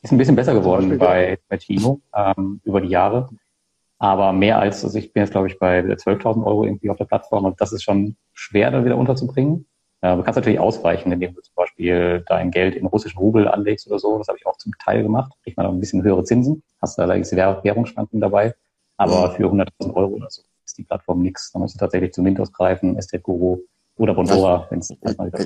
Ist 0.01 0.11
ein 0.11 0.17
bisschen 0.17 0.35
besser 0.35 0.53
geworden 0.53 0.97
bei, 0.97 1.39
bei 1.47 1.57
Timo 1.57 2.01
ähm, 2.13 2.59
über 2.63 2.81
die 2.81 2.89
Jahre. 2.89 3.29
Aber 3.99 4.33
mehr 4.33 4.59
als, 4.59 4.83
also 4.83 4.97
ich 4.97 5.13
bin 5.13 5.21
jetzt, 5.21 5.31
glaube 5.31 5.47
ich, 5.47 5.57
bei 5.59 5.79
12.000 5.79 6.45
Euro 6.45 6.65
irgendwie 6.65 6.89
auf 6.89 6.97
der 6.97 7.05
Plattform 7.05 7.45
und 7.45 7.61
das 7.61 7.71
ist 7.71 7.83
schon 7.83 8.17
schwer, 8.33 8.69
da 8.69 8.83
wieder 8.83 8.97
unterzubringen. 8.97 9.65
Äh, 10.01 10.17
du 10.17 10.23
kannst 10.23 10.35
natürlich 10.35 10.59
ausweichen, 10.59 11.11
indem 11.11 11.33
du 11.33 11.41
zum 11.41 11.55
Beispiel 11.55 12.23
dein 12.27 12.51
Geld 12.51 12.75
in 12.75 12.85
russischen 12.85 13.17
Rubel 13.17 13.47
anlegst 13.47 13.87
oder 13.87 13.99
so. 13.99 14.17
Das 14.17 14.27
habe 14.27 14.37
ich 14.37 14.45
auch 14.45 14.57
zum 14.57 14.73
Teil 14.77 15.03
gemacht. 15.03 15.31
Kriegt 15.43 15.55
man 15.55 15.65
auch 15.65 15.71
ein 15.71 15.79
bisschen 15.79 16.03
höhere 16.03 16.25
Zinsen. 16.25 16.63
Hast 16.81 16.97
da 16.97 17.03
allerdings 17.03 17.31
Währungsschwankungen 17.31 18.19
dabei. 18.19 18.53
Aber 18.97 19.31
für 19.31 19.45
100.000 19.45 19.93
Euro 19.95 20.15
oder 20.15 20.29
so 20.29 20.41
ist 20.65 20.77
die 20.77 20.83
Plattform 20.83 21.21
nichts. 21.21 21.51
Da 21.53 21.59
musst 21.59 21.75
du 21.75 21.79
tatsächlich 21.79 22.11
zu 22.11 22.21
Mintos 22.21 22.51
greifen, 22.51 22.97
Estate 22.97 23.23
Guru 23.23 23.61
oder 23.95 24.15
Bondora, 24.15 24.65
wenn 24.71 24.79
es 24.79 24.89
ich, 24.89 24.97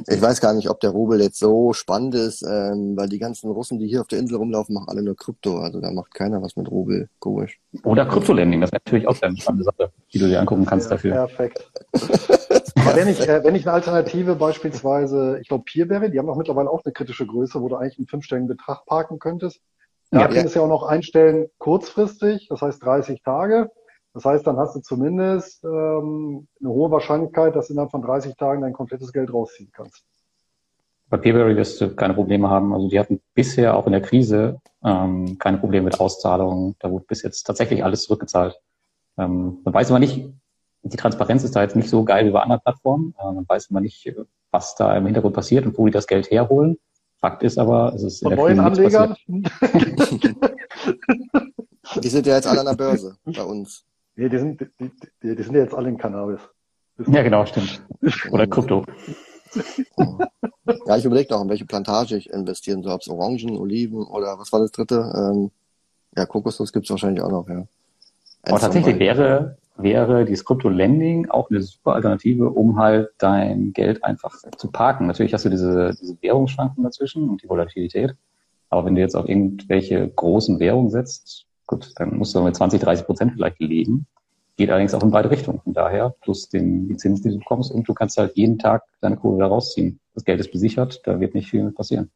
ich 0.08 0.22
weiß 0.22 0.40
gar 0.40 0.54
nicht, 0.54 0.70
ob 0.70 0.80
der 0.80 0.92
Rubel 0.92 1.20
jetzt 1.22 1.38
so 1.38 1.74
spannend 1.74 2.16
ist, 2.16 2.44
ähm, 2.44 2.96
weil 2.96 3.10
die 3.10 3.20
ganzen 3.20 3.52
Russen, 3.52 3.78
die 3.78 3.88
hier 3.88 4.00
auf 4.00 4.08
der 4.08 4.20
Insel 4.20 4.38
rumlaufen, 4.38 4.74
machen 4.74 4.88
alle 4.88 5.04
nur 5.04 5.18
Krypto. 5.18 5.60
Also 5.60 5.82
da 5.82 5.92
macht 5.92 6.14
keiner 6.14 6.42
was 6.42 6.56
mit 6.56 6.72
Rubel. 6.72 7.10
Komisch. 7.20 7.60
Oder 7.84 8.06
Kryptolending, 8.06 8.62
das 8.62 8.72
wäre 8.72 8.82
natürlich 8.86 9.08
auch 9.08 9.22
eine 9.22 9.36
spannende 9.36 9.66
Sache, 9.66 9.92
die 10.14 10.20
du 10.20 10.28
dir 10.28 10.40
angucken 10.40 10.66
kannst 10.66 10.90
ja, 10.90 10.96
dafür. 10.96 11.12
Perfekt. 11.14 11.70
wenn 12.96 13.10
ich, 13.10 13.28
äh, 13.28 13.44
wenn 13.44 13.56
ich 13.56 13.68
eine 13.68 13.74
Alternative 13.74 14.36
beispielsweise, 14.36 15.40
ich 15.42 15.50
glaube 15.50 15.66
Peerberry, 15.66 16.10
die 16.10 16.18
haben 16.18 16.30
auch 16.30 16.38
mittlerweile 16.38 16.70
auch 16.70 16.86
eine 16.86 16.94
kritische 16.94 17.28
Größe, 17.28 17.62
wo 17.62 17.68
du 17.68 17.76
eigentlich 17.76 17.98
einen 17.98 18.08
fünfstelligen 18.08 18.48
Betrag 18.48 18.86
parken 18.86 19.20
könntest. 19.20 19.60
Da 20.10 20.22
ja, 20.22 20.28
könntest 20.28 20.56
du 20.56 20.60
ja 20.60 20.66
auch 20.66 20.70
noch 20.70 20.84
einstellen 20.84 21.48
kurzfristig, 21.58 22.48
das 22.50 22.62
heißt 22.62 22.82
30 22.82 23.24
Tage. 23.24 23.70
Das 24.18 24.26
heißt, 24.26 24.48
dann 24.48 24.58
hast 24.58 24.76
du 24.76 24.80
zumindest 24.80 25.64
ähm, 25.64 26.48
eine 26.60 26.70
hohe 26.70 26.90
Wahrscheinlichkeit, 26.90 27.56
dass 27.56 27.68
du 27.68 27.74
innerhalb 27.74 27.92
von 27.92 28.02
30 28.02 28.36
Tagen 28.36 28.64
dein 28.64 28.74
komplettes 28.74 29.14
Geld 29.14 29.32
rausziehen 29.32 29.70
kannst. 29.72 30.04
Bei 31.08 31.18
Peerberry 31.18 31.56
wirst 31.56 31.80
du 31.80 31.96
keine 31.96 32.16
Probleme 32.16 32.50
haben. 32.50 32.74
Also 32.74 32.90
die 32.90 33.00
hatten 33.00 33.22
bisher 33.36 33.78
auch 33.78 33.86
in 33.86 33.92
der 33.92 34.02
Krise 34.02 34.60
ähm, 34.84 35.38
keine 35.38 35.60
Probleme 35.60 35.86
mit 35.86 36.00
Auszahlungen. 36.00 36.76
Da 36.80 36.90
wurde 36.90 37.06
bis 37.08 37.22
jetzt 37.22 37.44
tatsächlich 37.44 37.84
alles 37.84 38.06
zurückgezahlt. 38.06 38.60
Ähm, 39.20 39.60
man 39.64 39.74
weiß 39.76 39.92
immer 39.92 40.00
nicht, 40.00 40.28
die 40.82 40.98
Transparenz 40.98 41.44
ist 41.44 41.56
da 41.56 41.62
jetzt 41.62 41.76
nicht 41.76 41.88
so 41.88 42.04
geil 42.04 42.26
wie 42.26 42.32
bei 42.32 42.42
anderen 42.42 42.64
Plattformen. 42.64 43.14
Äh, 43.20 43.34
man 43.34 43.48
weiß 43.48 43.68
immer 43.68 43.82
nicht, 43.82 44.12
was 44.50 44.74
da 44.74 44.98
im 44.98 45.06
Hintergrund 45.06 45.36
passiert 45.36 45.68
und 45.68 45.78
wo 45.78 45.86
die 45.86 45.92
das 45.92 46.08
Geld 46.08 46.32
herholen. 46.32 46.80
Fakt 47.20 47.44
ist 47.44 47.60
aber, 47.60 47.94
es 47.94 48.02
ist 48.02 48.24
Von 48.24 48.32
in 48.32 48.38
der 48.38 48.56
neuen 48.56 48.74
Krise 48.74 49.00
Anlegern? 49.00 49.16
die 52.02 52.10
sind 52.10 52.26
ja 52.26 52.34
jetzt 52.34 52.48
alle 52.48 52.62
an 52.62 52.66
der 52.66 52.74
Börse 52.74 53.16
bei 53.24 53.44
uns. 53.44 53.86
Nee, 54.18 54.30
die 54.30 54.38
sind, 54.40 54.60
die, 54.62 54.92
die, 55.22 55.36
die 55.36 55.44
sind 55.44 55.54
ja 55.54 55.62
jetzt 55.62 55.76
alle 55.76 55.90
in 55.90 55.98
Cannabis. 55.98 56.42
Ja, 57.08 57.22
genau, 57.22 57.46
stimmt. 57.46 57.86
Oder 58.32 58.48
Krypto. 58.48 58.84
ja, 60.88 60.98
ich 60.98 61.06
überlege 61.06 61.36
auch, 61.36 61.44
in 61.44 61.50
welche 61.50 61.66
Plantage 61.66 62.18
ich 62.18 62.32
investieren 62.32 62.82
soll. 62.82 62.94
Ob 62.94 63.02
es 63.02 63.10
Orangen, 63.10 63.56
Oliven 63.58 64.04
oder 64.04 64.40
was 64.40 64.52
war 64.52 64.60
das 64.60 64.72
dritte? 64.72 65.14
Ähm, 65.16 65.52
ja, 66.16 66.26
Kokosnuss 66.26 66.74
gibt's 66.74 66.90
wahrscheinlich 66.90 67.22
auch 67.22 67.30
noch, 67.30 67.48
ja. 67.48 67.68
Aber 68.42 68.60
tatsächlich 68.60 68.98
wäre, 68.98 69.58
wäre 69.78 70.26
dieses 70.26 70.46
Krypto-Lending 70.46 71.30
auch 71.30 71.52
eine 71.52 71.62
super 71.62 71.94
Alternative, 71.94 72.50
um 72.50 72.80
halt 72.80 73.10
dein 73.20 73.72
Geld 73.74 74.04
einfach 74.04 74.36
zu 74.58 74.72
parken. 74.72 75.06
Natürlich 75.06 75.34
hast 75.36 75.46
du 75.46 75.50
diese, 75.50 75.96
diese 76.02 76.18
Währungsschwankungen 76.22 76.86
dazwischen 76.86 77.30
und 77.30 77.44
die 77.44 77.50
Volatilität. 77.50 78.16
Aber 78.70 78.86
wenn 78.86 78.96
du 78.96 79.02
jetzt 79.02 79.16
auf 79.16 79.30
irgendwelche 79.30 80.08
großen 80.08 80.60
Währungen 80.60 80.90
setzt, 80.90 81.47
Gut, 81.68 81.92
dann 81.98 82.18
musst 82.18 82.34
du 82.34 82.42
mit 82.42 82.56
20, 82.56 82.82
30 82.82 83.06
Prozent 83.06 83.34
vielleicht 83.34 83.60
leben. 83.60 84.08
Geht 84.56 84.70
allerdings 84.70 84.94
auch 84.94 85.04
in 85.04 85.12
beide 85.12 85.30
Richtungen. 85.30 85.60
Von 85.60 85.74
daher, 85.74 86.16
plus 86.22 86.50
den, 86.50 86.88
die 86.88 86.98
Zinsen, 86.98 87.30
die 87.30 87.36
du 87.36 87.40
bekommst, 87.40 87.72
und 87.72 87.88
du 87.88 87.94
kannst 87.94 88.18
halt 88.18 88.36
jeden 88.36 88.58
Tag 88.58 88.84
deine 89.02 89.18
Kohle 89.18 89.40
da 89.40 89.48
rausziehen. 89.48 90.00
Das 90.16 90.24
Geld 90.24 90.40
ist 90.40 90.52
besichert, 90.52 91.02
da 91.04 91.20
wird 91.20 91.36
nicht 91.36 91.50
viel 91.52 91.70
passieren. 91.72 92.10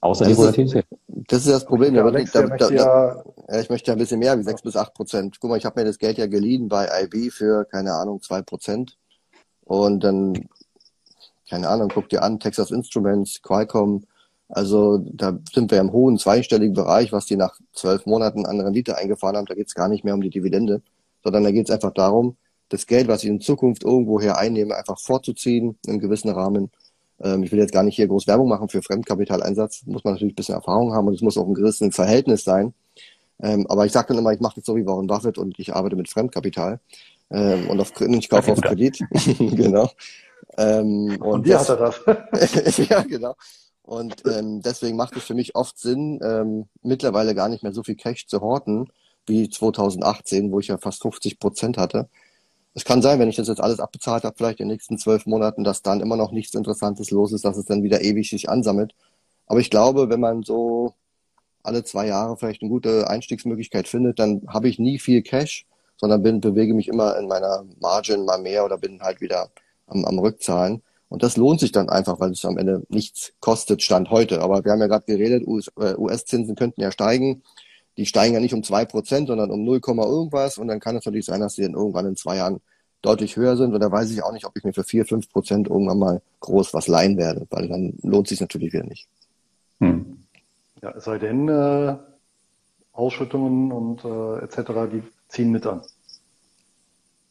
Außer 0.00 0.24
das 0.24 0.34
die 0.34 0.38
Volatilität. 0.38 0.84
Das 1.06 1.46
ist 1.46 1.52
das 1.52 1.64
Problem. 1.64 1.94
Ja, 1.94 2.08
da, 2.10 2.20
da, 2.20 2.56
da, 2.56 2.70
ja, 2.70 3.22
ja, 3.48 3.60
ich 3.60 3.70
möchte 3.70 3.90
ja 3.90 3.94
ein 3.94 3.98
bisschen 3.98 4.18
mehr 4.18 4.38
wie 4.38 4.42
sechs 4.42 4.60
bis 4.60 4.76
acht 4.76 4.92
Prozent. 4.92 5.38
Guck 5.40 5.50
mal, 5.50 5.56
ich 5.56 5.64
habe 5.64 5.80
mir 5.80 5.86
das 5.86 5.98
Geld 5.98 6.18
ja 6.18 6.26
geliehen 6.26 6.68
bei 6.68 6.86
IB 7.04 7.30
für, 7.30 7.64
keine 7.64 7.94
Ahnung, 7.94 8.20
zwei 8.20 8.42
Prozent. 8.42 8.98
Und 9.64 10.04
dann, 10.04 10.48
keine 11.48 11.68
Ahnung, 11.68 11.90
guck 11.92 12.08
dir 12.08 12.22
an, 12.22 12.38
Texas 12.40 12.70
Instruments, 12.70 13.40
Qualcomm. 13.40 14.04
Also 14.48 14.98
da 14.98 15.38
sind 15.52 15.70
wir 15.70 15.80
im 15.80 15.92
hohen 15.92 16.18
zweistelligen 16.18 16.74
Bereich, 16.74 17.12
was 17.12 17.26
die 17.26 17.36
nach 17.36 17.58
zwölf 17.72 18.06
Monaten 18.06 18.46
an 18.46 18.60
Rendite 18.60 18.96
eingefahren 18.96 19.36
haben. 19.36 19.46
Da 19.46 19.54
geht 19.54 19.66
es 19.66 19.74
gar 19.74 19.88
nicht 19.88 20.04
mehr 20.04 20.14
um 20.14 20.20
die 20.20 20.30
Dividende, 20.30 20.82
sondern 21.24 21.44
da 21.44 21.50
geht 21.50 21.68
es 21.68 21.74
einfach 21.74 21.92
darum, 21.92 22.36
das 22.68 22.86
Geld, 22.86 23.08
was 23.08 23.22
ich 23.22 23.30
in 23.30 23.40
Zukunft 23.40 23.84
irgendwoher 23.84 24.38
einnehme, 24.38 24.76
einfach 24.76 24.98
vorzuziehen 24.98 25.78
in 25.86 26.00
gewissen 26.00 26.30
Rahmen 26.30 26.70
ähm, 27.20 27.42
ich 27.42 27.52
will 27.52 27.58
jetzt 27.58 27.72
gar 27.72 27.82
nicht 27.82 27.96
hier 27.96 28.08
groß 28.08 28.26
Werbung 28.26 28.48
machen 28.48 28.68
für 28.68 28.82
Fremdkapitaleinsatz. 28.82 29.84
Muss 29.86 30.04
man 30.04 30.14
natürlich 30.14 30.32
ein 30.32 30.36
bisschen 30.36 30.54
Erfahrung 30.54 30.92
haben 30.92 31.08
und 31.08 31.14
es 31.14 31.22
muss 31.22 31.38
auch 31.38 31.46
ein 31.46 31.54
gewisses 31.54 31.94
Verhältnis 31.94 32.44
sein. 32.44 32.74
Ähm, 33.40 33.66
aber 33.68 33.86
ich 33.86 33.92
sage 33.92 34.08
dann 34.08 34.18
immer, 34.18 34.32
ich 34.32 34.40
mache 34.40 34.56
das 34.56 34.64
so 34.64 34.76
wie 34.76 34.86
Warren 34.86 35.06
Buffett 35.06 35.38
und 35.38 35.58
ich 35.58 35.74
arbeite 35.74 35.96
mit 35.96 36.08
Fremdkapital 36.08 36.80
ähm, 37.30 37.68
und 37.68 37.80
auf, 37.80 37.92
ich 38.00 38.28
kaufe 38.28 38.52
auf 38.52 38.60
Kredit. 38.60 38.98
genau. 39.38 39.90
Ähm, 40.56 41.16
und, 41.20 41.22
und 41.22 41.46
dir 41.46 41.60
hat 41.60 41.68
er 41.68 41.76
das. 41.76 42.76
ja, 42.88 43.02
genau. 43.02 43.34
Und 43.86 44.22
ähm, 44.26 44.60
deswegen 44.62 44.96
macht 44.96 45.16
es 45.16 45.24
für 45.24 45.34
mich 45.34 45.54
oft 45.54 45.78
Sinn, 45.78 46.20
ähm, 46.22 46.68
mittlerweile 46.82 47.34
gar 47.34 47.48
nicht 47.48 47.62
mehr 47.62 47.72
so 47.72 47.82
viel 47.82 47.96
Cash 47.96 48.26
zu 48.26 48.40
horten 48.40 48.88
wie 49.26 49.48
2018, 49.48 50.52
wo 50.52 50.60
ich 50.60 50.68
ja 50.68 50.78
fast 50.78 51.02
50 51.02 51.38
Prozent 51.38 51.78
hatte, 51.78 52.08
es 52.76 52.84
kann 52.84 53.00
sein, 53.00 53.18
wenn 53.18 53.30
ich 53.30 53.36
das 53.36 53.48
jetzt 53.48 53.62
alles 53.62 53.80
abbezahlt 53.80 54.24
habe, 54.24 54.36
vielleicht 54.36 54.60
in 54.60 54.68
den 54.68 54.74
nächsten 54.74 54.98
zwölf 54.98 55.24
Monaten, 55.24 55.64
dass 55.64 55.80
dann 55.80 56.02
immer 56.02 56.16
noch 56.16 56.30
nichts 56.30 56.52
Interessantes 56.52 57.10
los 57.10 57.32
ist, 57.32 57.46
dass 57.46 57.56
es 57.56 57.64
dann 57.64 57.82
wieder 57.82 58.02
ewig 58.02 58.28
sich 58.28 58.50
ansammelt. 58.50 58.94
Aber 59.46 59.60
ich 59.60 59.70
glaube, 59.70 60.10
wenn 60.10 60.20
man 60.20 60.42
so 60.42 60.92
alle 61.62 61.84
zwei 61.84 62.06
Jahre 62.06 62.36
vielleicht 62.36 62.60
eine 62.60 62.68
gute 62.68 63.08
Einstiegsmöglichkeit 63.08 63.88
findet, 63.88 64.18
dann 64.18 64.42
habe 64.46 64.68
ich 64.68 64.78
nie 64.78 64.98
viel 64.98 65.22
Cash, 65.22 65.64
sondern 65.96 66.22
bin, 66.22 66.42
bewege 66.42 66.74
mich 66.74 66.88
immer 66.88 67.16
in 67.16 67.28
meiner 67.28 67.64
Margin 67.80 68.26
mal 68.26 68.42
mehr 68.42 68.62
oder 68.66 68.76
bin 68.76 69.00
halt 69.00 69.22
wieder 69.22 69.48
am, 69.86 70.04
am 70.04 70.18
Rückzahlen. 70.18 70.82
Und 71.16 71.22
das 71.22 71.38
lohnt 71.38 71.60
sich 71.60 71.72
dann 71.72 71.88
einfach, 71.88 72.20
weil 72.20 72.32
es 72.32 72.44
am 72.44 72.58
Ende 72.58 72.82
nichts 72.90 73.32
kostet, 73.40 73.82
Stand 73.82 74.10
heute. 74.10 74.42
Aber 74.42 74.62
wir 74.66 74.72
haben 74.72 74.80
ja 74.80 74.86
gerade 74.86 75.06
geredet, 75.06 75.46
US-Zinsen 75.46 76.52
äh, 76.52 76.58
könnten 76.58 76.82
ja 76.82 76.92
steigen 76.92 77.42
die 77.96 78.06
steigen 78.06 78.34
ja 78.34 78.40
nicht 78.40 78.54
um 78.54 78.62
zwei 78.62 78.84
Prozent, 78.84 79.28
sondern 79.28 79.50
um 79.50 79.64
0, 79.64 79.80
irgendwas. 79.86 80.58
Und 80.58 80.68
dann 80.68 80.80
kann 80.80 80.96
es 80.96 81.06
natürlich 81.06 81.24
sein, 81.24 81.40
dass 81.40 81.54
sie 81.54 81.62
dann 81.62 81.74
irgendwann 81.74 82.06
in 82.06 82.16
zwei 82.16 82.36
Jahren 82.36 82.60
deutlich 83.02 83.36
höher 83.36 83.56
sind. 83.56 83.72
Und 83.72 83.80
da 83.80 83.90
weiß 83.90 84.10
ich 84.10 84.22
auch 84.22 84.32
nicht, 84.32 84.44
ob 84.44 84.56
ich 84.56 84.64
mir 84.64 84.72
für 84.72 84.84
vier, 84.84 85.06
fünf 85.06 85.30
Prozent 85.30 85.68
irgendwann 85.68 85.98
mal 85.98 86.22
groß 86.40 86.74
was 86.74 86.88
leihen 86.88 87.16
werde, 87.16 87.46
weil 87.50 87.68
dann 87.68 87.94
lohnt 88.02 88.28
sich 88.28 88.40
natürlich 88.40 88.72
wieder 88.72 88.84
nicht. 88.84 89.08
Hm. 89.80 90.18
Ja, 90.82 90.90
es 90.90 91.04
sei 91.04 91.18
denn, 91.18 91.48
äh, 91.48 91.96
Ausschüttungen 92.92 93.72
und 93.72 94.04
äh, 94.04 94.44
etc., 94.44 94.90
die 94.92 95.02
ziehen 95.28 95.50
mit 95.50 95.66
an. 95.66 95.82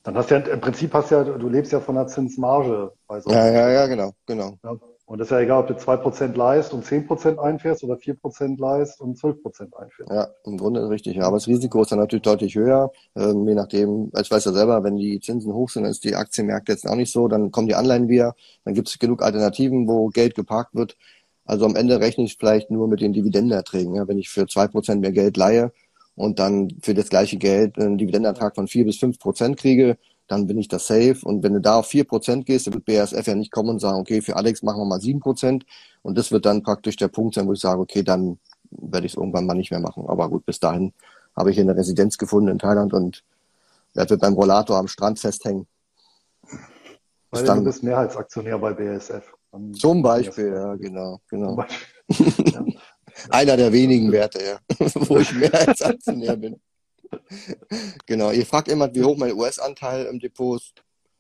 Dann 0.05 0.15
hast 0.15 0.29
du 0.29 0.35
ja, 0.35 0.41
im 0.41 0.61
Prinzip 0.61 0.93
hast 0.93 1.09
du 1.09 1.15
ja, 1.15 1.23
du 1.23 1.49
lebst 1.49 1.71
ja 1.71 1.79
von 1.79 1.95
der 1.95 2.05
Zinsmarge 2.05 2.91
bei 3.07 3.19
so 3.19 3.31
Ja, 3.31 3.49
ja, 3.49 3.69
ja, 3.71 3.87
genau, 3.87 4.11
genau. 4.27 4.53
Ja, 4.63 4.75
und 5.07 5.19
das 5.19 5.27
ist 5.27 5.31
ja 5.31 5.39
egal, 5.39 5.61
ob 5.61 5.67
du 5.67 5.73
2% 5.73 6.35
leist 6.35 6.73
und 6.73 6.85
10% 6.85 7.39
einfährst 7.39 7.83
oder 7.83 7.95
4% 7.95 8.59
leist 8.59 9.01
und 9.01 9.17
12% 9.17 9.73
einfährst. 9.75 10.11
Ja, 10.11 10.27
im 10.45 10.57
Grunde 10.57 10.81
ist 10.81 10.89
richtig. 10.89 11.15
Ja. 11.17 11.23
Aber 11.23 11.37
das 11.37 11.47
Risiko 11.47 11.81
ist 11.81 11.91
dann 11.91 11.99
natürlich 11.99 12.21
deutlich 12.21 12.53
höher. 12.53 12.91
Ähm, 13.15 13.47
je 13.47 13.55
nachdem, 13.55 14.11
ich 14.19 14.29
weiß 14.29 14.45
ja 14.45 14.53
selber, 14.53 14.83
wenn 14.83 14.95
die 14.95 15.19
Zinsen 15.19 15.53
hoch 15.53 15.69
sind, 15.69 15.83
dann 15.83 15.91
ist 15.91 16.03
die 16.03 16.15
Aktienmärkte 16.15 16.71
jetzt 16.71 16.87
auch 16.87 16.95
nicht 16.95 17.11
so. 17.11 17.27
Dann 17.27 17.51
kommen 17.51 17.67
die 17.67 17.75
Anleihen 17.75 18.07
wieder. 18.07 18.35
Dann 18.63 18.75
gibt 18.75 18.87
es 18.87 18.99
genug 18.99 19.23
Alternativen, 19.23 19.87
wo 19.87 20.09
Geld 20.09 20.35
geparkt 20.35 20.75
wird. 20.75 20.97
Also 21.45 21.65
am 21.65 21.75
Ende 21.75 21.99
rechne 21.99 22.23
ich 22.23 22.37
vielleicht 22.37 22.69
nur 22.69 22.87
mit 22.87 23.01
den 23.01 23.13
Dividendenerträgen. 23.13 23.95
Ja. 23.95 24.07
Wenn 24.07 24.19
ich 24.19 24.29
für 24.29 24.43
2% 24.43 24.99
mehr 24.99 25.11
Geld 25.11 25.37
leihe 25.37 25.71
und 26.15 26.39
dann 26.39 26.69
für 26.81 26.93
das 26.93 27.09
gleiche 27.09 27.37
Geld 27.37 27.77
einen 27.77 27.97
Dividendenertrag 27.97 28.55
von 28.55 28.67
4 28.67 28.85
bis 28.85 28.97
5% 28.97 29.55
kriege, 29.55 29.97
dann 30.27 30.47
bin 30.47 30.57
ich 30.57 30.67
da 30.67 30.79
safe. 30.79 31.17
Und 31.23 31.43
wenn 31.43 31.53
du 31.53 31.61
da 31.61 31.79
auf 31.79 31.87
vier 31.87 32.03
Prozent 32.03 32.45
gehst, 32.45 32.67
dann 32.67 32.73
wird 32.73 32.85
BASF 32.85 33.27
ja 33.27 33.35
nicht 33.35 33.51
kommen 33.51 33.69
und 33.69 33.79
sagen, 33.79 33.99
okay, 33.99 34.21
für 34.21 34.35
Alex 34.35 34.63
machen 34.63 34.81
wir 34.81 34.85
mal 34.85 35.01
sieben 35.01 35.19
Prozent. 35.19 35.65
Und 36.01 36.17
das 36.17 36.31
wird 36.31 36.45
dann 36.45 36.63
praktisch 36.63 36.95
der 36.95 37.09
Punkt 37.09 37.35
sein, 37.35 37.47
wo 37.47 37.53
ich 37.53 37.59
sage, 37.59 37.79
okay, 37.79 38.03
dann 38.03 38.39
werde 38.71 39.05
ich 39.05 39.13
es 39.13 39.17
irgendwann 39.17 39.45
mal 39.45 39.53
nicht 39.53 39.71
mehr 39.71 39.79
machen. 39.79 40.05
Aber 40.07 40.29
gut, 40.29 40.45
bis 40.45 40.59
dahin 40.59 40.93
habe 41.35 41.51
ich 41.51 41.55
hier 41.55 41.63
eine 41.63 41.75
Residenz 41.75 42.17
gefunden 42.17 42.49
in 42.49 42.59
Thailand 42.59 42.93
und 42.93 43.23
werde 43.93 44.17
beim 44.17 44.33
Rollator 44.33 44.77
am 44.77 44.87
Strand 44.87 45.19
festhängen. 45.19 45.67
Weil 47.31 47.43
dann, 47.43 47.59
du 47.59 47.65
bist 47.65 47.83
Mehrheitsaktionär 47.83 48.57
bei 48.57 48.73
BASF. 48.73 49.31
Zum 49.73 50.01
Beispiel, 50.01 50.51
ja, 50.53 50.75
genau, 50.75 51.21
genau. 51.29 51.55
Beispiel. 51.55 52.53
ja. 52.53 52.65
Einer 53.29 53.57
der 53.57 53.71
wenigen 53.71 54.11
Werte, 54.11 54.39
ja, 54.43 54.59
wo 54.93 55.17
ich 55.17 55.33
Mehrheitsaktionär 55.33 56.35
bin 56.35 56.59
genau, 58.05 58.31
ihr 58.31 58.45
fragt 58.45 58.67
immer, 58.67 58.93
wie 58.93 59.03
hoch 59.03 59.17
mein 59.17 59.33
US-Anteil 59.33 60.05
im 60.05 60.19
Depot 60.19 60.59
ist. 60.59 60.73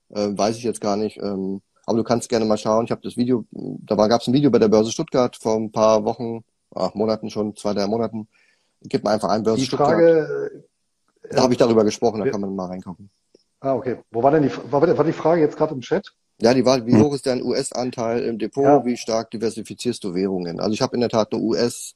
Äh, 0.09 0.37
weiß 0.37 0.57
ich 0.57 0.63
jetzt 0.63 0.81
gar 0.81 0.97
nicht. 0.97 1.17
Ähm, 1.17 1.61
aber 1.85 1.97
du 1.97 2.03
kannst 2.03 2.29
gerne 2.29 2.45
mal 2.45 2.57
schauen. 2.57 2.85
Ich 2.85 2.91
habe 2.91 3.01
das 3.01 3.17
Video, 3.17 3.45
da 3.51 3.95
gab 4.07 4.21
es 4.21 4.27
ein 4.27 4.33
Video 4.33 4.49
bei 4.49 4.59
der 4.59 4.67
Börse 4.67 4.91
Stuttgart 4.91 5.35
vor 5.35 5.55
ein 5.55 5.71
paar 5.71 6.03
Wochen, 6.05 6.43
ach, 6.73 6.93
Monaten 6.95 7.29
schon, 7.29 7.55
zwei, 7.55 7.73
drei 7.73 7.87
Monaten. 7.87 8.27
Gib 8.81 9.03
mal 9.03 9.13
einfach 9.13 9.29
ein 9.29 9.43
Börse 9.43 9.61
die 9.61 9.67
Frage, 9.67 10.63
Da 11.29 11.43
habe 11.43 11.53
ich 11.53 11.59
darüber 11.59 11.83
gesprochen, 11.83 12.23
da 12.23 12.29
kann 12.29 12.41
man 12.41 12.55
mal 12.55 12.67
reingucken. 12.67 13.09
Ah, 13.59 13.73
okay. 13.73 13.97
Wo 14.11 14.21
war 14.21 14.31
denn 14.31 14.43
die, 14.43 14.51
war, 14.71 14.81
war 14.81 15.03
die 15.03 15.13
Frage 15.13 15.41
jetzt 15.41 15.57
gerade 15.57 15.73
im 15.73 15.81
Chat? 15.81 16.11
Ja, 16.41 16.53
die 16.53 16.65
war, 16.65 16.85
wie 16.85 16.93
hm. 16.93 17.03
hoch 17.03 17.13
ist 17.13 17.25
dein 17.25 17.43
US-Anteil 17.43 18.23
im 18.23 18.37
Depot? 18.37 18.63
Ja. 18.63 18.85
Wie 18.85 18.97
stark 18.97 19.31
diversifizierst 19.31 20.03
du 20.03 20.13
Währungen? 20.13 20.59
Also 20.59 20.73
ich 20.73 20.81
habe 20.81 20.95
in 20.95 21.01
der 21.01 21.09
Tat 21.09 21.31
nur 21.31 21.41
US, 21.41 21.95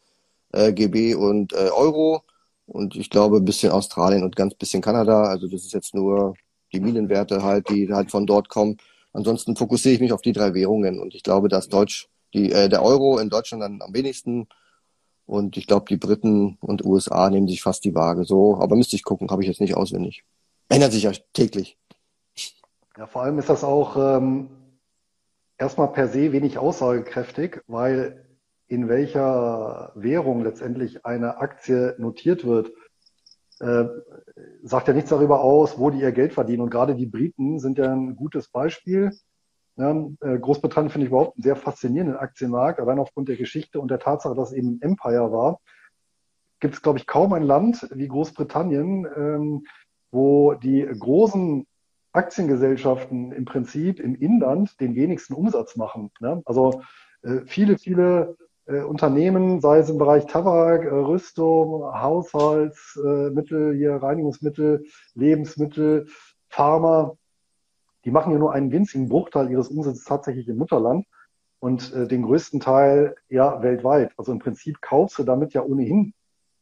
äh, 0.54 0.72
GB 0.72 1.16
und 1.16 1.54
äh, 1.54 1.70
Euro 1.76 2.24
und 2.66 2.96
ich 2.96 3.10
glaube 3.10 3.38
ein 3.38 3.46
bisschen 3.46 3.72
Australien 3.72 4.24
und 4.24 4.36
ganz 4.36 4.56
bisschen 4.56 4.82
Kanada. 4.82 5.24
Also 5.24 5.48
das 5.48 5.66
ist 5.66 5.74
jetzt 5.74 5.94
nur 5.94 6.36
die 6.72 6.80
Minenwerte 6.80 7.44
halt, 7.44 7.70
die 7.70 7.92
halt 7.92 8.12
von 8.12 8.26
dort 8.26 8.50
kommen. 8.50 8.78
Ansonsten 9.12 9.56
fokussiere 9.56 9.96
ich 9.96 10.02
mich 10.02 10.14
auf 10.14 10.22
die 10.22 10.34
drei 10.34 10.54
Währungen 10.54 11.00
und 11.00 11.16
ich 11.16 11.24
glaube, 11.24 11.50
dass 11.50 11.68
Deutsch, 11.68 12.08
die, 12.34 12.52
äh, 12.52 12.70
der 12.70 12.84
Euro 12.84 13.18
in 13.18 13.30
Deutschland 13.30 13.64
dann 13.64 13.82
am 13.82 13.94
wenigsten 13.94 14.48
und 15.30 15.58
ich 15.58 15.68
glaube, 15.68 15.86
die 15.88 15.98
Briten 15.98 16.58
und 16.60 16.84
USA 16.84 17.30
nehmen 17.30 17.48
sich 17.48 17.62
fast 17.62 17.84
die 17.86 17.94
Waage 17.94 18.24
so. 18.24 18.58
Aber 18.58 18.76
müsste 18.76 18.96
ich 18.96 19.04
gucken, 19.04 19.30
habe 19.30 19.44
ich 19.44 19.48
jetzt 19.48 19.62
nicht 19.62 19.78
auswendig. 19.78 20.24
Ändert 20.70 20.92
sich 20.92 21.04
ja 21.04 21.12
täglich. 21.34 21.78
Ja, 23.00 23.08
vor 23.08 23.22
allem 23.22 23.40
ist 23.40 23.48
das 23.48 23.64
auch 23.64 23.96
ähm, 23.96 24.50
erstmal 25.58 25.88
per 25.94 26.10
se 26.10 26.34
wenig 26.34 26.58
aussagekräftig, 26.58 27.62
weil 27.66 28.26
in 28.68 28.90
welcher 28.90 29.94
Währung 29.96 30.44
letztendlich 30.44 31.06
eine 31.06 31.38
Aktie 31.38 31.96
notiert 31.98 32.44
wird, 32.44 32.74
äh, 33.62 33.86
sagt 34.64 34.90
ja 34.90 34.94
nichts 34.94 35.12
darüber 35.12 35.40
aus, 35.40 35.80
wo 35.80 35.92
die 35.92 36.02
ihr 36.02 36.12
Geld 36.12 36.34
verdienen. 36.34 36.62
Und 36.62 36.72
gerade 36.72 36.94
die 36.94 37.06
Briten 37.06 37.60
sind 37.60 37.78
ja 37.78 37.90
ein 37.90 38.18
gutes 38.18 38.50
Beispiel. 38.50 39.18
Ja, 39.78 39.92
äh, 40.20 40.38
Großbritannien 40.38 40.92
finde 40.92 41.06
ich 41.06 41.12
überhaupt 41.12 41.38
einen 41.38 41.44
sehr 41.44 41.56
faszinierenden 41.56 42.18
Aktienmarkt, 42.18 42.82
allein 42.82 43.00
aufgrund 43.00 43.30
der 43.30 43.38
Geschichte 43.38 43.80
und 43.80 43.90
der 43.90 44.00
Tatsache, 44.00 44.36
dass 44.36 44.52
es 44.52 44.58
eben 44.58 44.74
ein 44.74 44.82
Empire 44.82 45.32
war. 45.32 45.62
Gibt 46.60 46.74
es, 46.74 46.82
glaube 46.82 47.00
ich, 47.00 47.08
kaum 47.08 47.32
ein 47.32 47.44
Land 47.44 47.88
wie 47.94 48.10
Großbritannien, 48.10 49.08
ähm, 49.16 49.64
wo 50.12 50.54
die 50.56 50.86
großen 50.86 51.66
Aktiengesellschaften 52.20 53.32
im 53.32 53.46
Prinzip 53.46 54.02
im 54.02 54.14
Inland 54.14 54.80
den 54.82 54.94
wenigsten 54.94 55.34
Umsatz 55.34 55.78
machen. 55.78 56.12
Ne? 56.20 56.42
Also 56.46 56.82
äh, 57.24 57.40
viele, 57.46 57.78
viele 57.78 58.36
äh, 58.66 58.82
Unternehmen, 58.82 59.62
sei 59.62 59.80
es 59.80 59.90
im 59.90 59.98
Bereich 59.98 60.26
Tabak, 60.26 60.84
äh, 60.84 60.90
Rüstung, 60.90 61.84
Haushaltsmittel, 61.84 63.74
hier 63.74 63.96
Reinigungsmittel, 63.96 64.84
Lebensmittel, 65.16 66.08
Pharma, 66.50 67.16
die 68.04 68.12
machen 68.12 68.34
ja 68.34 68.40
nur 68.40 68.54
einen 68.54 68.72
winzigen 68.72 69.08
Bruchteil 69.08 69.50
ihres 69.50 69.70
Umsatzes 69.70 70.04
tatsächlich 70.04 70.48
im 70.50 70.58
Mutterland 70.58 71.06
und 71.60 71.94
äh, 71.94 72.06
den 72.06 72.24
größten 72.24 72.60
Teil 72.60 73.16
ja 73.30 73.62
weltweit. 73.62 74.12
Also 74.18 74.34
im 74.34 74.40
Prinzip 74.40 74.82
kaufst 74.82 75.20
du 75.20 75.24
damit 75.24 75.54
ja 75.54 75.64
ohnehin 75.64 76.14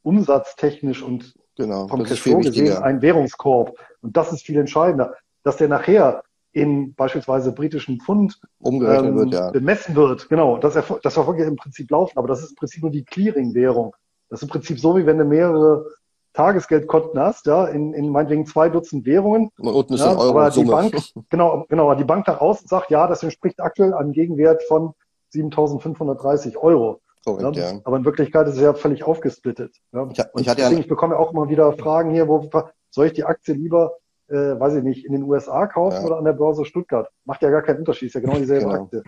umsatztechnisch 0.03 1.01
und 1.01 1.35
genau, 1.57 1.87
vom 1.87 2.03
Cashflow 2.03 2.39
gesehen 2.41 2.77
einen 2.77 3.01
Währungskorb. 3.01 3.75
Und 4.01 4.15
das 4.15 4.31
ist 4.31 4.45
viel 4.45 4.57
entscheidender. 4.57 5.15
Dass 5.47 5.55
der 5.55 5.69
nachher 5.69 6.23
in 6.51 6.93
beispielsweise 6.93 7.53
britischen 7.53 8.01
Pfund 8.01 8.37
umgerechnet 8.59 9.11
ähm, 9.11 9.15
wird, 9.15 9.33
ja. 9.33 9.51
bemessen 9.51 9.95
wird. 9.95 10.27
Genau, 10.27 10.57
das, 10.57 10.73
das 10.73 11.13
verfolgt 11.13 11.39
ja 11.39 11.47
im 11.47 11.55
Prinzip 11.55 11.89
laufen, 11.89 12.17
aber 12.17 12.27
das 12.27 12.41
ist 12.41 12.49
im 12.49 12.55
Prinzip 12.55 12.81
nur 12.81 12.91
die 12.91 13.05
Clearing-Währung. 13.05 13.95
Das 14.29 14.39
ist 14.39 14.43
im 14.43 14.49
Prinzip 14.49 14.77
so, 14.77 14.97
wie 14.97 15.05
wenn 15.05 15.17
du 15.17 15.23
mehrere 15.23 15.85
Tagesgeldkonten 16.33 17.17
hast, 17.17 17.45
ja, 17.45 17.65
in, 17.65 17.93
in 17.93 18.09
meinetwegen 18.09 18.45
zwei 18.45 18.67
Dutzend 18.67 19.05
Währungen. 19.05 19.49
Und 19.57 19.73
unten 19.73 19.93
ist 19.93 20.01
ja, 20.01 20.11
ein 20.11 20.17
Euro 20.17 20.29
aber 20.31 20.49
die 20.49 20.65
Bank, 20.65 20.95
genau, 21.29 21.65
genau, 21.69 21.95
die 21.95 22.03
Bank 22.03 22.27
nach 22.27 22.41
außen 22.41 22.67
sagt, 22.67 22.91
ja, 22.91 23.07
das 23.07 23.23
entspricht 23.23 23.61
aktuell 23.61 23.93
einem 23.93 24.11
Gegenwert 24.11 24.61
von 24.63 24.93
7.530 25.33 26.57
Euro. 26.57 26.99
Korrekt, 27.23 27.55
ja. 27.55 27.79
Aber 27.83 27.97
in 27.97 28.05
Wirklichkeit 28.05 28.47
ist 28.47 28.55
es 28.55 28.61
ja 28.61 28.73
völlig 28.73 29.03
aufgesplittet. 29.03 29.75
Ja. 29.93 30.09
Ich, 30.11 30.19
ich, 30.41 30.49
hatte 30.49 30.61
ja, 30.61 30.71
ich 30.71 30.87
bekomme 30.87 31.17
auch 31.17 31.31
immer 31.31 31.49
wieder 31.49 31.73
Fragen 31.73 32.11
hier, 32.11 32.27
wo 32.27 32.49
soll 32.89 33.07
ich 33.07 33.13
die 33.13 33.25
Aktie 33.25 33.53
lieber 33.53 33.93
äh, 34.29 34.59
weiß 34.59 34.75
ich 34.75 34.83
nicht, 34.83 35.05
in 35.05 35.13
den 35.13 35.23
USA 35.23 35.67
kaufen 35.67 36.01
ja. 36.01 36.05
oder 36.05 36.17
an 36.17 36.25
der 36.25 36.33
Börse 36.33 36.65
Stuttgart. 36.65 37.09
Macht 37.25 37.41
ja 37.41 37.49
gar 37.49 37.61
keinen 37.61 37.79
Unterschied, 37.79 38.07
ist 38.07 38.13
ja 38.13 38.21
genau 38.21 38.37
dieselbe 38.37 38.65
genau. 38.65 38.83
Aktie. 38.83 39.03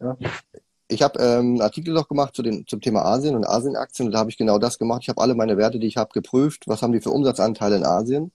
Ja. 0.00 0.16
ich 0.88 1.02
habe 1.02 1.18
ähm, 1.20 1.38
einen 1.38 1.60
Artikel 1.60 1.92
noch 1.92 2.08
gemacht 2.08 2.34
zu 2.34 2.42
den, 2.42 2.66
zum 2.66 2.80
Thema 2.80 3.04
Asien 3.04 3.36
und 3.36 3.46
Asienaktien 3.46 4.06
und 4.08 4.12
da 4.12 4.18
habe 4.18 4.30
ich 4.30 4.38
genau 4.38 4.58
das 4.58 4.78
gemacht. 4.78 5.02
Ich 5.02 5.08
habe 5.08 5.20
alle 5.20 5.34
meine 5.34 5.56
Werte, 5.56 5.78
die 5.78 5.86
ich 5.86 5.96
habe, 5.96 6.10
geprüft. 6.12 6.64
Was 6.66 6.82
haben 6.82 6.92
die 6.92 7.00
für 7.00 7.10
Umsatzanteile 7.10 7.76
in 7.76 7.84
Asien? 7.84 8.32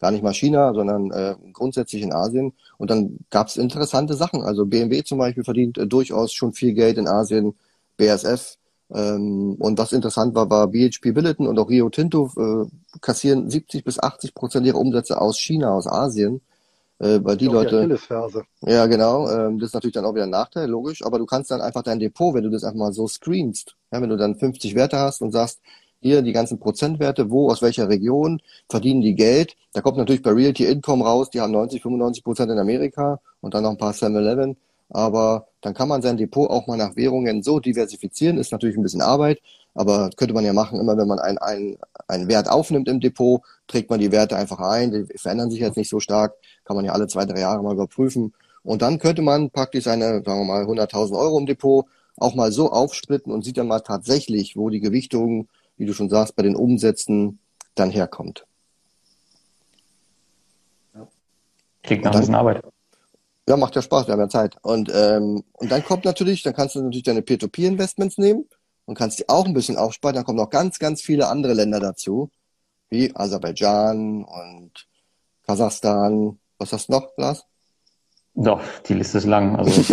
Gar 0.00 0.10
nicht 0.10 0.24
mal 0.24 0.34
China, 0.34 0.74
sondern 0.74 1.10
äh, 1.12 1.36
grundsätzlich 1.52 2.02
in 2.02 2.12
Asien. 2.12 2.52
Und 2.78 2.90
dann 2.90 3.18
gab 3.30 3.46
es 3.46 3.56
interessante 3.56 4.14
Sachen. 4.14 4.42
Also 4.42 4.66
BMW 4.66 5.02
zum 5.04 5.18
Beispiel 5.18 5.44
verdient 5.44 5.78
äh, 5.78 5.86
durchaus 5.86 6.32
schon 6.32 6.52
viel 6.52 6.74
Geld 6.74 6.98
in 6.98 7.06
Asien, 7.06 7.54
BSF. 7.96 8.56
Ähm, 8.92 9.56
und 9.58 9.78
was 9.78 9.92
interessant 9.92 10.34
war, 10.34 10.50
war 10.50 10.68
BHP 10.68 11.12
Billiton 11.12 11.46
und 11.46 11.58
auch 11.58 11.70
Rio 11.70 11.88
Tinto 11.88 12.30
äh, 12.36 12.98
kassieren 13.00 13.50
70 13.50 13.84
bis 13.84 13.98
80 13.98 14.34
Prozent 14.34 14.66
ihrer 14.66 14.78
Umsätze 14.78 15.20
aus 15.20 15.38
China, 15.38 15.74
aus 15.74 15.86
Asien 15.86 16.40
äh, 17.00 17.20
weil 17.22 17.36
die 17.36 17.46
Leute. 17.46 17.82
Die 17.82 18.70
ja, 18.70 18.86
genau. 18.86 19.28
Ähm, 19.30 19.58
das 19.58 19.68
ist 19.68 19.74
natürlich 19.74 19.94
dann 19.94 20.04
auch 20.04 20.14
wieder 20.14 20.24
ein 20.24 20.30
Nachteil, 20.30 20.68
logisch. 20.68 21.04
Aber 21.04 21.18
du 21.18 21.26
kannst 21.26 21.50
dann 21.50 21.60
einfach 21.60 21.82
dein 21.82 21.98
Depot, 21.98 22.34
wenn 22.34 22.44
du 22.44 22.50
das 22.50 22.64
einfach 22.64 22.78
mal 22.78 22.92
so 22.92 23.06
screenst, 23.08 23.76
ja, 23.92 24.00
wenn 24.00 24.10
du 24.10 24.16
dann 24.16 24.36
50 24.36 24.74
Werte 24.74 24.98
hast 24.98 25.20
und 25.20 25.32
sagst, 25.32 25.60
hier 26.00 26.22
die 26.22 26.32
ganzen 26.32 26.58
Prozentwerte, 26.58 27.30
wo, 27.30 27.50
aus 27.50 27.62
welcher 27.62 27.88
Region 27.88 28.40
verdienen 28.68 29.00
die 29.00 29.14
Geld. 29.14 29.56
Da 29.72 29.80
kommt 29.80 29.96
natürlich 29.96 30.22
bei 30.22 30.32
Realty 30.32 30.66
Income 30.66 31.04
raus, 31.04 31.30
die 31.30 31.40
haben 31.40 31.52
90, 31.52 31.82
95 31.82 32.22
Prozent 32.22 32.50
in 32.50 32.58
Amerika 32.58 33.20
und 33.40 33.54
dann 33.54 33.62
noch 33.62 33.70
ein 33.70 33.78
paar 33.78 33.92
7-Eleven. 33.92 34.56
Aber 34.94 35.48
dann 35.60 35.74
kann 35.74 35.88
man 35.88 36.02
sein 36.02 36.16
Depot 36.16 36.48
auch 36.48 36.68
mal 36.68 36.76
nach 36.76 36.94
Währungen 36.94 37.42
so 37.42 37.58
diversifizieren. 37.58 38.38
Ist 38.38 38.52
natürlich 38.52 38.76
ein 38.76 38.82
bisschen 38.84 39.02
Arbeit, 39.02 39.40
aber 39.74 40.08
könnte 40.16 40.34
man 40.34 40.44
ja 40.44 40.52
machen, 40.52 40.78
immer 40.78 40.96
wenn 40.96 41.08
man 41.08 41.18
einen, 41.18 41.38
einen, 41.38 41.78
einen 42.06 42.28
Wert 42.28 42.48
aufnimmt 42.48 42.88
im 42.88 43.00
Depot, 43.00 43.42
trägt 43.66 43.90
man 43.90 43.98
die 43.98 44.12
Werte 44.12 44.36
einfach 44.36 44.60
ein. 44.60 44.92
Die 44.92 45.18
verändern 45.18 45.50
sich 45.50 45.58
jetzt 45.58 45.76
nicht 45.76 45.90
so 45.90 45.98
stark. 45.98 46.34
Kann 46.64 46.76
man 46.76 46.84
ja 46.84 46.92
alle 46.92 47.08
zwei, 47.08 47.24
drei 47.24 47.40
Jahre 47.40 47.60
mal 47.64 47.74
überprüfen. 47.74 48.34
Und 48.62 48.82
dann 48.82 49.00
könnte 49.00 49.20
man 49.20 49.50
praktisch 49.50 49.82
seine, 49.82 50.22
sagen 50.24 50.40
wir 50.40 50.44
mal, 50.44 50.64
100.000 50.64 51.18
Euro 51.18 51.38
im 51.40 51.46
Depot 51.46 51.86
auch 52.16 52.36
mal 52.36 52.52
so 52.52 52.70
aufsplitten 52.70 53.32
und 53.32 53.44
sieht 53.44 53.58
dann 53.58 53.66
mal 53.66 53.80
tatsächlich, 53.80 54.56
wo 54.56 54.70
die 54.70 54.80
Gewichtung, 54.80 55.48
wie 55.76 55.86
du 55.86 55.92
schon 55.92 56.08
sagst, 56.08 56.36
bei 56.36 56.44
den 56.44 56.54
Umsätzen 56.54 57.40
dann 57.74 57.90
herkommt. 57.90 58.46
Klingt 61.82 62.04
nach 62.04 62.14
ein 62.14 62.20
bisschen 62.20 62.36
Arbeit. 62.36 62.62
Ja, 63.48 63.56
macht 63.56 63.76
ja 63.76 63.82
Spaß, 63.82 64.06
wir 64.06 64.12
haben 64.12 64.20
ja 64.20 64.28
Zeit. 64.28 64.56
Und, 64.62 64.90
ähm, 64.94 65.44
und 65.52 65.70
dann 65.70 65.84
kommt 65.84 66.04
natürlich, 66.04 66.42
dann 66.42 66.54
kannst 66.54 66.74
du 66.74 66.82
natürlich 66.82 67.02
deine 67.02 67.22
Peer-to-Peer-Investments 67.22 68.16
nehmen 68.16 68.48
und 68.86 68.96
kannst 68.96 69.18
die 69.18 69.28
auch 69.28 69.44
ein 69.44 69.52
bisschen 69.52 69.76
aufsparen. 69.76 70.14
Dann 70.14 70.24
kommen 70.24 70.38
noch 70.38 70.50
ganz, 70.50 70.78
ganz 70.78 71.02
viele 71.02 71.28
andere 71.28 71.52
Länder 71.52 71.78
dazu, 71.78 72.30
wie 72.88 73.14
Aserbaidschan 73.14 74.24
und 74.24 74.72
Kasachstan. 75.46 76.38
Was 76.58 76.72
hast 76.72 76.88
du 76.88 76.92
noch, 76.92 77.12
Lars? 77.18 77.44
Doch, 78.34 78.60
die 78.88 78.94
Liste 78.94 79.18
ist 79.18 79.26
lang. 79.26 79.56
Also 79.56 79.82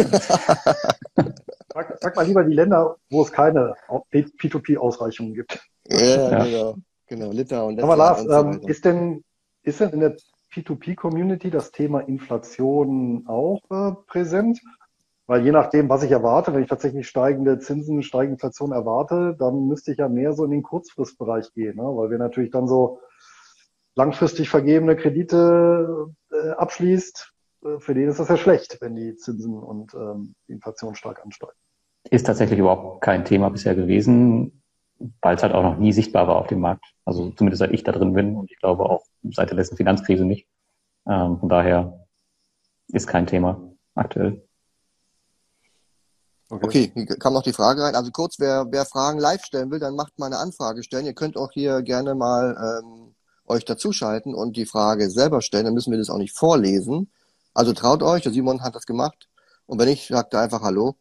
sag, 1.74 1.98
sag, 2.00 2.16
mal 2.16 2.26
lieber 2.26 2.44
die 2.44 2.54
Länder, 2.54 2.96
wo 3.10 3.22
es 3.24 3.32
keine 3.32 3.76
P2P-Ausreichungen 4.12 5.34
gibt. 5.34 5.60
Ja, 5.90 6.00
ja, 6.00 6.44
genau. 6.44 6.76
Genau, 7.12 7.32
Litauen. 7.32 7.78
Aber 7.82 7.98
Lars, 7.98 8.26
ähm, 8.26 8.62
ist 8.68 8.86
denn, 8.86 9.26
ist 9.64 9.82
denn 9.82 9.90
in 9.90 10.00
der 10.00 10.16
P2P-Community 10.54 11.50
das 11.50 11.72
Thema 11.72 12.02
Inflation 12.02 13.26
auch 13.28 13.62
äh, 13.70 13.94
präsent? 14.08 14.62
Weil 15.28 15.46
je 15.46 15.52
nachdem, 15.52 15.88
was 15.88 16.04
ich 16.04 16.12
erwarte, 16.12 16.54
wenn 16.54 16.64
ich 16.64 16.70
tatsächlich 16.70 17.08
steigende 17.08 17.60
Zinsen, 17.60 18.04
steigende 18.04 18.34
Inflation 18.34 18.72
erwarte, 18.72 19.36
dann 19.40 19.68
müsste 19.68 19.92
ich 19.92 19.98
ja 19.98 20.10
mehr 20.10 20.34
so 20.34 20.44
in 20.44 20.52
den 20.52 20.64
Kurzfristbereich 20.64 21.54
gehen, 21.54 21.78
ne? 21.78 21.84
weil 21.84 22.10
wir 22.12 22.18
natürlich 22.18 22.52
dann 22.52 22.68
so 22.68 23.00
langfristig 23.96 24.50
vergebene 24.50 24.96
Kredite 24.96 26.14
äh, 26.32 26.50
abschließt. 26.50 27.34
Äh, 27.64 27.80
für 27.80 27.94
den 27.94 28.10
ist 28.10 28.20
das 28.20 28.30
ja 28.30 28.38
schlecht, 28.38 28.78
wenn 28.82 28.96
die 28.96 29.16
Zinsen 29.16 29.54
und 29.54 29.94
ähm, 29.94 30.36
Inflation 30.48 30.96
stark 30.96 31.24
ansteigen. 31.24 31.54
Ist 32.10 32.26
tatsächlich 32.26 32.60
überhaupt 32.60 33.02
kein 33.02 33.26
Thema 33.26 33.50
bisher 33.50 33.76
gewesen, 33.76 34.61
weil 35.22 35.36
es 35.36 35.44
halt 35.44 35.54
auch 35.54 35.64
noch 35.64 35.78
nie 35.78 35.94
sichtbar 35.94 36.28
war 36.28 36.38
auf 36.38 36.48
dem 36.48 36.60
Markt. 36.60 36.86
Also 37.06 37.32
zumindest 37.32 37.60
seit 37.60 37.72
ich 37.72 37.84
da 37.84 37.92
drin 37.92 38.14
bin 38.14 38.36
und 38.36 38.52
ich 38.52 38.60
glaube 38.60 38.90
auch 38.90 39.04
seit 39.24 39.50
der 39.50 39.58
letzten 39.58 39.78
Finanzkrise 39.78 40.26
nicht. 40.26 40.48
Ähm, 41.08 41.40
von 41.40 41.50
daher 41.50 42.06
ist 42.88 43.08
kein 43.08 43.28
Thema 43.28 43.62
aktuell. 43.96 44.46
Okay. 46.50 46.66
okay, 46.66 46.92
hier 46.94 47.06
kam 47.18 47.34
noch 47.34 47.44
die 47.44 47.54
Frage 47.54 47.82
rein. 47.82 47.96
Also 47.96 48.12
kurz, 48.12 48.38
wer, 48.38 48.68
wer 48.70 48.86
Fragen 48.86 49.20
live 49.20 49.44
stellen 49.46 49.72
will, 49.72 49.80
dann 49.80 49.96
macht 49.96 50.20
mal 50.20 50.26
eine 50.26 50.38
Anfrage 50.38 50.84
stellen. 50.84 51.06
Ihr 51.06 51.14
könnt 51.14 51.38
auch 51.38 51.52
hier 51.54 51.82
gerne 51.82 52.14
mal 52.14 52.82
ähm, 52.84 53.16
euch 53.46 53.64
dazuschalten 53.64 54.36
und 54.36 54.58
die 54.58 54.66
Frage 54.66 55.10
selber 55.10 55.42
stellen. 55.42 55.66
Dann 55.66 55.74
müssen 55.74 55.92
wir 55.92 55.98
das 55.98 56.10
auch 56.10 56.18
nicht 56.18 56.38
vorlesen. 56.38 57.10
Also 57.54 57.72
traut 57.72 58.04
euch, 58.04 58.24
der 58.24 58.34
Simon 58.34 58.64
hat 58.64 58.76
das 58.76 58.86
gemacht. 58.86 59.30
Und 59.66 59.80
wenn 59.80 59.88
nicht, 59.88 60.10
sagt 60.10 60.34
er 60.34 60.42
einfach 60.42 60.62
Hallo 60.62 60.96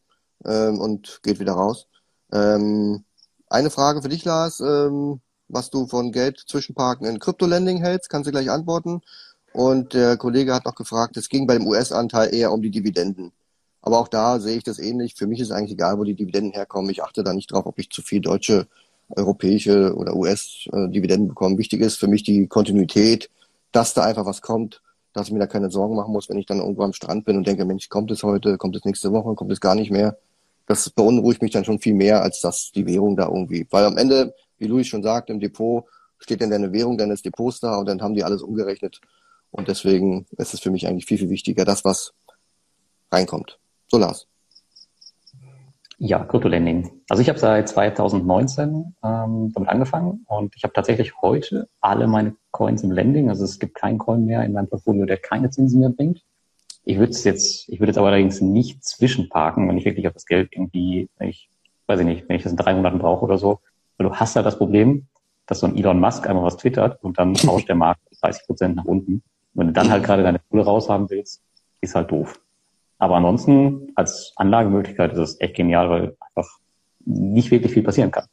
ähm, 0.44 0.78
und 0.78 1.20
geht 1.24 1.40
wieder 1.40 1.54
raus. 1.54 1.88
Ähm, 2.32 3.04
eine 3.50 3.70
Frage 3.70 4.00
für 4.00 4.08
dich, 4.08 4.24
Lars. 4.24 4.60
Ähm, 4.60 5.20
was 5.48 5.70
du 5.70 5.86
von 5.86 6.12
Geld 6.12 6.38
zwischenparken 6.46 7.06
in 7.06 7.18
Krypto-Lending 7.18 7.78
hältst, 7.78 8.08
kannst 8.08 8.28
du 8.28 8.30
gleich 8.30 8.50
antworten. 8.50 9.02
Und 9.52 9.94
der 9.94 10.16
Kollege 10.16 10.54
hat 10.54 10.64
noch 10.64 10.76
gefragt, 10.76 11.16
es 11.16 11.28
ging 11.28 11.46
bei 11.46 11.54
dem 11.54 11.66
US-Anteil 11.66 12.32
eher 12.32 12.52
um 12.52 12.62
die 12.62 12.70
Dividenden. 12.70 13.32
Aber 13.82 13.98
auch 13.98 14.08
da 14.08 14.38
sehe 14.38 14.56
ich 14.56 14.62
das 14.62 14.78
ähnlich. 14.78 15.14
Für 15.16 15.26
mich 15.26 15.40
ist 15.40 15.50
eigentlich 15.50 15.72
egal, 15.72 15.98
wo 15.98 16.04
die 16.04 16.14
Dividenden 16.14 16.52
herkommen. 16.52 16.90
Ich 16.90 17.02
achte 17.02 17.24
da 17.24 17.32
nicht 17.32 17.50
drauf, 17.50 17.66
ob 17.66 17.78
ich 17.78 17.90
zu 17.90 18.02
viel 18.02 18.20
deutsche, 18.20 18.68
europäische 19.08 19.94
oder 19.96 20.14
US-Dividenden 20.14 21.28
bekomme. 21.28 21.58
Wichtig 21.58 21.80
ist 21.80 21.96
für 21.96 22.06
mich 22.06 22.22
die 22.22 22.46
Kontinuität, 22.46 23.28
dass 23.72 23.94
da 23.94 24.04
einfach 24.04 24.26
was 24.26 24.42
kommt, 24.42 24.82
dass 25.12 25.26
ich 25.26 25.32
mir 25.32 25.40
da 25.40 25.48
keine 25.48 25.70
Sorgen 25.70 25.96
machen 25.96 26.12
muss, 26.12 26.28
wenn 26.28 26.38
ich 26.38 26.46
dann 26.46 26.60
irgendwo 26.60 26.82
am 26.82 26.92
Strand 26.92 27.24
bin 27.24 27.36
und 27.36 27.46
denke, 27.46 27.64
Mensch, 27.64 27.88
kommt 27.88 28.12
es 28.12 28.22
heute, 28.22 28.58
kommt 28.58 28.76
es 28.76 28.84
nächste 28.84 29.10
Woche, 29.10 29.34
kommt 29.34 29.50
es 29.50 29.60
gar 29.60 29.74
nicht 29.74 29.90
mehr. 29.90 30.16
Das 30.70 30.88
beunruhigt 30.88 31.42
mich 31.42 31.50
dann 31.50 31.64
schon 31.64 31.80
viel 31.80 31.94
mehr, 31.94 32.22
als 32.22 32.40
dass 32.42 32.70
die 32.70 32.86
Währung 32.86 33.16
da 33.16 33.26
irgendwie. 33.26 33.66
Weil 33.70 33.86
am 33.86 33.96
Ende, 33.96 34.36
wie 34.56 34.68
Luis 34.68 34.86
schon 34.86 35.02
sagt, 35.02 35.28
im 35.28 35.40
Depot 35.40 35.84
steht 36.20 36.40
dann 36.40 36.50
deine 36.50 36.72
Währung 36.72 36.96
deines 36.96 37.22
Depots 37.22 37.58
da 37.58 37.76
und 37.76 37.88
dann 37.88 38.00
haben 38.00 38.14
die 38.14 38.22
alles 38.22 38.40
umgerechnet. 38.40 39.00
Und 39.50 39.66
deswegen 39.66 40.26
ist 40.38 40.54
es 40.54 40.60
für 40.60 40.70
mich 40.70 40.86
eigentlich 40.86 41.06
viel, 41.06 41.18
viel 41.18 41.28
wichtiger, 41.28 41.64
das, 41.64 41.84
was 41.84 42.12
reinkommt. 43.10 43.58
So, 43.88 43.98
Lars. 43.98 44.28
Ja, 45.98 46.24
Kryptolending. 46.24 47.02
Also 47.08 47.20
ich 47.20 47.28
habe 47.28 47.40
seit 47.40 47.68
2019 47.68 48.94
ähm, 49.02 49.52
damit 49.52 49.68
angefangen 49.70 50.24
und 50.28 50.54
ich 50.54 50.62
habe 50.62 50.72
tatsächlich 50.72 51.20
heute 51.20 51.68
alle 51.80 52.06
meine 52.06 52.36
Coins 52.52 52.84
im 52.84 52.92
Lending. 52.92 53.28
Also 53.28 53.42
es 53.42 53.58
gibt 53.58 53.74
keinen 53.74 53.98
Coin 53.98 54.24
mehr 54.24 54.44
in 54.44 54.52
meinem 54.52 54.68
Portfolio, 54.68 55.04
der 55.04 55.16
keine 55.16 55.50
Zinsen 55.50 55.80
mehr 55.80 55.90
bringt. 55.90 56.24
Ich 56.84 56.98
würde 56.98 57.12
es 57.12 57.24
jetzt, 57.24 57.68
ich 57.68 57.80
würde 57.80 57.90
jetzt 57.90 57.98
aber 57.98 58.08
allerdings 58.08 58.40
nicht 58.40 58.82
zwischenparken, 58.84 59.68
wenn 59.68 59.78
ich 59.78 59.84
wirklich 59.84 60.06
auf 60.06 60.14
das 60.14 60.26
Geld 60.26 60.50
irgendwie, 60.52 61.08
wenn 61.18 61.28
ich, 61.28 61.48
weiß 61.86 62.00
ich 62.00 62.06
nicht, 62.06 62.28
wenn 62.28 62.36
ich 62.36 62.42
das 62.42 62.52
in 62.52 62.58
drei 62.58 62.74
Monaten 62.74 62.98
brauche 62.98 63.24
oder 63.24 63.38
so. 63.38 63.60
Weil 63.96 64.08
du 64.08 64.14
hast 64.14 64.34
ja 64.34 64.36
halt 64.36 64.46
das 64.46 64.58
Problem, 64.58 65.06
dass 65.46 65.60
so 65.60 65.66
ein 65.66 65.76
Elon 65.76 66.00
Musk 66.00 66.26
einmal 66.28 66.44
was 66.44 66.56
twittert 66.56 67.02
und 67.02 67.18
dann 67.18 67.34
tauscht 67.34 67.68
der 67.68 67.76
Markt 67.76 68.00
30 68.22 68.46
Prozent 68.46 68.76
nach 68.76 68.84
unten. 68.84 69.22
wenn 69.54 69.68
du 69.68 69.72
dann 69.72 69.90
halt 69.90 70.04
gerade 70.04 70.22
deine 70.22 70.40
Kohle 70.48 70.64
raushaben 70.64 71.10
willst, 71.10 71.42
ist 71.80 71.94
halt 71.94 72.10
doof. 72.10 72.40
Aber 72.98 73.16
ansonsten 73.16 73.92
als 73.94 74.32
Anlagemöglichkeit 74.36 75.12
ist 75.12 75.18
es 75.18 75.40
echt 75.40 75.56
genial, 75.56 75.90
weil 75.90 76.16
einfach 76.20 76.58
nicht 77.04 77.50
wirklich 77.50 77.72
viel 77.72 77.82
passieren 77.82 78.10
kann. 78.10 78.26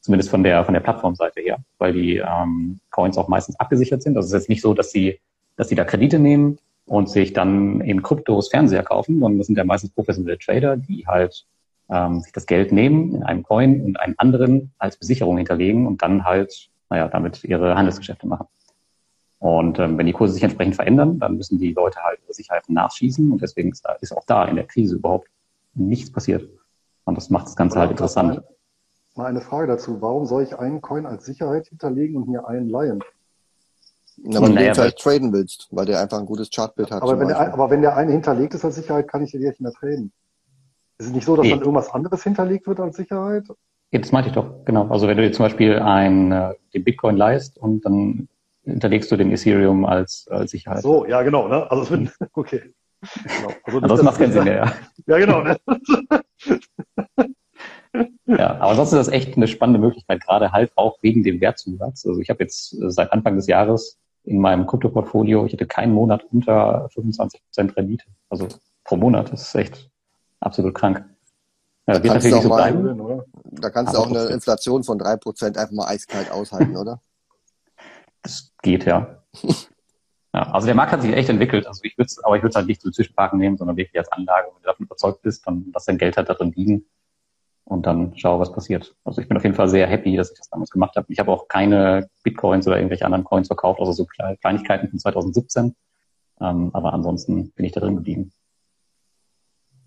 Zumindest 0.00 0.30
von 0.30 0.42
der 0.42 0.64
von 0.64 0.74
der 0.74 0.80
Plattformseite 0.80 1.40
her, 1.40 1.58
weil 1.78 1.92
die 1.92 2.16
ähm, 2.16 2.80
Coins 2.90 3.18
auch 3.18 3.28
meistens 3.28 3.58
abgesichert 3.58 4.02
sind. 4.02 4.16
Also 4.16 4.26
es 4.26 4.32
ist 4.32 4.40
jetzt 4.42 4.48
nicht 4.48 4.62
so, 4.62 4.74
dass 4.74 4.90
sie 4.90 5.20
dass 5.56 5.68
sie 5.68 5.74
da 5.74 5.84
Kredite 5.84 6.18
nehmen 6.18 6.58
und 6.86 7.08
sich 7.08 7.32
dann 7.32 7.80
in 7.80 8.02
Kryptos 8.02 8.48
Fernseher 8.48 8.82
kaufen, 8.82 9.20
sondern 9.20 9.38
das 9.38 9.46
sind 9.46 9.56
ja 9.56 9.64
meistens 9.64 9.92
professionelle 9.92 10.38
Trader, 10.38 10.76
die 10.76 11.06
halt 11.06 11.46
ähm, 11.88 12.20
sich 12.20 12.32
das 12.32 12.46
Geld 12.46 12.72
nehmen 12.72 13.14
in 13.14 13.22
einem 13.22 13.42
Coin 13.42 13.82
und 13.82 14.00
einen 14.00 14.18
anderen 14.18 14.72
als 14.78 14.96
Besicherung 14.96 15.36
hinterlegen 15.36 15.86
und 15.86 16.02
dann 16.02 16.24
halt, 16.24 16.70
naja, 16.90 17.08
damit 17.08 17.44
ihre 17.44 17.74
Handelsgeschäfte 17.74 18.26
machen. 18.26 18.46
Und 19.38 19.78
ähm, 19.80 19.98
wenn 19.98 20.06
die 20.06 20.12
Kurse 20.12 20.34
sich 20.34 20.42
entsprechend 20.42 20.76
verändern, 20.76 21.18
dann 21.18 21.36
müssen 21.36 21.58
die 21.58 21.72
Leute 21.72 22.00
halt 22.00 22.20
ihre 22.22 22.32
Sicherheiten 22.32 22.74
nachschießen. 22.74 23.32
Und 23.32 23.42
deswegen 23.42 23.72
ist, 23.72 23.84
ist 24.00 24.16
auch 24.16 24.24
da 24.24 24.44
in 24.44 24.54
der 24.54 24.66
Krise 24.66 24.96
überhaupt 24.96 25.28
nichts 25.74 26.12
passiert. 26.12 26.48
Und 27.04 27.16
das 27.16 27.28
macht 27.28 27.46
das 27.46 27.56
Ganze 27.56 27.80
halt 27.80 27.90
interessant. 27.90 28.42
Mal 29.16 29.26
eine 29.26 29.40
Frage 29.40 29.66
dazu. 29.66 30.00
Warum 30.00 30.26
soll 30.26 30.44
ich 30.44 30.56
einen 30.56 30.80
Coin 30.80 31.06
als 31.06 31.26
Sicherheit 31.26 31.66
hinterlegen 31.66 32.16
und 32.16 32.28
mir 32.28 32.46
einen 32.46 32.68
leihen? 32.68 33.02
Na, 34.18 34.40
weil 34.40 34.50
naja, 34.50 34.60
du 34.60 34.64
den 34.64 34.74
vielleicht 34.74 34.98
traden 34.98 35.32
willst, 35.32 35.68
weil 35.70 35.86
der 35.86 36.00
einfach 36.00 36.18
ein 36.18 36.26
gutes 36.26 36.50
Chartbild 36.50 36.90
hat. 36.90 37.02
Aber 37.02 37.18
wenn, 37.18 37.28
der, 37.28 37.52
aber 37.52 37.70
wenn 37.70 37.82
der 37.82 37.96
eine 37.96 38.12
hinterlegt 38.12 38.54
ist 38.54 38.64
als 38.64 38.76
Sicherheit, 38.76 39.08
kann 39.08 39.22
ich 39.22 39.32
den 39.32 39.42
nicht 39.42 39.60
mehr 39.60 39.72
traden. 39.72 40.12
Ist 40.98 41.06
es 41.06 41.12
nicht 41.12 41.24
so, 41.24 41.36
dass 41.36 41.44
nee. 41.44 41.50
dann 41.50 41.60
irgendwas 41.60 41.90
anderes 41.90 42.22
hinterlegt 42.22 42.66
wird 42.66 42.80
als 42.80 42.96
Sicherheit? 42.96 43.44
Das 43.90 44.12
meinte 44.12 44.28
ich 44.28 44.34
doch, 44.34 44.64
genau. 44.64 44.88
Also 44.88 45.06
wenn 45.06 45.16
du 45.16 45.22
dir 45.22 45.32
zum 45.32 45.44
Beispiel 45.44 45.78
ein, 45.78 46.32
äh, 46.32 46.54
den 46.72 46.84
Bitcoin 46.84 47.16
leist 47.16 47.58
und 47.58 47.84
dann 47.84 48.28
hinterlegst 48.64 49.10
du 49.10 49.16
den 49.16 49.32
Ethereum 49.32 49.84
als, 49.84 50.26
als 50.30 50.52
Sicherheit. 50.52 50.82
So, 50.82 51.04
ja, 51.06 51.22
genau. 51.22 51.48
Ne? 51.48 51.70
Also, 51.70 51.90
wenn, 51.90 52.10
okay. 52.32 52.72
Genau. 53.24 53.52
Also 53.64 53.80
das, 53.80 53.90
das 53.90 54.02
macht 54.02 54.18
keinen 54.18 54.32
Sinn, 54.32 54.46
ja. 54.46 54.72
Ja, 55.06 55.18
genau. 55.18 55.42
Ne? 55.42 55.58
ja, 58.26 58.54
aber 58.54 58.70
ansonsten 58.70 58.96
ist 58.96 59.08
das 59.08 59.14
echt 59.14 59.36
eine 59.36 59.48
spannende 59.48 59.80
Möglichkeit, 59.80 60.22
gerade 60.22 60.52
halt 60.52 60.70
auch 60.76 61.02
wegen 61.02 61.24
dem 61.24 61.40
Wertzusatz. 61.40 62.06
Also 62.06 62.20
ich 62.20 62.30
habe 62.30 62.44
jetzt 62.44 62.76
seit 62.92 63.12
Anfang 63.12 63.34
des 63.34 63.48
Jahres 63.48 63.98
in 64.24 64.40
meinem 64.40 64.66
Krypto-Portfolio, 64.66 65.46
ich 65.46 65.52
hatte 65.52 65.66
keinen 65.66 65.92
Monat 65.92 66.24
unter 66.30 66.88
25 66.90 67.42
Prozent 67.42 67.76
Rendite. 67.76 68.04
Also 68.28 68.48
pro 68.84 68.96
Monat. 68.96 69.32
Das 69.32 69.42
ist 69.42 69.54
echt 69.54 69.90
absolut 70.40 70.74
krank. 70.74 71.04
Ja, 71.86 71.98
da 71.98 72.08
kannst 72.08 72.30
du 72.30 72.36
auch 72.36 72.42
so 72.42 72.48
mal, 72.48 72.72
bleiben, 72.72 73.22
da 73.44 73.70
kannst 73.70 73.94
du 73.94 73.98
auch 73.98 74.08
eine 74.08 74.26
Inflation 74.26 74.84
von 74.84 74.98
drei 74.98 75.16
Prozent 75.16 75.58
einfach 75.58 75.74
mal 75.74 75.86
eiskalt 75.86 76.30
aushalten, 76.30 76.76
oder? 76.76 77.00
Das 78.24 78.52
geht, 78.62 78.84
ja. 78.84 79.24
ja. 79.42 80.52
Also 80.52 80.66
der 80.66 80.76
Markt 80.76 80.92
hat 80.92 81.02
sich 81.02 81.12
echt 81.12 81.28
entwickelt. 81.28 81.66
Also 81.66 81.80
ich 81.82 81.98
würde 81.98 82.08
aber 82.22 82.36
ich 82.36 82.42
würde 82.44 82.50
es 82.50 82.54
halt 82.54 82.68
nicht 82.68 82.80
zu 82.80 82.92
Zwischenparken 82.92 83.36
nehmen, 83.36 83.56
sondern 83.56 83.76
wirklich 83.76 83.98
als 83.98 84.12
Anlage. 84.12 84.46
Wenn 84.46 84.62
du 84.62 84.66
davon 84.68 84.86
überzeugt 84.86 85.22
bist, 85.22 85.44
dann 85.44 85.72
lass 85.74 85.86
dein 85.86 85.98
Geld 85.98 86.16
halt 86.16 86.28
da 86.28 86.34
drin 86.34 86.52
liegen 86.54 86.84
und 87.64 87.86
dann 87.86 88.12
schau, 88.16 88.38
was 88.38 88.52
passiert. 88.52 88.94
Also 89.04 89.20
ich 89.20 89.28
bin 89.28 89.36
auf 89.36 89.44
jeden 89.44 89.54
Fall 89.54 89.68
sehr 89.68 89.86
happy, 89.86 90.16
dass 90.16 90.30
ich 90.30 90.38
das 90.38 90.48
damals 90.50 90.70
gemacht 90.70 90.96
habe. 90.96 91.06
Ich 91.10 91.18
habe 91.18 91.30
auch 91.30 91.48
keine 91.48 92.08
Bitcoins 92.22 92.66
oder 92.66 92.76
irgendwelche 92.76 93.04
anderen 93.04 93.24
Coins 93.24 93.46
verkauft, 93.46 93.80
also 93.80 93.92
so 93.92 94.06
Kleinigkeiten 94.40 94.88
von 94.88 94.98
2017. 94.98 95.74
Ähm, 96.40 96.70
aber 96.72 96.92
ansonsten 96.92 97.50
bin 97.52 97.64
ich 97.64 97.72
da 97.72 97.80
drin 97.80 97.96
geblieben. 97.96 98.32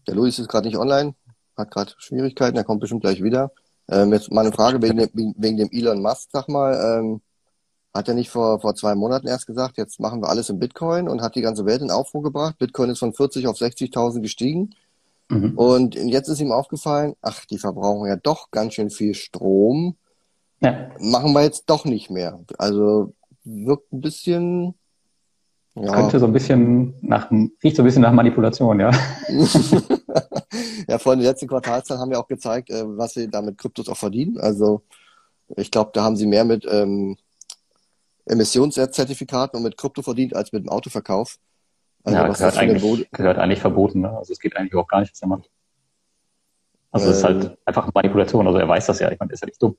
Der 0.07 0.15
Luis 0.15 0.39
ist 0.39 0.47
gerade 0.47 0.67
nicht 0.67 0.77
online, 0.77 1.15
hat 1.57 1.71
gerade 1.71 1.93
Schwierigkeiten, 1.97 2.57
er 2.57 2.63
kommt 2.63 2.79
bestimmt 2.79 3.01
gleich 3.01 3.23
wieder. 3.23 3.51
Ähm, 3.89 4.13
jetzt 4.13 4.31
mal 4.31 4.41
eine 4.41 4.51
Frage 4.51 4.81
wegen 4.81 4.97
dem, 4.97 5.35
wegen 5.37 5.57
dem 5.57 5.69
Elon 5.71 6.01
Musk, 6.01 6.29
sag 6.31 6.47
mal. 6.47 6.99
Ähm, 6.99 7.21
hat 7.93 8.09
er 8.09 8.13
nicht 8.13 8.29
vor, 8.29 8.59
vor 8.59 8.75
zwei 8.75 8.93
Monaten 8.93 9.27
erst 9.27 9.47
gesagt, 9.47 9.77
jetzt 9.77 9.99
machen 10.01 10.21
wir 10.21 10.27
alles 10.27 10.49
in 10.49 10.59
Bitcoin 10.59 11.07
und 11.07 11.21
hat 11.21 11.35
die 11.35 11.41
ganze 11.41 11.65
Welt 11.65 11.81
in 11.81 11.91
Aufruhr 11.91 12.23
gebracht. 12.23 12.57
Bitcoin 12.57 12.89
ist 12.89 12.99
von 12.99 13.13
40 13.13 13.47
auf 13.47 13.57
60.000 13.57 14.21
gestiegen. 14.21 14.75
Mhm. 15.29 15.57
Und 15.57 15.95
jetzt 15.95 16.27
ist 16.27 16.39
ihm 16.39 16.51
aufgefallen, 16.51 17.15
ach, 17.21 17.45
die 17.45 17.57
verbrauchen 17.57 18.07
ja 18.07 18.15
doch 18.15 18.51
ganz 18.51 18.73
schön 18.75 18.89
viel 18.89 19.13
Strom. 19.13 19.95
Ja. 20.61 20.89
Machen 20.99 21.33
wir 21.33 21.43
jetzt 21.43 21.65
doch 21.67 21.85
nicht 21.85 22.09
mehr. 22.09 22.39
Also 22.57 23.13
wirkt 23.43 23.91
ein 23.91 24.01
bisschen. 24.01 24.75
Ja. 25.75 25.93
Könnte 25.93 26.19
so 26.19 26.25
ein 26.25 26.33
bisschen 26.33 26.95
nach, 27.01 27.29
riecht 27.63 27.75
so 27.75 27.81
ein 27.81 27.85
bisschen 27.85 28.01
nach 28.01 28.13
Manipulation, 28.13 28.79
ja. 28.79 28.91
ja, 30.87 30.97
vor 30.99 31.15
den 31.15 31.25
letzten 31.25 31.47
Quartalszahlen 31.47 32.01
haben 32.01 32.11
wir 32.11 32.19
auch 32.19 32.27
gezeigt, 32.27 32.69
äh, 32.69 32.83
was 32.85 33.13
sie 33.13 33.29
da 33.29 33.41
mit 33.41 33.57
Kryptos 33.57 33.89
auch 33.89 33.97
verdienen. 33.97 34.37
Also 34.37 34.83
ich 35.57 35.71
glaube, 35.71 35.91
da 35.93 36.03
haben 36.03 36.15
sie 36.15 36.27
mehr 36.27 36.45
mit 36.45 36.65
ähm, 36.69 37.17
Emissionszertifikaten 38.25 39.57
und 39.57 39.63
mit 39.63 39.77
Krypto 39.77 40.01
verdient 40.01 40.33
als 40.35 40.53
mit 40.53 40.63
dem 40.63 40.69
Autoverkauf. 40.69 41.37
Also 42.05 42.17
ja, 42.17 42.27
gehört 42.27 42.57
eigentlich, 42.57 43.11
gehört 43.11 43.37
eigentlich 43.37 43.59
verboten. 43.59 44.01
Ne? 44.01 44.17
Also 44.17 44.31
es 44.31 44.39
geht 44.39 44.55
eigentlich 44.55 44.75
auch 44.75 44.87
gar 44.87 45.01
nicht, 45.01 45.11
was 45.11 45.21
er 45.21 45.27
macht. 45.27 45.49
Also 46.91 47.09
es 47.09 47.17
ist 47.17 47.23
halt 47.23 47.45
äh. 47.45 47.57
einfach 47.65 47.91
Manipulation. 47.93 48.47
Also 48.47 48.59
er 48.59 48.67
weiß 48.67 48.85
das 48.85 48.99
ja. 48.99 49.11
Ich 49.11 49.19
meine, 49.19 49.31
er 49.31 49.33
ist 49.33 49.41
ja 49.41 49.47
nicht 49.47 49.61
dumm. 49.61 49.77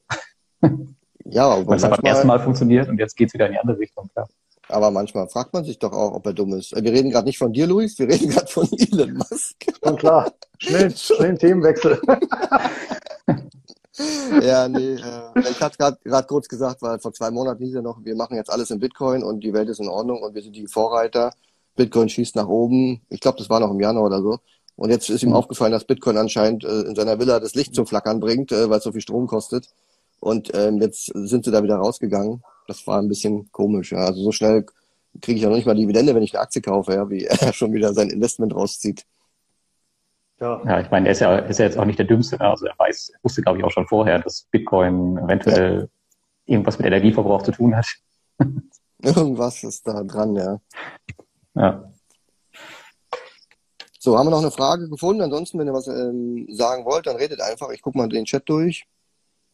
Ja, 1.29 1.49
aber 1.49 1.67
Weil 1.67 1.77
es 1.77 1.83
beim 1.83 2.05
ersten 2.05 2.27
Mal 2.27 2.41
funktioniert 2.41 2.89
und 2.89 2.99
jetzt 2.99 3.17
geht 3.17 3.29
es 3.29 3.35
wieder 3.35 3.47
in 3.47 3.53
die 3.53 3.59
andere 3.59 3.79
Richtung. 3.79 4.09
Klar. 4.13 4.29
Aber 4.69 4.91
manchmal 4.91 5.29
fragt 5.29 5.53
man 5.53 5.65
sich 5.65 5.79
doch 5.79 5.93
auch, 5.93 6.13
ob 6.13 6.27
er 6.27 6.33
dumm 6.33 6.55
ist. 6.55 6.75
Wir 6.75 6.93
reden 6.93 7.11
gerade 7.11 7.27
nicht 7.27 7.39
von 7.39 7.53
dir, 7.53 7.67
Luis, 7.67 7.99
wir 7.99 8.09
reden 8.09 8.31
gerade 8.31 8.47
von 8.47 8.69
Elon 8.73 9.15
Musk. 9.15 9.57
Schon 9.85 9.97
klar. 9.97 10.33
Schnell, 10.59 10.91
schnell 10.97 11.37
Themenwechsel. 11.37 12.01
ja, 14.43 14.69
nee, 14.69 14.95
äh, 14.95 15.51
ich 15.51 15.61
hatte 15.61 15.99
gerade 16.05 16.27
kurz 16.27 16.49
gesagt, 16.49 16.83
weil 16.83 16.99
vor 16.99 17.13
zwei 17.13 17.31
Monaten 17.31 17.63
hieß 17.65 17.77
er 17.77 17.83
noch, 17.83 18.05
wir 18.05 18.17
machen 18.17 18.37
jetzt 18.37 18.51
alles 18.51 18.71
in 18.71 18.81
Bitcoin 18.81 19.23
und 19.23 19.41
die 19.41 19.53
Welt 19.53 19.69
ist 19.69 19.81
in 19.81 19.89
Ordnung 19.89 20.23
und 20.23 20.35
wir 20.35 20.43
sind 20.43 20.57
die 20.57 20.67
Vorreiter. 20.67 21.33
Bitcoin 21.77 22.09
schießt 22.09 22.37
nach 22.37 22.49
oben. 22.49 23.03
Ich 23.09 23.21
glaube, 23.21 23.39
das 23.39 23.49
war 23.51 23.61
noch 23.61 23.71
im 23.71 23.81
Januar 23.81 24.07
oder 24.07 24.23
so. 24.23 24.39
Und 24.77 24.91
jetzt 24.91 25.09
ist 25.09 25.23
ihm 25.23 25.31
mhm. 25.31 25.37
aufgefallen, 25.37 25.73
dass 25.73 25.85
Bitcoin 25.85 26.19
anscheinend 26.19 26.65
äh, 26.65 26.83
in 26.83 26.95
seiner 26.95 27.19
Villa 27.19 27.41
das 27.41 27.55
Licht 27.55 27.75
zum 27.75 27.87
Flackern 27.87 28.21
bringt, 28.21 28.53
äh, 28.53 28.69
weil 28.69 28.79
es 28.79 28.85
so 28.85 28.93
viel 28.93 29.01
Strom 29.01 29.27
kostet. 29.27 29.69
Und 30.21 30.53
ähm, 30.55 30.81
jetzt 30.81 31.07
sind 31.15 31.45
sie 31.45 31.51
da 31.51 31.63
wieder 31.63 31.77
rausgegangen. 31.77 32.43
Das 32.69 32.87
war 32.87 32.99
ein 32.99 33.09
bisschen 33.09 33.51
komisch. 33.53 33.93
Ja. 33.93 33.99
Also 33.99 34.23
so 34.23 34.33
schnell 34.33 34.67
kriege 35.23 35.37
ich 35.37 35.43
ja 35.43 35.49
noch 35.49 35.57
nicht 35.57 35.67
mal 35.67 35.75
Dividende, 35.75 36.15
wenn 36.15 36.23
ich 36.23 36.35
eine 36.35 36.43
Aktie 36.43 36.61
kaufe, 36.61 36.93
ja, 36.95 37.09
wie 37.09 37.25
er 37.25 37.53
schon 37.53 37.73
wieder 37.73 37.95
sein 37.95 38.11
Investment 38.11 38.55
rauszieht. 38.55 39.07
Ja, 40.41 40.61
ja 40.65 40.81
ich 40.81 40.91
meine, 40.91 41.09
er 41.09 41.13
ist 41.13 41.21
ja, 41.21 41.39
ist 41.39 41.59
ja 41.59 41.65
jetzt 41.65 41.79
auch 41.79 41.85
nicht 41.85 41.99
der 41.99 42.07
Dümmste. 42.07 42.41
Also 42.41 42.67
er 42.67 42.75
weiß, 42.79 43.13
wusste, 43.23 43.43
glaube 43.43 43.59
ich, 43.59 43.65
auch 43.65 43.71
schon 43.71 43.87
vorher, 43.87 44.19
dass 44.19 44.47
Bitcoin 44.51 45.17
eventuell 45.19 45.81
ja. 45.81 45.87
irgendwas 46.47 46.79
mit 46.79 46.87
Energieverbrauch 46.87 47.43
zu 47.43 47.53
tun 47.53 47.77
hat. 47.77 47.87
Irgendwas 49.03 49.63
ist 49.63 49.87
da 49.87 50.03
dran, 50.03 50.35
ja. 50.35 50.59
Ja. 51.57 51.91
So, 53.99 54.17
haben 54.17 54.27
wir 54.27 54.31
noch 54.31 54.39
eine 54.39 54.53
Frage 54.53 54.89
gefunden? 54.89 55.23
Ansonsten, 55.23 55.59
wenn 55.59 55.67
ihr 55.67 55.73
was 55.73 55.89
ähm, 55.89 56.47
sagen 56.51 56.85
wollt, 56.85 57.07
dann 57.07 57.17
redet 57.17 57.41
einfach. 57.41 57.71
Ich 57.71 57.83
gucke 57.83 57.99
mal 57.99 58.09
den 58.09 58.25
Chat 58.25 58.49
durch. 58.49 58.87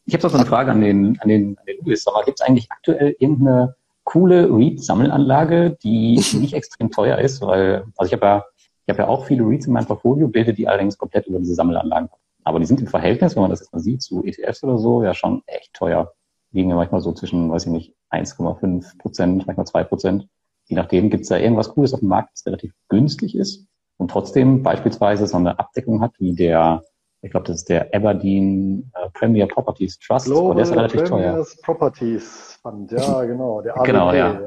Ich 0.05 0.14
habe 0.14 0.26
noch 0.26 0.34
eine 0.34 0.44
Frage 0.44 0.72
an 0.72 0.80
den, 0.80 1.18
an 1.20 1.28
den, 1.28 1.57
an 1.59 1.64
den 1.64 1.76
Louis. 1.84 2.05
Gibt 2.26 2.40
es 2.40 2.46
eigentlich 2.46 2.70
aktuell 2.70 3.16
irgendeine 3.18 3.76
coole 4.05 4.48
Read-Sammelanlage, 4.50 5.78
die 5.82 6.16
nicht 6.34 6.55
extrem 6.55 6.90
teuer 6.90 7.18
ist? 7.18 7.40
Weil, 7.40 7.84
also 7.96 8.09
ich 8.09 8.12
habe 8.12 8.26
ja, 8.26 8.44
ich 8.84 8.92
habe 8.92 9.05
ja 9.05 9.09
auch 9.09 9.26
viele 9.26 9.44
Reads 9.44 9.66
in 9.66 9.72
meinem 9.72 9.86
Portfolio, 9.86 10.26
bilde 10.26 10.53
die 10.53 10.66
allerdings 10.66 10.98
komplett 10.98 11.28
über 11.28 11.38
diese 11.38 11.55
Sammelanlagen. 11.55 12.11
Aber 12.44 12.59
die 12.59 12.66
sind 12.66 12.80
im 12.80 12.88
Verhältnis, 12.88 13.36
wenn 13.36 13.42
man 13.42 13.50
das 13.50 13.61
jetzt 13.61 13.72
mal 13.72 13.78
sieht, 13.78 14.03
zu 14.03 14.24
ETFs 14.24 14.64
oder 14.64 14.76
so, 14.76 15.05
ja 15.05 15.14
schon 15.14 15.42
echt 15.46 15.72
teuer. 15.72 16.12
Liegen 16.50 16.68
ja 16.68 16.76
manchmal 16.76 17.00
so 17.00 17.12
zwischen, 17.12 17.48
weiß 17.48 17.66
ich 17.66 17.72
nicht, 17.72 17.94
1,5 18.11 18.98
Prozent, 18.98 19.46
manchmal 19.46 19.66
2 19.66 19.84
Prozent. 19.84 20.28
Je 20.72 20.76
nachdem, 20.76 21.10
gibt 21.10 21.24
es 21.24 21.28
da 21.28 21.36
irgendwas 21.36 21.68
Cooles 21.68 21.92
auf 21.92 22.00
dem 22.00 22.08
Markt, 22.08 22.30
das 22.32 22.46
relativ 22.46 22.72
günstig 22.88 23.36
ist 23.36 23.66
und 23.98 24.10
trotzdem 24.10 24.62
beispielsweise 24.62 25.26
so 25.26 25.36
eine 25.36 25.58
Abdeckung 25.58 26.00
hat, 26.00 26.12
wie 26.18 26.34
der, 26.34 26.82
ich 27.20 27.30
glaube, 27.30 27.46
das 27.46 27.56
ist 27.56 27.68
der 27.68 27.94
Aberdeen 27.94 28.90
äh, 28.94 29.10
Premier 29.10 29.44
Properties 29.46 29.98
Trust, 29.98 30.24
Global 30.24 30.54
der 30.54 30.64
ist 30.64 30.72
relativ 30.72 31.04
Premiers 31.04 31.56
teuer. 31.56 31.62
Properties 31.62 32.58
Fund, 32.62 32.90
ja, 32.90 33.22
genau. 33.26 33.60
Der 33.60 33.74
ABP, 33.74 33.86
genau, 33.86 34.14
ja. 34.14 34.40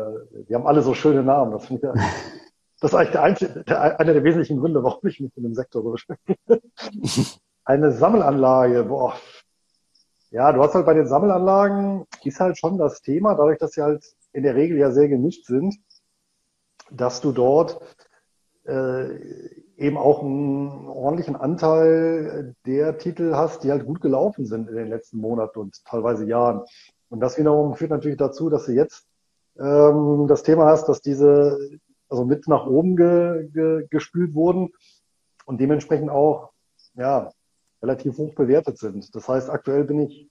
Die 0.50 0.56
haben 0.56 0.66
alle 0.66 0.82
so 0.82 0.96
schöne 0.96 1.22
Namen. 1.22 1.52
Das, 1.52 1.70
ich, 1.70 1.80
das 2.82 2.92
ist 2.92 2.96
eigentlich 2.96 3.12
der 3.12 3.22
einzige, 3.22 3.64
der, 3.66 4.00
einer 4.00 4.14
der 4.14 4.24
wesentlichen 4.24 4.60
Gründe, 4.60 4.84
warum 4.84 5.08
ich 5.08 5.20
mich 5.20 5.32
in 5.38 5.44
dem 5.44 5.54
Sektor 5.54 5.84
so 5.84 5.92
beschäftige. 5.92 6.40
Eine 7.66 7.92
Sammelanlage, 7.92 8.86
boah. 8.86 9.14
Ja, 10.32 10.52
du 10.52 10.64
hast 10.64 10.74
halt 10.74 10.88
bei 10.88 10.96
den 10.96 11.06
Sammelanlagen, 11.06 12.08
ist 12.24 12.40
halt 12.40 12.58
schon 12.58 12.80
das 12.80 13.04
Thema, 13.04 13.36
dadurch, 13.36 13.60
dass 13.60 13.74
sie 13.74 13.84
halt 13.84 14.04
in 14.34 14.42
der 14.42 14.56
Regel 14.56 14.80
ja 14.80 14.90
sehr 14.90 15.08
gemischt 15.08 15.46
sind, 15.46 15.76
dass 16.92 17.22
du 17.22 17.32
dort 17.32 17.80
äh, 18.66 19.16
eben 19.78 19.98
auch 19.98 20.22
einen 20.22 20.88
ordentlichen 20.88 21.36
Anteil 21.36 22.56
der 22.66 22.98
Titel 22.98 23.36
hast, 23.36 23.64
die 23.64 23.72
halt 23.72 23.86
gut 23.86 24.02
gelaufen 24.02 24.46
sind 24.46 24.70
in 24.70 24.76
den 24.76 24.88
letzten 24.88 25.18
Monaten 25.18 25.60
und 25.60 25.84
teilweise 25.86 26.26
Jahren. 26.26 26.62
Und 27.10 27.20
das 27.20 27.38
wiederum 27.38 27.76
führt 27.76 27.92
natürlich 27.92 28.18
dazu, 28.18 28.50
dass 28.50 28.66
du 28.66 28.72
jetzt 28.72 29.06
ähm, 29.60 30.26
das 30.28 30.44
Thema 30.44 30.66
hast, 30.66 30.88
dass 30.88 31.02
diese 31.02 31.60
also 32.10 32.26
mit 32.26 32.48
nach 32.48 32.66
oben 32.66 32.96
ge, 32.96 33.50
ge, 33.52 33.88
gespült 33.90 34.34
wurden 34.34 34.70
und 35.46 35.60
dementsprechend 35.60 36.10
auch 36.10 36.52
ja 36.96 37.32
relativ 37.82 38.18
hoch 38.18 38.34
bewertet 38.36 38.78
sind. 38.78 39.14
Das 39.16 39.28
heißt, 39.28 39.50
aktuell 39.50 39.84
bin 39.84 40.00
ich, 40.00 40.30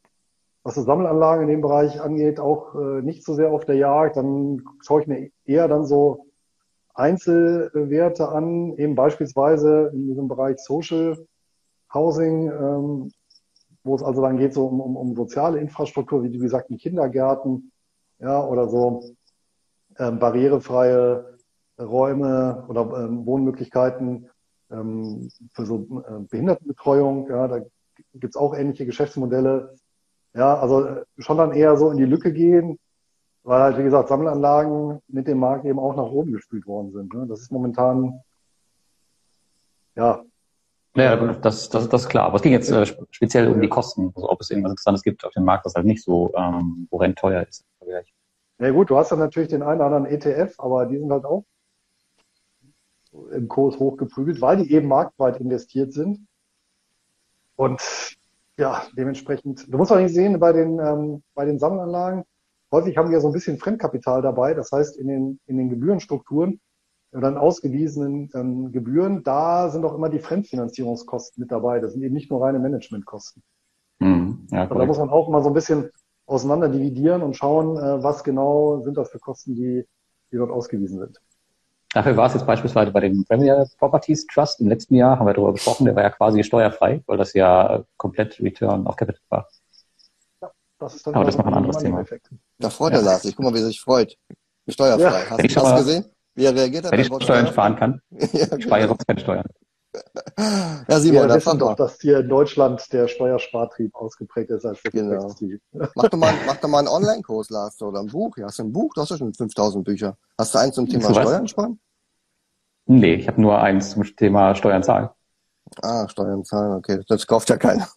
was 0.63 0.75
die 0.75 0.83
Sammelanlagen 0.83 1.43
in 1.43 1.49
dem 1.49 1.61
Bereich 1.61 2.01
angeht, 2.01 2.41
auch 2.41 2.75
äh, 2.75 3.03
nicht 3.03 3.25
so 3.25 3.35
sehr 3.35 3.51
auf 3.51 3.65
der 3.65 3.77
Jagd. 3.77 4.17
Dann 4.17 4.63
schaue 4.81 5.03
ich 5.03 5.07
mir 5.07 5.31
eher 5.45 5.69
dann 5.69 5.85
so 5.85 6.27
Einzelwerte 6.95 8.28
an, 8.28 8.76
eben 8.76 8.95
beispielsweise 8.95 9.90
in 9.92 10.07
diesem 10.07 10.28
Bereich 10.28 10.59
Social 10.59 11.26
Housing, 11.92 12.51
ähm, 12.51 13.12
wo 13.82 13.95
es 13.95 14.03
also 14.03 14.22
dann 14.22 14.38
geht 14.38 14.55
so 14.55 14.66
um, 14.66 14.80
um, 14.80 14.97
um 14.97 15.14
soziale 15.14 15.59
Infrastruktur, 15.59 16.22
wie, 16.22 16.32
wie 16.32 16.38
gesagt, 16.38 16.70
in 16.70 16.78
Kindergärten, 16.78 17.72
ja, 18.18 18.45
oder 18.45 18.68
so 18.68 19.03
ähm, 19.99 20.18
barrierefreie 20.18 21.38
Räume 21.78 22.64
oder 22.68 23.05
ähm, 23.05 23.26
Wohnmöglichkeiten 23.26 24.30
ähm, 24.70 25.28
für 25.53 25.66
so 25.66 26.03
äh, 26.07 26.20
Behindertenbetreuung, 26.30 27.28
ja, 27.28 27.49
da 27.49 27.61
gibt's 28.14 28.36
auch 28.36 28.55
ähnliche 28.55 28.86
Geschäftsmodelle. 28.86 29.74
Ja, 30.34 30.59
also 30.59 30.84
äh, 30.84 31.05
schon 31.18 31.38
dann 31.38 31.53
eher 31.53 31.76
so 31.76 31.90
in 31.90 31.97
die 31.97 32.05
Lücke 32.05 32.32
gehen, 32.32 32.78
weil 33.45 33.61
halt, 33.61 33.78
wie 33.78 33.84
gesagt, 33.84 34.09
Sammelanlagen 34.09 35.01
mit 35.07 35.28
dem 35.28 35.38
Markt 35.38 35.66
eben 35.66 35.78
auch 35.78 35.95
nach 35.95 36.11
oben 36.11 36.32
gespült 36.32 36.66
worden 36.66 36.92
sind. 36.92 37.12
Ne? 37.12 37.26
Das 37.28 37.40
ist 37.40 37.53
momentan, 37.53 38.20
ja. 39.95 40.24
Ja, 40.97 41.16
das, 41.16 41.68
das, 41.68 41.88
das 41.88 42.03
ist 42.03 42.09
klar. 42.09 42.26
Aber 42.26 42.36
es 42.36 42.42
ging 42.42 42.53
jetzt 42.53 42.70
äh, 42.70 42.86
speziell 43.11 43.49
um 43.49 43.61
die 43.61 43.68
Kosten, 43.68 44.12
also 44.14 44.30
ob 44.30 44.40
es 44.40 44.51
irgendwas 44.51 44.72
Interessantes 44.72 45.03
gibt 45.03 45.24
auf 45.24 45.32
dem 45.32 45.45
Markt, 45.45 45.66
was 45.66 45.74
halt 45.74 45.86
nicht 45.86 46.03
so 46.03 46.32
ähm, 46.34 46.88
horrend 46.90 47.18
teuer 47.18 47.42
ist. 47.47 47.64
Ja 48.59 48.70
gut, 48.70 48.90
du 48.90 48.97
hast 48.97 49.11
dann 49.11 49.18
natürlich 49.18 49.49
den 49.49 49.62
einen 49.62 49.80
oder 49.80 49.97
anderen 49.97 50.07
ETF, 50.07 50.55
aber 50.59 50.86
die 50.86 50.99
sind 50.99 51.11
halt 51.11 51.24
auch 51.24 51.45
im 53.32 53.49
Kurs 53.49 53.78
hochgeprügelt, 53.78 54.40
weil 54.40 54.59
die 54.59 54.72
eben 54.72 54.88
marktweit 54.88 55.38
investiert 55.38 55.92
sind. 55.92 56.26
Und 57.57 57.82
ja, 58.57 58.84
dementsprechend, 58.97 59.72
du 59.72 59.76
musst 59.76 59.92
auch 59.92 59.99
nicht 59.99 60.14
sehen, 60.14 60.38
bei 60.38 60.53
den, 60.53 60.78
ähm, 60.78 61.22
bei 61.34 61.45
den 61.45 61.59
Sammelanlagen, 61.59 62.24
häufig 62.73 62.97
haben 62.97 63.11
wir 63.11 63.21
so 63.21 63.29
ein 63.29 63.33
bisschen 63.33 63.59
Fremdkapital 63.59 64.23
dabei. 64.23 64.55
Das 64.55 64.73
heißt, 64.73 64.97
in 64.97 65.09
den, 65.09 65.41
in 65.47 65.59
den 65.59 65.69
Gebührenstrukturen 65.69 66.61
oder 67.12 67.29
in 67.29 67.37
ausgewiesenen 67.37 68.31
ähm, 68.35 68.73
Gebühren, 68.73 69.23
da 69.23 69.69
sind 69.71 69.85
auch 69.85 69.95
immer 69.95 70.09
die 70.09 70.19
Fremdfinanzierungskosten 70.19 71.41
mit 71.41 71.53
dabei. 71.53 71.81
Das 71.81 71.93
sind 71.93 72.03
eben 72.03 72.15
nicht 72.15 72.31
nur 72.31 72.43
reine 72.43 72.59
Managementkosten. 72.59 73.43
Mhm, 74.01 74.47
ja, 74.51 74.67
da 74.67 74.87
muss 74.87 74.99
man 74.99 75.11
auch 75.11 75.29
immer 75.29 75.43
so 75.43 75.49
ein 75.49 75.55
bisschen 75.55 75.91
auseinander 76.27 76.69
dividieren 76.69 77.23
und 77.23 77.37
schauen, 77.37 77.77
äh, 77.77 78.03
was 78.03 78.25
genau 78.25 78.81
sind 78.81 78.97
das 78.97 79.11
für 79.11 79.19
Kosten, 79.19 79.55
die, 79.55 79.87
die 80.33 80.37
dort 80.37 80.51
ausgewiesen 80.51 80.99
sind. 80.99 81.21
Dafür 81.93 82.17
war 82.17 82.27
es 82.27 82.35
jetzt 82.35 82.47
beispielsweise 82.47 82.91
bei 82.91 83.01
dem 83.01 83.25
Premier 83.25 83.69
Properties 83.79 84.27
Trust 84.27 84.61
im 84.61 84.67
letzten 84.67 84.97
Jahr, 84.97 85.19
haben 85.19 85.27
wir 85.27 85.33
darüber 85.35 85.53
gesprochen, 85.53 85.85
der 85.85 85.95
war 85.95 86.03
ja 86.03 86.11
quasi 86.11 86.43
steuerfrei, 86.43 87.05
weil 87.07 87.19
das 87.19 87.35
ja 87.35 87.85
komplett 87.97 88.41
Return 88.41 88.87
auf 88.89 88.97
Capital 88.97 89.23
war. 89.29 89.49
Ja, 90.43 90.51
das 90.81 90.97
ist 90.97 91.07
dann 91.07 91.15
Aber 91.15 91.25
das 91.25 91.37
ist 91.37 91.39
noch 91.39 91.47
ein 91.47 91.55
anderes 91.55 91.79
Thema. 91.79 92.03
Da 92.03 92.17
freut 92.71 92.93
er 92.93 93.01
ja. 93.01 93.05
Lars. 93.07 93.25
Ich 93.25 93.37
guck 93.37 93.45
mal, 93.45 93.55
wie 93.55 93.59
er 93.59 93.67
sich 93.67 93.81
freut. 93.81 94.17
Steuerfrei. 94.69 95.25
Ja. 95.25 95.31
Hast 95.31 95.43
du 95.43 95.49
das 95.49 95.79
gesehen? 95.85 96.05
Wie 96.35 96.45
er 96.45 96.55
reagiert 96.55 96.85
hat? 96.85 96.93
Wenn 96.93 97.01
ich 97.01 97.07
Steuern 97.07 97.47
sparen 97.47 97.77
kann, 97.77 98.01
ja, 98.11 98.47
genau. 98.47 98.61
spare 98.61 98.89
sonst 98.89 99.07
keine 99.07 99.21
Steuern. 99.21 99.47
Ja, 100.89 100.99
Simon, 100.99 101.29
wir 101.29 101.37
wissen 101.37 101.59
doch, 101.59 101.77
dass 101.77 102.01
hier 102.01 102.19
in 102.19 102.29
Deutschland 102.29 102.93
der 102.93 103.07
Steuerspartrieb 103.07 103.95
ausgeprägt 103.95 104.51
ist 104.51 104.67
als 104.67 104.83
der 104.83 104.91
genau. 104.91 105.33
Mach 105.95 106.09
doch 106.09 106.19
mal, 106.19 106.35
mach 106.47 106.57
doch 106.57 106.69
mal 106.69 106.81
einen 106.81 106.89
Online-Kurs, 106.89 107.51
Lars, 107.51 107.81
oder 107.81 108.01
ein 108.01 108.09
Buch. 108.09 108.37
Ja, 108.37 108.47
hast 108.47 108.59
du 108.59 108.65
ein 108.65 108.73
Buch? 108.73 108.93
Du 108.95 109.01
hast 109.01 109.11
ja 109.11 109.17
schon 109.17 109.33
5000 109.33 109.85
Bücher. 109.85 110.17
Hast 110.37 110.53
du 110.53 110.59
eins 110.59 110.75
zum 110.75 110.89
Thema 110.89 111.11
Steuern 111.11 111.47
sparen? 111.47 111.79
Nee, 112.87 113.15
ich 113.15 113.29
habe 113.29 113.41
nur 113.41 113.61
eins 113.61 113.91
zum 113.91 114.03
Thema 114.17 114.55
Steuern 114.57 114.83
zahlen. 114.83 115.09
Ah, 115.81 116.09
Steuern 116.09 116.45
zahlen, 116.45 116.73
okay. 116.75 117.01
Das 117.09 117.27
kauft 117.27 117.49
ja 117.49 117.57
keiner. 117.57 117.89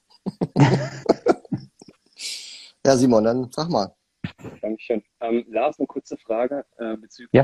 ja, 2.86 2.95
Simon, 2.95 3.24
dann 3.24 3.49
sag 3.51 3.70
mal. 3.70 3.96
Dankeschön. 4.61 5.03
Ähm, 5.21 5.45
Lars, 5.49 5.80
eine 5.80 5.88
kurze 5.88 6.17
Frage 6.17 6.65
äh, 6.78 6.97
bezüglich 6.97 7.34
ja. 7.34 7.43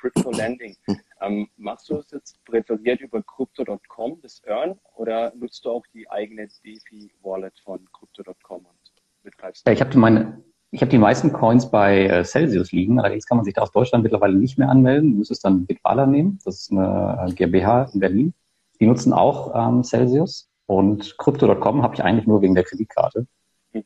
Crypto 0.00 0.30
Landing. 0.30 0.76
Ähm, 1.20 1.48
machst 1.56 1.90
du 1.90 1.96
es 1.98 2.10
jetzt 2.10 2.42
präferiert 2.44 3.00
über 3.00 3.22
Crypto.com, 3.22 4.20
das 4.22 4.42
Earn, 4.46 4.78
oder 4.96 5.32
nutzt 5.36 5.64
du 5.64 5.70
auch 5.70 5.84
die 5.92 6.10
eigene 6.10 6.48
DeFi-Wallet 6.64 7.58
von 7.62 7.86
Crypto.com 7.92 8.64
und 8.64 8.92
betreibst 9.22 9.68
Ich 9.68 9.80
habe 9.80 9.98
meine, 9.98 10.42
ich 10.70 10.80
habe 10.80 10.90
die 10.90 10.98
meisten 10.98 11.32
Coins 11.32 11.70
bei 11.70 12.06
äh, 12.06 12.24
Celsius 12.24 12.72
liegen, 12.72 12.98
allerdings 12.98 13.26
kann 13.26 13.36
man 13.36 13.44
sich 13.44 13.54
da 13.54 13.62
aus 13.62 13.72
Deutschland 13.72 14.02
mittlerweile 14.02 14.34
nicht 14.34 14.56
mehr 14.56 14.70
anmelden. 14.70 15.12
Du 15.12 15.18
müsstest 15.18 15.44
dann 15.44 15.66
Bitwala 15.66 16.06
nehmen, 16.06 16.38
das 16.44 16.60
ist 16.60 16.72
eine 16.72 17.26
äh, 17.28 17.32
GmbH 17.32 17.90
in 17.92 18.00
Berlin. 18.00 18.34
Die 18.80 18.86
nutzen 18.86 19.12
auch 19.12 19.54
ähm, 19.54 19.84
Celsius 19.84 20.48
und 20.66 21.18
Crypto.com 21.18 21.82
habe 21.82 21.94
ich 21.94 22.02
eigentlich 22.02 22.26
nur 22.26 22.40
wegen 22.40 22.54
der 22.54 22.64
Kreditkarte. 22.64 23.26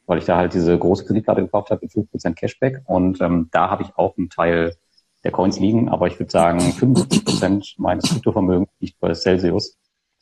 Weil 0.06 0.18
ich 0.18 0.24
da 0.24 0.36
halt 0.36 0.54
diese 0.54 0.78
große 0.78 1.04
Kreditkarte 1.04 1.42
gekauft 1.42 1.70
habe 1.70 1.80
mit 1.82 1.92
5% 1.92 2.34
Cashback 2.34 2.82
und 2.86 3.20
ähm, 3.20 3.48
da 3.52 3.70
habe 3.70 3.82
ich 3.82 3.96
auch 3.96 4.16
einen 4.16 4.30
Teil 4.30 4.76
der 5.24 5.32
Coins 5.32 5.58
liegen, 5.58 5.88
aber 5.88 6.06
ich 6.06 6.18
würde 6.18 6.30
sagen, 6.30 6.60
75 6.60 7.24
Prozent 7.24 7.74
meines 7.78 8.04
Kryptovermögens 8.10 8.68
liegt 8.78 9.00
bei 9.00 9.14
Celsius. 9.14 9.78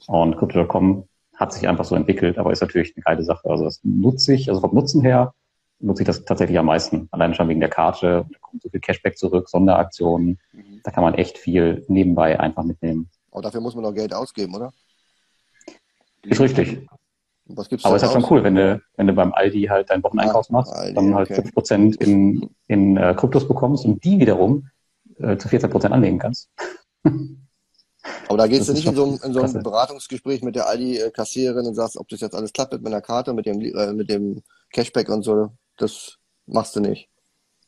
Und 0.06 0.36
Crypto.com 0.36 1.08
hat 1.36 1.52
sich 1.52 1.66
einfach 1.68 1.84
so 1.84 1.96
entwickelt, 1.96 2.38
aber 2.38 2.52
ist 2.52 2.60
natürlich 2.60 2.94
eine 2.96 3.02
geile 3.02 3.22
Sache. 3.24 3.50
Also 3.50 3.64
das 3.64 3.80
nutze 3.82 4.34
ich, 4.34 4.48
also 4.48 4.60
vom 4.60 4.74
Nutzen 4.74 5.02
her 5.02 5.34
nutze 5.80 6.02
ich 6.02 6.06
das 6.06 6.24
tatsächlich 6.24 6.58
am 6.58 6.66
meisten. 6.66 7.08
Allein 7.10 7.34
schon 7.34 7.48
wegen 7.48 7.60
der 7.60 7.68
Karte, 7.68 8.26
da 8.30 8.38
kommt 8.40 8.62
so 8.62 8.68
viel 8.68 8.80
Cashback 8.80 9.18
zurück, 9.18 9.48
Sonderaktionen. 9.48 10.38
Mhm. 10.52 10.80
Da 10.84 10.92
kann 10.92 11.02
man 11.02 11.14
echt 11.14 11.36
viel 11.36 11.84
nebenbei 11.88 12.38
einfach 12.38 12.62
mitnehmen. 12.62 13.10
Aber 13.32 13.42
dafür 13.42 13.60
muss 13.60 13.74
man 13.74 13.82
noch 13.82 13.94
Geld 13.94 14.14
ausgeben, 14.14 14.54
oder? 14.54 14.72
Ist 16.22 16.40
richtig. 16.40 16.86
Was 17.54 17.68
gibt's 17.68 17.84
Aber 17.84 17.96
es 17.96 18.02
ist 18.02 18.12
halt 18.12 18.22
schon 18.22 18.30
cool, 18.30 18.44
wenn 18.44 18.54
du, 18.54 18.80
wenn 18.96 19.06
du 19.06 19.12
beim 19.12 19.32
Aldi 19.32 19.64
halt 19.64 19.90
deinen 19.90 20.02
Wocheneinkauf 20.02 20.46
ah, 20.48 20.52
machst, 20.52 20.72
Aldi, 20.72 20.94
dann 20.94 21.14
halt 21.14 21.30
okay. 21.30 21.40
5% 21.40 22.00
in, 22.00 22.50
in 22.66 22.96
äh, 22.96 23.14
Kryptos 23.16 23.46
bekommst 23.46 23.84
und 23.84 24.02
die 24.04 24.18
wiederum 24.18 24.68
äh, 25.18 25.36
zu 25.36 25.48
14 25.48 25.70
Prozent 25.70 25.94
anlegen 25.94 26.18
kannst. 26.18 26.50
Aber 28.28 28.38
da 28.38 28.46
gehst 28.46 28.68
du 28.68 28.72
nicht 28.72 28.86
in 28.86 28.94
so, 28.94 29.04
ein, 29.04 29.20
in 29.22 29.32
so 29.32 29.42
ein 29.42 29.62
Beratungsgespräch 29.62 30.42
mit 30.42 30.56
der 30.56 30.68
Aldi-Kassiererin 30.68 31.66
und 31.66 31.74
sagst, 31.74 31.96
ob 31.96 32.08
das 32.08 32.20
jetzt 32.20 32.34
alles 32.34 32.52
klappt 32.52 32.72
mit 32.72 32.82
meiner 32.82 33.00
Karte, 33.00 33.32
mit 33.32 33.46
dem, 33.46 33.60
äh, 33.60 33.92
mit 33.92 34.10
dem 34.10 34.42
Cashback 34.72 35.08
und 35.08 35.22
so. 35.22 35.50
Das 35.76 36.18
machst 36.46 36.74
du 36.74 36.80
nicht. 36.80 37.08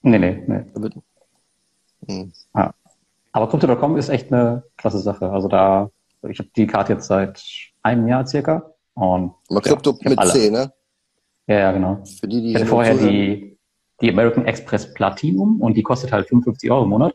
Nee, 0.02 0.18
nee, 0.18 0.42
nee. 0.46 0.64
Hm. 2.08 2.32
Ja. 2.54 2.74
Aber 3.32 3.48
Crypto.com 3.48 3.96
ist 3.96 4.08
echt 4.08 4.32
eine 4.32 4.64
klasse 4.76 4.98
Sache. 4.98 5.30
Also 5.30 5.48
da, 5.48 5.90
ich 6.28 6.38
habe 6.38 6.50
die 6.56 6.66
Karte 6.66 6.94
jetzt 6.94 7.06
seit 7.06 7.42
einem 7.82 8.08
Jahr 8.08 8.26
circa. 8.26 8.73
Und, 8.94 9.34
Aber 9.48 9.60
Krypto 9.60 9.96
ja, 10.00 10.10
mit 10.10 10.18
alle. 10.18 10.30
C, 10.30 10.50
ne? 10.50 10.72
Ja, 11.46 11.58
ja, 11.58 11.72
genau. 11.72 12.02
Für 12.04 12.28
die, 12.28 12.40
die 12.40 12.50
ich 12.50 12.54
hatte 12.54 12.66
vorher 12.66 12.94
die, 12.94 13.58
die 14.00 14.10
American 14.10 14.46
Express 14.46 14.94
Platinum 14.94 15.60
und 15.60 15.76
die 15.76 15.82
kostet 15.82 16.12
halt 16.12 16.28
55 16.28 16.70
Euro 16.70 16.84
im 16.84 16.90
Monat. 16.90 17.14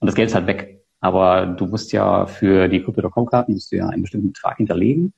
Und 0.00 0.06
das 0.06 0.14
Geld 0.14 0.28
ist 0.28 0.34
halt 0.34 0.46
weg. 0.46 0.84
Aber 1.00 1.46
du 1.46 1.66
musst 1.66 1.92
ja 1.92 2.26
für 2.26 2.68
die 2.68 2.82
Crypto.com-Karten 2.82 3.54
musst 3.54 3.72
du 3.72 3.76
ja 3.76 3.88
einen 3.88 4.02
bestimmten 4.02 4.32
Betrag 4.32 4.56
hinterlegen 4.58 5.12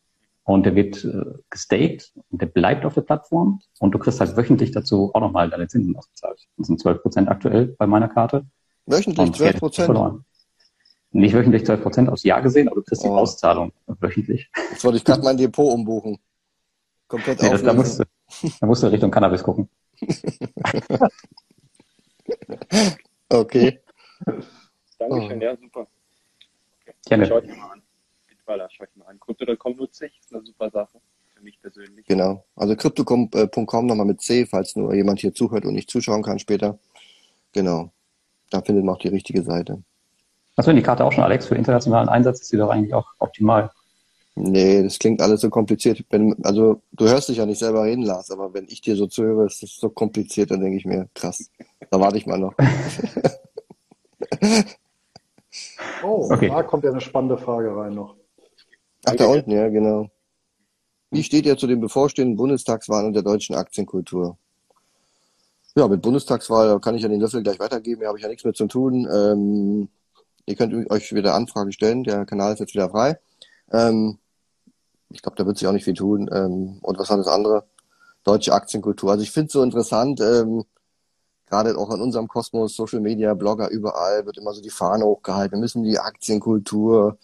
und 0.44 0.66
der 0.66 0.74
wird 0.74 1.04
äh, 1.04 1.24
gestaked 1.50 2.12
und 2.30 2.40
der 2.40 2.46
bleibt 2.46 2.84
auf 2.84 2.94
der 2.94 3.02
Plattform 3.02 3.60
und 3.80 3.92
du 3.92 3.98
kriegst 3.98 4.20
halt 4.20 4.36
wöchentlich 4.36 4.72
dazu 4.72 5.10
auch 5.14 5.20
nochmal 5.20 5.50
deine 5.50 5.68
Zinsen 5.68 5.96
ausgezahlt. 5.96 6.38
Das 6.56 6.68
sind 6.68 6.80
12 6.80 7.02
Prozent 7.02 7.28
aktuell 7.28 7.74
bei 7.78 7.86
meiner 7.86 8.08
Karte. 8.08 8.46
Wöchentlich 8.86 9.32
12 9.32 9.58
Prozent? 9.58 10.24
Nicht 11.14 11.32
wöchentlich 11.32 11.64
12 11.64 11.80
Prozent 11.80 12.08
aufs 12.08 12.24
Jahr 12.24 12.42
gesehen, 12.42 12.66
aber 12.66 12.80
du 12.80 12.82
kriegst 12.82 13.04
oh. 13.04 13.08
die 13.08 13.14
Auszahlung 13.14 13.72
wöchentlich. 13.86 14.50
Jetzt 14.72 14.82
wollte 14.82 14.98
ich 14.98 15.04
gerade 15.04 15.22
mein 15.22 15.36
Depot 15.36 15.72
umbuchen. 15.72 16.18
Komplett 17.06 17.40
nee, 17.40 17.50
das, 17.50 17.62
da, 17.62 17.72
musst 17.72 18.00
du, 18.00 18.04
da 18.60 18.66
musst 18.66 18.82
du 18.82 18.88
Richtung 18.88 19.12
Cannabis 19.12 19.44
gucken. 19.44 19.68
okay. 23.28 23.78
Dankeschön, 24.98 25.38
oh. 25.38 25.44
ja, 25.44 25.56
super. 25.56 25.86
Gerne. 27.06 27.26
Schaut 27.26 27.46
mir 27.46 27.54
mal 27.54 27.70
an. 27.70 27.82
Bitwala, 28.28 28.68
schaut 28.70 28.88
mir 28.96 29.04
mal 29.04 29.10
an. 29.10 29.20
Crypto.com 29.20 29.76
nutze 29.76 30.06
ich, 30.06 30.18
ist 30.18 30.34
eine 30.34 30.44
super 30.44 30.68
Sache. 30.70 31.00
Für 31.32 31.42
mich 31.44 31.60
persönlich. 31.60 32.06
Genau. 32.06 32.44
Also 32.56 32.74
Crypto.com 32.74 33.30
äh, 33.34 33.46
nochmal 33.86 34.06
mit 34.06 34.20
C, 34.20 34.46
falls 34.46 34.74
nur 34.74 34.92
jemand 34.92 35.20
hier 35.20 35.32
zuhört 35.32 35.64
und 35.64 35.74
nicht 35.74 35.88
zuschauen 35.88 36.24
kann 36.24 36.40
später. 36.40 36.76
Genau. 37.52 37.92
Da 38.50 38.62
findet 38.62 38.84
man 38.84 38.96
auch 38.96 39.00
die 39.00 39.06
richtige 39.08 39.42
Seite. 39.42 39.84
Du 40.56 40.62
denn 40.62 40.76
die 40.76 40.82
Karte 40.82 41.04
auch 41.04 41.12
schon, 41.12 41.24
Alex, 41.24 41.46
für 41.46 41.56
internationalen 41.56 42.08
Einsatz? 42.08 42.40
Ist 42.42 42.52
die 42.52 42.56
doch 42.56 42.70
eigentlich 42.70 42.94
auch 42.94 43.08
optimal. 43.18 43.70
Nee, 44.36 44.82
das 44.82 44.98
klingt 44.98 45.20
alles 45.20 45.40
so 45.40 45.50
kompliziert. 45.50 46.04
Wenn, 46.10 46.34
also 46.44 46.82
du 46.92 47.08
hörst 47.08 47.28
dich 47.28 47.38
ja 47.38 47.46
nicht 47.46 47.58
selber 47.58 47.84
reden, 47.84 48.02
Lars, 48.02 48.30
aber 48.30 48.52
wenn 48.52 48.66
ich 48.68 48.80
dir 48.80 48.96
so 48.96 49.06
zuhöre, 49.06 49.46
ist 49.46 49.62
das 49.62 49.76
so 49.76 49.88
kompliziert, 49.88 50.50
dann 50.50 50.60
denke 50.60 50.76
ich 50.76 50.84
mir, 50.84 51.08
krass, 51.14 51.50
da 51.90 52.00
warte 52.00 52.18
ich 52.18 52.26
mal 52.26 52.38
noch. 52.38 52.54
Oh, 56.02 56.28
okay. 56.30 56.48
da 56.48 56.62
kommt 56.62 56.84
ja 56.84 56.90
eine 56.90 57.00
spannende 57.00 57.38
Frage 57.38 57.74
rein 57.74 57.94
noch. 57.94 58.16
Ach, 59.04 59.14
da 59.14 59.26
unten, 59.26 59.50
ja, 59.50 59.68
genau. 59.68 60.10
Wie 61.10 61.22
steht 61.22 61.46
ihr 61.46 61.56
zu 61.56 61.66
den 61.66 61.80
bevorstehenden 61.80 62.36
Bundestagswahlen 62.36 63.06
und 63.06 63.12
der 63.14 63.22
deutschen 63.22 63.54
Aktienkultur? 63.54 64.36
Ja, 65.76 65.88
mit 65.88 66.02
Bundestagswahl 66.02 66.80
kann 66.80 66.94
ich 66.94 67.02
ja 67.02 67.08
den 67.08 67.20
Löffel 67.20 67.42
gleich 67.42 67.58
weitergeben, 67.58 68.02
da 68.02 68.08
habe 68.08 68.18
ich 68.18 68.22
ja 68.22 68.28
nichts 68.28 68.44
mehr 68.44 68.54
zu 68.54 68.66
tun. 68.66 69.08
Ähm, 69.10 69.88
ihr 70.46 70.56
könnt 70.56 70.90
euch 70.90 71.12
wieder 71.14 71.34
Anfragen 71.34 71.72
stellen, 71.72 72.04
der 72.04 72.24
Kanal 72.26 72.52
ist 72.52 72.60
jetzt 72.60 72.74
wieder 72.74 72.90
frei. 72.90 73.18
Ähm, 73.72 74.18
ich 75.10 75.22
glaube, 75.22 75.36
da 75.36 75.46
wird 75.46 75.58
sich 75.58 75.68
auch 75.68 75.72
nicht 75.72 75.84
viel 75.84 75.94
tun. 75.94 76.28
Ähm, 76.32 76.78
und 76.82 76.98
was 76.98 77.10
war 77.10 77.16
das 77.16 77.28
andere? 77.28 77.64
Deutsche 78.24 78.52
Aktienkultur. 78.52 79.10
Also 79.10 79.22
ich 79.22 79.30
finde 79.30 79.46
es 79.46 79.52
so 79.52 79.62
interessant, 79.62 80.20
ähm, 80.20 80.64
gerade 81.46 81.76
auch 81.78 81.92
in 81.94 82.00
unserem 82.00 82.28
Kosmos, 82.28 82.74
Social 82.74 83.00
Media, 83.00 83.34
Blogger, 83.34 83.70
überall 83.70 84.26
wird 84.26 84.38
immer 84.38 84.52
so 84.52 84.62
die 84.62 84.70
Fahne 84.70 85.04
hochgehalten. 85.04 85.58
Wir 85.58 85.60
müssen 85.60 85.84
die 85.84 85.98
Aktienkultur. 85.98 87.18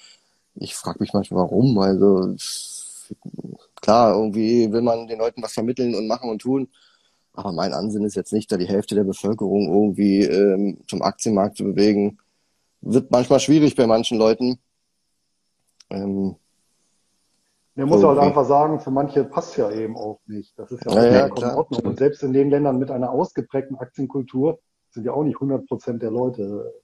Ich 0.54 0.74
frage 0.74 0.98
mich 1.00 1.12
manchmal, 1.12 1.42
warum. 1.44 1.78
Also 1.78 2.36
klar, 3.80 4.14
irgendwie 4.14 4.70
will 4.72 4.82
man 4.82 5.06
den 5.08 5.18
Leuten 5.18 5.42
was 5.42 5.52
vermitteln 5.52 5.94
und 5.94 6.06
machen 6.06 6.30
und 6.30 6.40
tun. 6.40 6.68
Aber 7.32 7.52
mein 7.52 7.72
Ansinn 7.72 8.04
ist 8.04 8.16
jetzt 8.16 8.32
nicht, 8.32 8.50
da 8.52 8.56
die 8.56 8.68
Hälfte 8.68 8.94
der 8.94 9.04
Bevölkerung 9.04 9.68
irgendwie 9.68 10.24
ähm, 10.24 10.78
zum 10.86 11.02
Aktienmarkt 11.02 11.56
zu 11.56 11.64
bewegen. 11.64 12.18
Wird 12.82 13.10
manchmal 13.10 13.40
schwierig 13.40 13.76
bei 13.76 13.86
manchen 13.86 14.18
Leuten. 14.18 14.58
Ähm, 15.90 16.36
man 17.74 17.88
muss 17.88 18.04
halt 18.04 18.18
einfach 18.18 18.44
sagen, 18.44 18.80
für 18.80 18.90
manche 18.90 19.24
passt 19.24 19.56
ja 19.56 19.70
eben 19.70 19.96
auch 19.96 20.20
nicht. 20.26 20.58
Das 20.58 20.70
ist 20.70 20.84
ja 20.84 20.90
auch 20.90 20.96
ja, 20.96 21.04
ja, 21.04 21.26
in 21.26 21.56
Ordnung. 21.56 21.82
Und 21.84 21.98
selbst 21.98 22.22
in 22.22 22.32
den 22.32 22.50
Ländern 22.50 22.78
mit 22.78 22.90
einer 22.90 23.10
ausgeprägten 23.10 23.76
Aktienkultur 23.76 24.58
sind 24.90 25.04
ja 25.04 25.12
auch 25.12 25.22
nicht 25.22 25.36
100 25.36 25.66
Prozent 25.66 26.02
der 26.02 26.10
Leute 26.10 26.74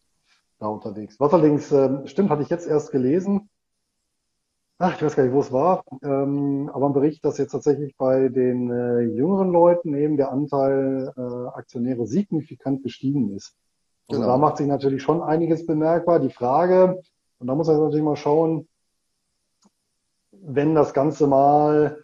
da 0.59 0.69
unterwegs. 0.69 1.19
Was 1.19 1.33
allerdings 1.35 1.71
äh, 1.73 2.07
stimmt, 2.07 2.31
hatte 2.31 2.43
ich 2.43 2.49
jetzt 2.49 2.67
erst 2.67 2.93
gelesen. 2.93 3.51
Ach, 4.79 4.95
ich 4.95 5.03
weiß 5.03 5.17
gar 5.17 5.25
nicht, 5.25 5.33
wo 5.33 5.41
es 5.41 5.53
war. 5.53 5.85
Ähm, 6.03 6.71
aber 6.73 6.87
ein 6.87 6.93
Bericht, 6.93 7.25
dass 7.25 7.39
jetzt 7.39 7.53
tatsächlich 7.53 7.97
bei 7.97 8.29
den 8.29 8.71
äh, 8.71 9.01
jüngeren 9.01 9.51
Leuten 9.51 9.95
eben 9.95 10.17
der 10.17 10.31
Anteil 10.31 11.13
äh, 11.17 11.57
Aktionäre 11.57 12.07
signifikant 12.07 12.83
gestiegen 12.83 13.35
ist. 13.35 13.57
Also 14.09 14.21
genau. 14.21 14.33
da 14.33 14.39
macht 14.39 14.59
sich 14.59 14.67
natürlich 14.67 15.03
schon 15.03 15.23
einiges 15.23 15.67
bemerkbar. 15.67 16.21
Die 16.21 16.31
Frage, 16.31 17.01
und 17.39 17.47
da 17.47 17.55
muss 17.55 17.67
man 17.67 17.79
natürlich 17.79 18.05
mal 18.05 18.17
schauen, 18.17 18.69
wenn 20.31 20.75
das 20.75 20.95
Ganze 20.95 21.27
mal, 21.27 22.03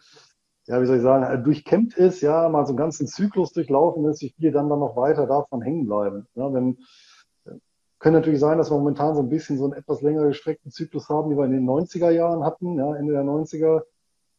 ja, 0.67 0.81
wie 0.81 0.87
soll 0.87 0.97
ich 0.97 1.03
sagen, 1.03 1.45
durchkämmt 1.45 1.97
ist, 1.97 2.21
ja, 2.21 2.49
mal 2.49 2.67
so 2.67 2.71
einen 2.71 2.79
ganzen 2.79 3.07
Zyklus 3.07 3.53
durchlaufen 3.53 4.05
ist, 4.07 4.21
wie 4.23 4.35
viele 4.37 4.53
dann 4.53 4.69
dann 4.69 4.81
noch 4.81 4.97
weiter 4.97 5.27
davon 5.27 5.63
hängen 5.63 5.87
bleiben. 5.87 6.27
Ja, 6.35 6.53
wenn, 6.53 6.79
können 8.03 8.17
natürlich 8.17 8.41
sein, 8.41 8.59
dass 8.59 8.71
wir 8.71 8.77
momentan 8.77 9.15
so 9.15 9.23
ein 9.23 9.29
bisschen 9.29 9.59
so 9.59 9.65
einen 9.65 9.75
etwas 9.75 10.03
länger 10.03 10.27
gestreckten 10.27 10.73
Zyklus 10.73 11.09
haben, 11.09 11.31
wie 11.31 11.37
wir 11.37 11.45
in 11.45 11.53
den 11.53 11.69
90er 11.69 12.11
Jahren 12.11 12.45
hatten, 12.45 12.77
ja, 12.77 12.97
Ende 12.97 13.13
der 13.13 13.23
90er. 13.23 13.83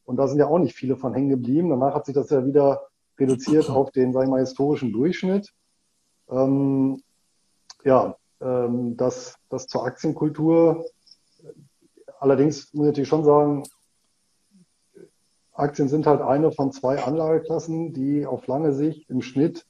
Und 0.04 0.18
da 0.18 0.28
sind 0.28 0.38
ja 0.38 0.48
auch 0.48 0.60
nicht 0.60 0.76
viele 0.76 0.98
von 0.98 1.14
hängen 1.14 1.30
geblieben. 1.30 1.70
Danach 1.70 1.96
hat 1.96 2.06
sich 2.06 2.14
das 2.14 2.30
ja 2.30 2.46
wieder 2.46 2.82
reduziert 3.18 3.70
auf 3.70 3.92
den, 3.92 4.12
sag 4.12 4.24
ich 4.24 4.30
mal, 4.30 4.42
historischen 4.42 4.92
Durchschnitt. 4.92 5.54
Ähm, 6.30 7.02
ja, 7.84 8.16
ähm, 8.42 8.98
das, 8.98 9.38
das 9.50 9.68
zur 9.68 9.86
Aktienkultur. 9.86 10.86
Allerdings 12.20 12.74
muss 12.74 12.86
ich 12.86 12.90
natürlich 12.92 13.10
schon 13.10 13.26
sagen, 13.26 13.64
Aktien 15.54 15.88
sind 15.88 16.08
halt 16.08 16.22
eine 16.22 16.52
von 16.52 16.72
zwei 16.72 17.04
Anlageklassen, 17.04 17.94
die 17.94 18.26
auf 18.26 18.48
lange 18.48 18.74
Sicht 18.74 19.10
im 19.10 19.22
Schnitt 19.22 19.66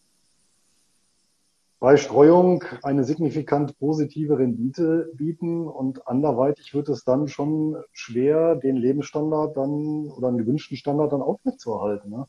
bei 1.84 1.98
Streuung 1.98 2.64
eine 2.82 3.04
signifikant 3.04 3.78
positive 3.78 4.38
Rendite 4.38 5.12
bieten 5.16 5.68
und 5.68 6.08
anderweitig 6.08 6.74
wird 6.74 6.88
es 6.88 7.04
dann 7.04 7.28
schon 7.28 7.76
schwer, 7.92 8.56
den 8.56 8.78
Lebensstandard 8.78 9.58
dann 9.58 10.08
oder 10.08 10.30
einen 10.30 10.38
gewünschten 10.38 10.78
Standard 10.78 11.12
dann 11.12 11.22
aufrechtzuerhalten. 11.22 12.10
Ne? 12.10 12.26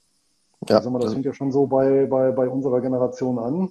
Ja. 0.69 0.79
Also, 0.79 0.99
das 0.99 1.13
fängt 1.13 1.25
ja 1.25 1.33
schon 1.33 1.53
so 1.53 1.69
bei, 1.69 2.07
bei, 2.07 2.33
bei 2.33 2.49
unserer 2.49 2.81
Generation 2.81 3.39
an. 3.39 3.69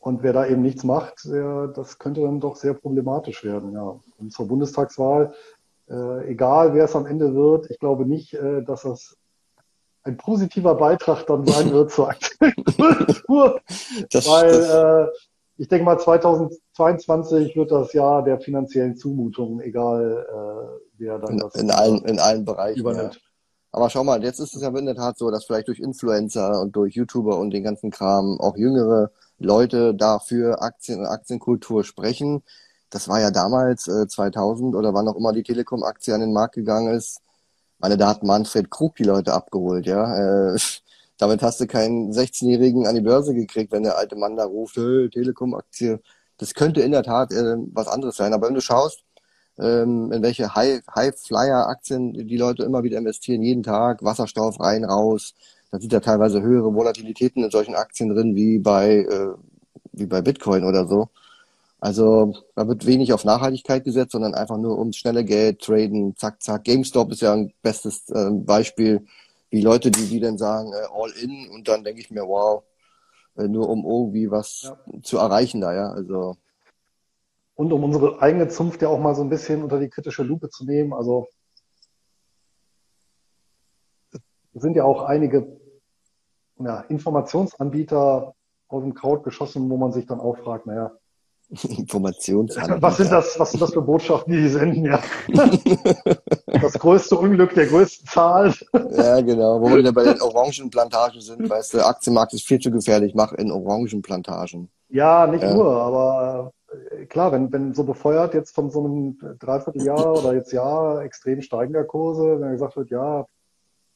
Und 0.00 0.22
wer 0.22 0.32
da 0.32 0.46
eben 0.46 0.62
nichts 0.62 0.82
macht, 0.82 1.26
der, 1.26 1.68
das 1.68 1.98
könnte 1.98 2.22
dann 2.22 2.40
doch 2.40 2.56
sehr 2.56 2.72
problematisch 2.72 3.44
werden. 3.44 3.72
Ja. 3.74 4.00
Und 4.18 4.32
zur 4.32 4.48
Bundestagswahl, 4.48 5.34
äh, 5.88 6.30
egal 6.30 6.72
wer 6.72 6.86
es 6.86 6.96
am 6.96 7.04
Ende 7.04 7.34
wird, 7.34 7.70
ich 7.70 7.78
glaube 7.78 8.06
nicht, 8.06 8.32
äh, 8.32 8.62
dass 8.62 8.82
das 8.82 9.18
ein 10.02 10.16
positiver 10.16 10.74
Beitrag 10.74 11.26
dann 11.26 11.46
sein 11.46 11.70
wird 11.72 11.90
zur 11.90 12.08
Aktienkultur. 12.08 13.60
weil 14.10 15.08
äh, 15.08 15.08
ich 15.58 15.68
denke 15.68 15.84
mal, 15.84 15.98
2022 15.98 17.54
wird 17.54 17.70
das 17.70 17.92
Jahr 17.92 18.24
der 18.24 18.40
finanziellen 18.40 18.96
Zumutungen, 18.96 19.60
egal 19.60 20.26
äh, 20.26 20.80
wer 20.96 21.18
dann 21.18 21.32
in, 21.32 21.38
das 21.38 21.54
in 21.56 21.70
allen, 21.70 22.02
in 22.06 22.18
allen 22.18 22.46
Bereichen 22.46 22.80
übernimmt. 22.80 23.16
Ja. 23.16 23.20
Aber 23.72 23.88
schau 23.88 24.02
mal, 24.02 24.22
jetzt 24.24 24.40
ist 24.40 24.54
es 24.54 24.62
ja 24.62 24.68
in 24.76 24.86
der 24.86 24.96
Tat 24.96 25.16
so, 25.18 25.30
dass 25.30 25.44
vielleicht 25.44 25.68
durch 25.68 25.78
Influencer 25.78 26.60
und 26.60 26.74
durch 26.74 26.94
YouTuber 26.94 27.38
und 27.38 27.50
den 27.50 27.62
ganzen 27.62 27.90
Kram 27.90 28.40
auch 28.40 28.56
jüngere 28.56 29.10
Leute 29.38 29.94
dafür 29.94 30.62
Aktien 30.62 31.00
und 31.00 31.06
Aktienkultur 31.06 31.84
sprechen. 31.84 32.42
Das 32.90 33.08
war 33.08 33.20
ja 33.20 33.30
damals 33.30 33.86
äh, 33.88 34.08
2000 34.08 34.74
oder 34.74 34.92
wann 34.94 35.08
auch 35.08 35.16
immer 35.16 35.32
die 35.32 35.44
Telekom-Aktie 35.44 36.14
an 36.14 36.20
den 36.20 36.32
Markt 36.32 36.56
gegangen 36.56 36.94
ist. 36.94 37.20
Meine, 37.78 37.96
da 37.96 38.08
hat 38.08 38.24
Manfred 38.24 38.70
Krug 38.70 38.96
die 38.96 39.04
Leute 39.04 39.32
abgeholt, 39.32 39.86
ja. 39.86 40.54
Äh, 40.54 40.58
damit 41.18 41.42
hast 41.42 41.60
du 41.60 41.66
keinen 41.66 42.12
16-Jährigen 42.12 42.86
an 42.86 42.94
die 42.96 43.00
Börse 43.02 43.34
gekriegt, 43.34 43.72
wenn 43.72 43.84
der 43.84 43.98
alte 43.98 44.16
Mann 44.16 44.36
da 44.36 44.44
ruft, 44.44 44.76
hey, 44.76 45.08
Telekom-Aktie. 45.10 46.00
Das 46.38 46.54
könnte 46.54 46.80
in 46.82 46.92
der 46.92 47.02
Tat 47.04 47.32
äh, 47.32 47.56
was 47.72 47.88
anderes 47.88 48.16
sein. 48.16 48.32
Aber 48.34 48.48
wenn 48.48 48.54
du 48.54 48.60
schaust, 48.60 49.04
ähm, 49.60 50.10
in 50.12 50.22
welche 50.22 50.54
High-Flyer-Aktien 50.54 52.12
die 52.14 52.36
Leute 52.36 52.64
immer 52.64 52.82
wieder 52.82 52.98
investieren, 52.98 53.42
jeden 53.42 53.62
Tag, 53.62 54.02
Wasserstoff 54.02 54.58
rein, 54.60 54.84
raus. 54.84 55.34
Da 55.70 55.78
sind 55.78 55.92
ja 55.92 56.00
teilweise 56.00 56.42
höhere 56.42 56.74
Volatilitäten 56.74 57.44
in 57.44 57.50
solchen 57.50 57.74
Aktien 57.74 58.08
drin, 58.08 58.34
wie 58.34 58.58
bei, 58.58 58.98
äh, 58.98 59.34
wie 59.92 60.06
bei 60.06 60.22
Bitcoin 60.22 60.64
oder 60.64 60.86
so. 60.86 61.08
Also 61.80 62.34
da 62.56 62.68
wird 62.68 62.86
wenig 62.86 63.12
auf 63.12 63.24
Nachhaltigkeit 63.24 63.84
gesetzt, 63.84 64.12
sondern 64.12 64.34
einfach 64.34 64.58
nur 64.58 64.78
ums 64.78 64.96
schnelle 64.96 65.24
Geld, 65.24 65.60
traden, 65.60 66.14
zack, 66.16 66.42
zack. 66.42 66.64
GameStop 66.64 67.10
ist 67.12 67.22
ja 67.22 67.32
ein 67.32 67.52
bestes 67.62 68.08
äh, 68.10 68.30
Beispiel, 68.30 69.06
wie 69.50 69.62
Leute, 69.62 69.90
die, 69.90 70.06
die 70.06 70.20
dann 70.20 70.38
sagen, 70.38 70.72
äh, 70.72 70.86
all 70.92 71.10
in 71.22 71.48
und 71.50 71.68
dann 71.68 71.82
denke 71.84 72.00
ich 72.00 72.10
mir, 72.10 72.26
wow, 72.26 72.62
äh, 73.36 73.48
nur 73.48 73.68
um 73.68 73.84
irgendwie 73.84 74.30
was 74.30 74.62
ja. 74.62 74.76
zu 75.02 75.18
erreichen 75.18 75.60
da, 75.60 75.74
ja. 75.74 75.90
Also 75.90 76.36
und 77.60 77.74
um 77.74 77.84
unsere 77.84 78.22
eigene 78.22 78.48
Zunft 78.48 78.80
ja 78.80 78.88
auch 78.88 78.98
mal 78.98 79.14
so 79.14 79.20
ein 79.20 79.28
bisschen 79.28 79.62
unter 79.62 79.78
die 79.78 79.90
kritische 79.90 80.22
Lupe 80.22 80.48
zu 80.48 80.64
nehmen. 80.64 80.94
Also 80.94 81.28
es 84.54 84.62
sind 84.62 84.76
ja 84.76 84.84
auch 84.84 85.02
einige 85.02 85.60
ja, 86.58 86.80
Informationsanbieter 86.88 88.34
aus 88.66 88.82
dem 88.82 88.94
Kraut 88.94 89.24
geschossen, 89.24 89.68
wo 89.68 89.76
man 89.76 89.92
sich 89.92 90.06
dann 90.06 90.20
auch 90.20 90.38
fragt, 90.38 90.64
naja, 90.64 90.92
Informationsanbieter. 91.50 92.80
Was 92.80 92.96
sind 92.96 93.12
das, 93.12 93.38
was 93.38 93.50
sind 93.50 93.60
das 93.60 93.74
für 93.74 93.82
Botschaften, 93.82 94.32
die 94.32 94.40
die 94.40 94.48
senden, 94.48 94.86
ja? 94.86 95.02
das 96.46 96.72
größte 96.78 97.14
Unglück 97.18 97.52
der 97.52 97.66
größten 97.66 98.06
Zahl. 98.06 98.54
ja, 98.72 99.20
genau. 99.20 99.60
Wo 99.60 99.68
wir 99.68 99.76
wieder 99.76 99.92
bei 99.92 100.04
den 100.04 100.22
Orangenplantagen 100.22 101.20
sind, 101.20 101.50
weißt 101.50 101.74
du, 101.74 101.84
Aktienmarkt 101.84 102.32
ist 102.32 102.46
viel 102.46 102.58
zu 102.58 102.70
gefährlich, 102.70 103.14
mach 103.14 103.34
in 103.34 103.52
Orangenplantagen. 103.52 104.70
Ja, 104.88 105.26
nicht 105.26 105.42
ja. 105.42 105.54
nur, 105.54 105.70
aber 105.70 106.52
äh, 106.54 106.59
klar, 107.08 107.32
wenn, 107.32 107.52
wenn 107.52 107.74
so 107.74 107.84
befeuert 107.84 108.34
jetzt 108.34 108.54
von 108.54 108.70
so 108.70 108.84
einem 108.84 109.18
Dreivierteljahr 109.38 110.18
oder 110.18 110.34
jetzt 110.34 110.52
Jahr 110.52 111.02
extrem 111.02 111.42
steigender 111.42 111.84
Kurse, 111.84 112.40
wenn 112.40 112.52
gesagt 112.52 112.76
wird, 112.76 112.90
ja, 112.90 113.26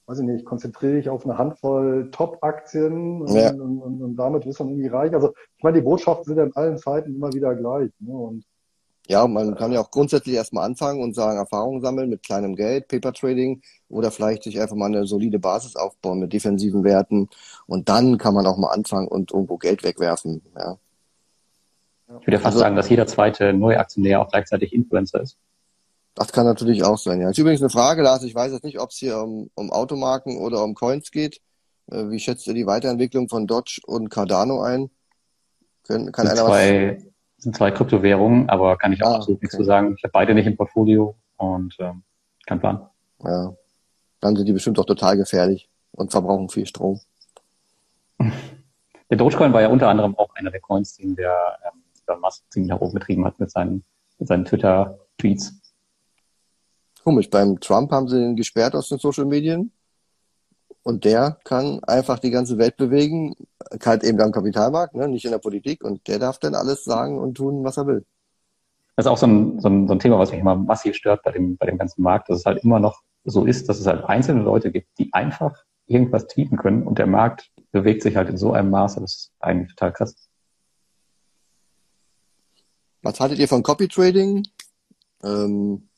weiß 0.07 0.19
ich 0.19 0.25
nicht, 0.25 0.45
konzentriere 0.45 0.97
dich 0.97 1.09
auf 1.09 1.25
eine 1.25 1.39
Handvoll 1.39 2.11
Top-Aktien 2.11 3.23
und, 3.23 3.35
ja. 3.35 3.51
und, 3.51 3.81
und, 3.81 4.03
und, 4.03 4.17
damit 4.17 4.45
wirst 4.45 4.61
du 4.61 4.65
dann 4.65 4.73
irgendwie 4.73 4.89
reich. 4.89 5.15
Also 5.15 5.33
ich 5.57 5.63
meine, 5.63 5.79
die 5.79 5.85
Botschaften 5.85 6.25
sind 6.25 6.37
ja 6.37 6.45
in 6.45 6.57
allen 6.57 6.79
Zeiten 6.79 7.15
immer 7.15 7.33
wieder 7.33 7.55
gleich. 7.55 7.91
Ne? 8.01 8.13
Und, 8.13 8.45
ja, 9.07 9.27
man 9.27 9.55
kann 9.55 9.73
ja 9.73 9.81
auch 9.81 9.91
grundsätzlich 9.91 10.35
erstmal 10.35 10.65
anfangen 10.65 11.03
und 11.03 11.15
sagen, 11.15 11.39
Erfahrungen 11.39 11.83
sammeln 11.83 12.09
mit 12.09 12.23
kleinem 12.23 12.55
Geld, 12.55 12.89
Paper 12.89 13.13
Trading 13.13 13.61
oder 13.89 14.11
vielleicht 14.11 14.45
sich 14.45 14.61
einfach 14.61 14.77
mal 14.77 14.87
eine 14.87 15.07
solide 15.07 15.39
Basis 15.39 15.77
aufbauen 15.77 16.21
mit 16.21 16.33
defensiven 16.33 16.85
Werten 16.85 17.29
und 17.67 17.89
dann 17.91 18.17
kann 18.17 18.35
man 18.35 18.47
auch 18.47 18.57
mal 18.57 18.71
anfangen 18.73 19.09
und 19.09 19.33
irgendwo 19.33 19.59
Geld 19.59 19.85
wegwerfen. 19.85 20.43
Ja. 20.57 20.79
Ich 22.21 22.27
würde 22.27 22.37
ja 22.37 22.39
fast 22.39 22.57
also, 22.57 22.61
sagen, 22.61 22.77
dass 22.77 22.89
jeder 22.89 23.07
zweite 23.07 23.53
Neuaktionär 23.53 24.21
auch 24.21 24.31
gleichzeitig 24.31 24.73
Influencer 24.73 25.21
ist. 25.21 25.37
Das 26.15 26.33
kann 26.33 26.47
natürlich 26.47 26.85
auch 26.85 26.99
sein, 26.99 27.21
ja. 27.21 27.31
Ist 27.31 27.39
übrigens 27.39 27.61
eine 27.61 27.71
Frage, 27.71 28.03
Lars, 28.03 28.23
ich 28.23 28.35
weiß 28.35 28.53
jetzt 28.53 28.65
nicht, 28.65 28.81
ob 28.81 28.91
es 28.91 28.97
hier 28.97 29.19
um, 29.19 29.51
um 29.55 29.73
Automarken 29.73 30.39
oder 30.39 30.63
um 30.63 30.75
Coins 30.75 31.11
geht. 31.11 31.41
Äh, 31.91 32.09
wie 32.11 32.21
schätzt 32.21 32.47
ihr 32.47 32.55
die 32.55 32.67
Weiterentwicklung 32.67 33.29
von 33.29 33.47
Dodge 33.47 33.81
und 33.85 34.11
Cardano 34.11 34.63
ein? 34.63 34.91
Kann, 35.87 36.13
kann 36.13 36.29
einer 36.29 36.47
zwei, 36.47 36.97
was... 36.97 37.43
sind 37.43 37.57
zwei 37.57 37.71
Kryptowährungen, 37.73 38.49
aber 38.49 38.79
kann 38.79 38.93
ich 38.93 39.03
auch 39.03 39.11
ah, 39.11 39.17
absolut 39.17 39.39
okay. 39.39 39.47
nichts 39.47 39.57
zu 39.57 39.65
sagen. 39.65 39.95
Ich 39.99 40.05
habe 40.05 40.13
beide 40.13 40.35
nicht 40.35 40.47
im 40.47 40.57
Portfolio 40.57 41.17
und 41.37 41.75
ähm, 41.81 42.03
kein 42.47 42.61
Plan. 42.61 42.89
Ja, 43.25 43.55
dann 44.21 44.37
sind 44.37 44.47
die 44.47 44.53
bestimmt 44.53 44.79
auch 44.79 44.87
total 44.87 45.17
gefährlich 45.17 45.69
und 45.93 46.13
verbrauchen 46.13 46.49
viel 46.49 46.67
Strom. 46.67 47.01
Der 49.11 49.19
Dogecoin 49.19 49.53
war 49.53 49.61
ja 49.61 49.69
unter 49.69 49.89
anderem 49.89 50.17
auch 50.17 50.35
einer 50.35 50.51
der 50.51 50.61
Coins, 50.61 50.97
den 50.97 51.15
der 51.15 51.59
ähm, 51.67 51.84
Elon 52.07 52.21
Musk 52.21 52.45
ziemlich 52.51 52.71
nach 52.71 52.81
oben 52.81 52.95
getrieben 52.95 53.25
hat 53.25 53.39
mit 53.39 53.51
seinen, 53.51 53.85
mit 54.19 54.29
seinen 54.29 54.45
Twitter-Tweets. 54.45 55.61
Komisch, 57.03 57.29
beim 57.29 57.61
Trump 57.61 57.93
haben 57.93 58.09
sie 58.09 58.19
ihn 58.19 58.37
gesperrt 58.37 58.75
aus 58.75 58.89
den 58.89 58.99
Social 58.99 59.27
Medien. 59.27 59.73
Und 60.83 61.05
der 61.05 61.39
kann 61.45 61.83
einfach 61.85 62.19
die 62.19 62.31
ganze 62.31 62.59
Welt 62.59 62.77
bewegen, 62.77 63.35
halt 63.85 64.05
eben 64.05 64.21
am 64.21 64.33
Kapitalmarkt, 64.33 64.95
ne, 64.95 65.09
nicht 65.09 65.25
in 65.25 65.31
der 65.31 65.39
Politik. 65.39 65.83
Und 65.83 66.07
der 66.09 66.19
darf 66.19 66.39
dann 66.39 66.55
alles 66.55 66.85
sagen 66.85 67.19
und 67.19 67.35
tun, 67.35 67.65
was 67.65 67.79
er 67.79 67.87
will. 67.87 68.05
Das 68.97 69.07
ist 69.07 69.11
auch 69.11 69.19
so 69.19 69.27
ein, 69.27 69.61
so 69.61 69.69
ein, 69.69 69.89
so 69.89 69.95
ein 69.95 69.99
Thema, 69.99 70.19
was 70.19 70.31
mich 70.31 70.41
immer 70.41 70.57
massiv 70.57 70.95
stört 70.95 71.23
bei 71.23 71.33
dem, 71.33 71.57
bei 71.57 71.67
dem 71.67 71.79
ganzen 71.79 72.03
Markt, 72.03 72.29
dass 72.29 72.39
es 72.39 72.45
halt 72.45 72.63
immer 72.63 72.81
noch 72.81 73.03
so 73.25 73.45
ist, 73.45 73.69
dass 73.69 73.81
es 73.81 73.87
halt 73.87 74.05
einzelne 74.05 74.43
Leute 74.43 74.71
gibt, 74.71 74.99
die 74.99 75.13
einfach 75.13 75.65
irgendwas 75.87 76.27
tweeten 76.27 76.57
können 76.57 76.83
und 76.83 76.99
der 76.99 77.07
Markt 77.07 77.51
bewegt 77.73 78.03
sich 78.03 78.17
halt 78.17 78.29
in 78.29 78.37
so 78.37 78.53
einem 78.53 78.71
Maße, 78.71 79.01
das 79.01 79.15
ist 79.15 79.33
eigentlich 79.41 79.75
total 79.75 79.93
krass. 79.93 80.29
Was 83.05 83.21
haltet 83.21 83.39
ihr 83.39 83.49
von 83.49 83.63
Copy 83.63 83.87
Trading? 83.87 84.47
Ähm, 85.23 85.89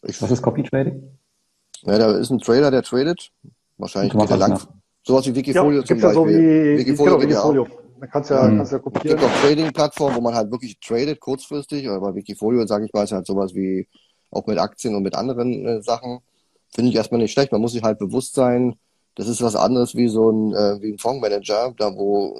Was 0.00 0.30
ist 0.30 0.42
Copy 0.42 0.62
Trading? 0.62 1.18
Ja, 1.82 1.98
da 1.98 2.16
ist 2.16 2.30
ein 2.30 2.38
Trader, 2.38 2.70
der 2.70 2.82
tradet. 2.82 3.30
Wahrscheinlich 3.76 4.12
geht 4.12 4.30
er 4.30 4.36
lang. 4.36 4.60
Sowas 5.04 5.26
wie 5.26 5.34
Wikifolio 5.34 5.80
ja, 5.80 5.84
zum 5.84 6.00
Beispiel. 6.00 6.08
Ja 6.08 6.14
so 6.14 6.28
wie, 6.28 6.78
Wikifolio, 6.78 7.18
genau, 7.18 7.30
Wikifolio. 7.30 7.66
Da 8.00 8.06
kannst 8.06 8.30
ja, 8.30 8.42
mhm. 8.44 8.56
kannst 8.58 8.72
ja 8.72 8.78
kopieren. 8.78 9.16
Es 9.16 9.22
gibt 9.22 9.24
auch 9.24 9.40
Trading-Plattformen, 9.42 10.16
wo 10.16 10.20
man 10.20 10.34
halt 10.34 10.50
wirklich 10.52 10.78
tradet, 10.78 11.18
kurzfristig. 11.18 11.88
Aber 11.88 12.00
bei 12.00 12.14
Wikifolio, 12.14 12.64
sage 12.66 12.86
ich 12.86 12.92
mal, 12.92 13.02
ist 13.02 13.12
halt 13.12 13.26
sowas 13.26 13.54
wie 13.54 13.88
auch 14.30 14.46
mit 14.46 14.58
Aktien 14.58 14.94
und 14.94 15.02
mit 15.02 15.16
anderen 15.16 15.66
äh, 15.66 15.82
Sachen. 15.82 16.20
Finde 16.72 16.90
ich 16.90 16.96
erstmal 16.96 17.20
nicht 17.20 17.32
schlecht. 17.32 17.50
Man 17.50 17.60
muss 17.60 17.72
sich 17.72 17.82
halt 17.82 17.98
bewusst 17.98 18.34
sein, 18.34 18.76
das 19.14 19.28
ist 19.28 19.42
was 19.42 19.56
anderes 19.56 19.94
wie 19.94 20.08
so 20.08 20.30
ein, 20.30 20.52
äh, 20.54 20.80
wie 20.80 20.92
ein 20.92 20.98
Fondsmanager, 20.98 21.74
da 21.76 21.94
wo 21.94 22.36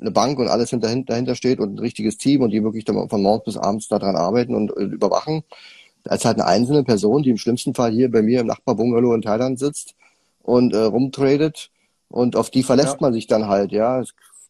eine 0.00 0.10
Bank 0.10 0.38
und 0.38 0.48
alles 0.48 0.70
hinter, 0.70 0.94
dahinter 1.02 1.34
steht 1.34 1.60
und 1.60 1.74
ein 1.74 1.78
richtiges 1.78 2.16
Team 2.16 2.42
und 2.42 2.50
die 2.50 2.62
wirklich 2.62 2.84
von 2.86 3.22
morgens 3.22 3.44
bis 3.44 3.56
abends 3.56 3.88
daran 3.88 4.16
arbeiten 4.16 4.54
und 4.54 4.70
äh, 4.76 4.84
überwachen. 4.84 5.42
Als 6.04 6.24
halt 6.24 6.38
eine 6.38 6.46
einzelne 6.46 6.84
Person, 6.84 7.22
die 7.22 7.30
im 7.30 7.36
schlimmsten 7.36 7.74
Fall 7.74 7.92
hier 7.92 8.10
bei 8.10 8.22
mir 8.22 8.40
im 8.40 8.46
Nachbarbungalow 8.46 9.14
in 9.14 9.22
Thailand 9.22 9.58
sitzt 9.58 9.94
und 10.42 10.72
äh, 10.72 10.78
rumtradet 10.78 11.70
und 12.08 12.36
auf 12.36 12.50
die 12.50 12.62
verlässt 12.62 12.94
ja. 12.94 12.98
man 13.00 13.12
sich 13.12 13.26
dann 13.26 13.48
halt, 13.48 13.72
ja. 13.72 14.02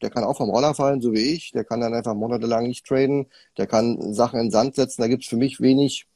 Der 0.03 0.11
kann 0.11 0.25
auch 0.25 0.37
vom 0.37 0.51
Roller 0.51 0.75
fallen, 0.75 1.01
so 1.01 1.15
wie 1.15 1.33
ich. 1.33 1.53
Der 1.53 1.65
kann 1.65 1.81
dann 1.81 1.95
einfach 1.95 2.15
monatelang 2.15 2.67
nicht 2.67 2.85
traden. 2.85 3.29
Der 3.57 3.67
kann 3.67 4.13
Sachen 4.13 4.39
in 4.39 4.47
den 4.47 4.53
Sand 4.53 4.75
setzen. 4.75 5.01
Da 5.01 5.09
gibt's 5.09 5.27
für 5.27 5.39
mich 5.39 5.59
wenig 5.59 6.07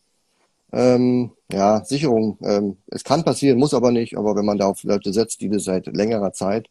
ähm, 0.72 1.32
ja, 1.52 1.84
Sicherung. 1.84 2.38
Ähm, 2.42 2.76
es 2.88 3.04
kann 3.04 3.24
passieren, 3.24 3.58
muss 3.58 3.74
aber 3.74 3.90
nicht. 3.90 4.16
Aber 4.16 4.36
wenn 4.36 4.44
man 4.44 4.58
da 4.58 4.66
auf 4.66 4.84
Leute 4.84 5.12
setzt, 5.12 5.40
die 5.40 5.48
das 5.48 5.64
seit 5.64 5.86
längerer 5.86 6.32
Zeit 6.32 6.68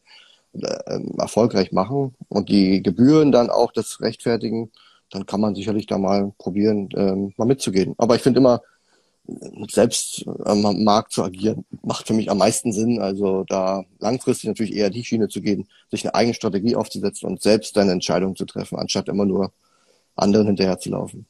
äh, 0.52 1.00
erfolgreich 1.18 1.72
machen 1.72 2.14
und 2.28 2.48
die 2.48 2.82
Gebühren 2.82 3.32
dann 3.32 3.50
auch 3.50 3.72
das 3.72 4.00
rechtfertigen, 4.00 4.70
dann 5.10 5.26
kann 5.26 5.40
man 5.40 5.54
sicherlich 5.54 5.86
da 5.86 5.98
mal 5.98 6.32
probieren, 6.38 6.88
ähm, 6.96 7.34
mal 7.36 7.46
mitzugehen. 7.46 7.94
Aber 7.98 8.16
ich 8.16 8.22
finde 8.22 8.40
immer, 8.40 8.62
selbst 9.70 10.24
am 10.44 10.84
Markt 10.84 11.12
zu 11.12 11.22
agieren, 11.22 11.64
macht 11.82 12.06
für 12.06 12.14
mich 12.14 12.30
am 12.30 12.38
meisten 12.38 12.72
Sinn. 12.72 13.00
Also 13.00 13.44
da 13.44 13.84
langfristig 13.98 14.48
natürlich 14.48 14.74
eher 14.74 14.90
die 14.90 15.04
Schiene 15.04 15.28
zu 15.28 15.40
gehen, 15.40 15.68
sich 15.90 16.04
eine 16.04 16.14
eigene 16.14 16.34
Strategie 16.34 16.76
aufzusetzen 16.76 17.28
und 17.28 17.42
selbst 17.42 17.76
deine 17.76 17.92
Entscheidung 17.92 18.36
zu 18.36 18.44
treffen, 18.44 18.78
anstatt 18.78 19.08
immer 19.08 19.26
nur 19.26 19.52
anderen 20.16 20.48
hinterher 20.48 20.78
zu 20.78 20.90
laufen. 20.90 21.26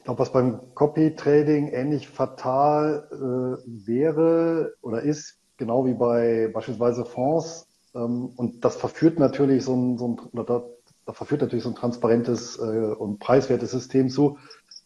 Ich 0.00 0.04
glaube, 0.04 0.20
was 0.20 0.32
beim 0.32 0.60
Copy-Trading 0.74 1.68
ähnlich 1.68 2.08
fatal 2.08 3.06
äh, 3.12 3.86
wäre 3.86 4.72
oder 4.80 5.02
ist, 5.02 5.36
genau 5.58 5.84
wie 5.84 5.92
bei 5.92 6.50
beispielsweise 6.54 7.04
Fonds, 7.04 7.68
ähm, 7.94 8.32
und 8.34 8.64
das 8.64 8.76
verführt 8.76 9.18
natürlich 9.18 9.62
so 9.62 9.74
ein, 9.74 9.98
so 9.98 10.08
ein 10.08 10.46
da, 10.46 10.62
da 11.04 11.12
verführt 11.12 11.42
natürlich 11.42 11.64
so 11.64 11.68
ein 11.68 11.74
transparentes 11.74 12.58
äh, 12.58 12.94
und 12.94 13.18
preiswertes 13.18 13.72
System 13.72 14.08
zu, 14.08 14.38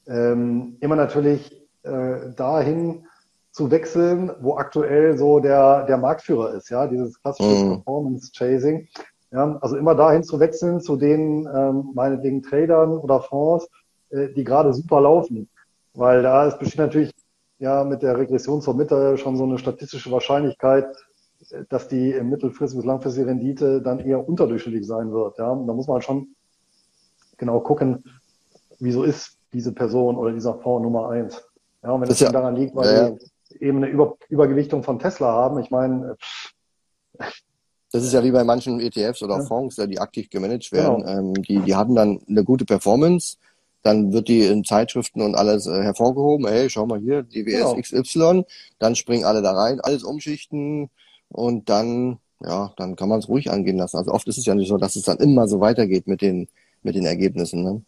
ähm, 0.09 0.79
immer 0.81 0.97
natürlich 0.97 1.63
äh, 1.85 2.33
dahin 2.35 3.07
zu 3.53 3.71
wechseln, 3.71 4.33
wo 4.41 4.57
aktuell 4.57 5.17
so 5.17 5.39
der, 5.39 5.85
der 5.85 5.97
Marktführer 5.97 6.55
ist, 6.55 6.71
ja, 6.71 6.89
dieses 6.89 7.23
klassische 7.23 7.65
mm. 7.65 7.69
Performance 7.75 8.33
Chasing. 8.33 8.89
Ja, 9.31 9.59
also 9.61 9.77
immer 9.77 9.95
dahin 9.95 10.25
zu 10.25 10.41
wechseln 10.41 10.81
zu 10.81 10.97
den 10.97 11.49
ähm, 11.55 11.93
meinetwegen 11.95 12.43
Tradern 12.43 12.99
oder 12.99 13.21
Fonds, 13.21 13.69
die 14.15 14.45
gerade 14.45 14.73
super 14.73 15.01
laufen. 15.01 15.49
Weil 15.95 16.23
da 16.23 16.47
ist 16.47 16.59
besteht 16.59 16.81
natürlich 16.81 17.13
ja 17.59 17.85
mit 17.85 18.03
der 18.03 18.19
Regression 18.19 18.61
zur 18.61 18.75
Mitte 18.75 19.17
schon 19.17 19.37
so 19.37 19.45
eine 19.45 19.59
statistische 19.59 20.11
Wahrscheinlichkeit, 20.11 20.87
äh, 21.51 21.65
dass 21.69 21.89
die 21.89 22.13
mittelfristige 22.21 22.83
bis 22.83 22.87
langfristige 22.87 23.27
Rendite 23.27 23.83
dann 23.83 24.01
eher 24.01 24.27
unterdurchschnittlich 24.27 24.87
sein 24.87 25.13
wird. 25.13 25.39
Ja, 25.39 25.49
da 25.49 25.73
muss 25.73 25.87
man 25.87 26.03
schon 26.03 26.29
genau 27.37 27.61
gucken, 27.61 28.05
wieso 28.79 29.03
ist 29.03 29.37
diese 29.53 29.73
Person 29.73 30.17
oder 30.17 30.33
dieser 30.33 30.55
Fonds 30.55 30.83
Nummer 30.83 31.11
eins. 31.11 31.43
Ja, 31.83 31.91
und 31.91 32.01
wenn 32.01 32.09
das, 32.09 32.19
das 32.19 32.29
ja, 32.29 32.33
daran 32.33 32.57
liegt, 32.57 32.75
weil 32.75 32.87
ja, 32.87 33.09
ja. 33.09 33.17
eben 33.61 33.79
eine 33.79 33.89
Über 33.89 34.17
Übergewichtung 34.29 34.83
von 34.83 34.99
Tesla 34.99 35.33
haben, 35.33 35.59
ich 35.59 35.71
meine, 35.71 36.17
äh, 37.19 37.25
das 37.93 38.03
ist 38.03 38.13
ja 38.13 38.25
wie 38.25 38.33
bei 38.33 38.43
manchen 38.43 38.81
ETFs 38.81 39.23
oder 39.23 39.41
Fonds, 39.43 39.77
die 39.77 40.01
aktiv 40.01 40.29
gemanagt 40.29 40.73
werden. 40.73 41.05
Genau. 41.05 41.19
Ähm, 41.19 41.35
die, 41.35 41.61
die 41.61 41.77
haben 41.77 41.95
dann 41.95 42.19
eine 42.29 42.43
gute 42.43 42.65
Performance, 42.65 43.37
dann 43.85 44.15
wird 44.15 44.29
die 44.29 44.45
in 44.45 44.65
Zeitschriften 44.65 45.21
und 45.21 45.35
alles 45.35 45.67
äh, 45.67 45.83
hervorgehoben. 45.83 46.49
Hey, 46.49 46.71
schau 46.71 46.87
mal 46.87 46.99
hier, 46.99 47.23
DWS 47.23 47.75
genau. 47.75 47.77
XY. 47.77 48.45
Dann 48.79 48.97
springen 48.97 49.25
alle 49.25 49.43
da 49.43 49.53
rein, 49.53 49.79
alles 49.81 50.03
umschichten 50.03 50.89
und 51.29 51.69
dann, 51.69 52.19
ja, 52.43 52.73
dann 52.79 52.97
kann 52.97 53.11
man 53.11 53.19
es 53.19 53.29
ruhig 53.29 53.51
angehen 53.51 53.77
lassen. 53.77 53.99
Also 53.99 54.11
oft 54.11 54.27
ist 54.27 54.39
es 54.39 54.47
ja 54.47 54.55
nicht 54.55 54.69
so, 54.69 54.79
dass 54.79 54.97
es 54.97 55.05
dann 55.05 55.19
immer 55.19 55.47
so 55.47 55.61
weitergeht 55.61 56.07
mit 56.07 56.23
den, 56.23 56.49
mit 56.83 56.95
den 56.95 57.05
Ergebnissen. 57.05 57.63
Ne? 57.63 57.83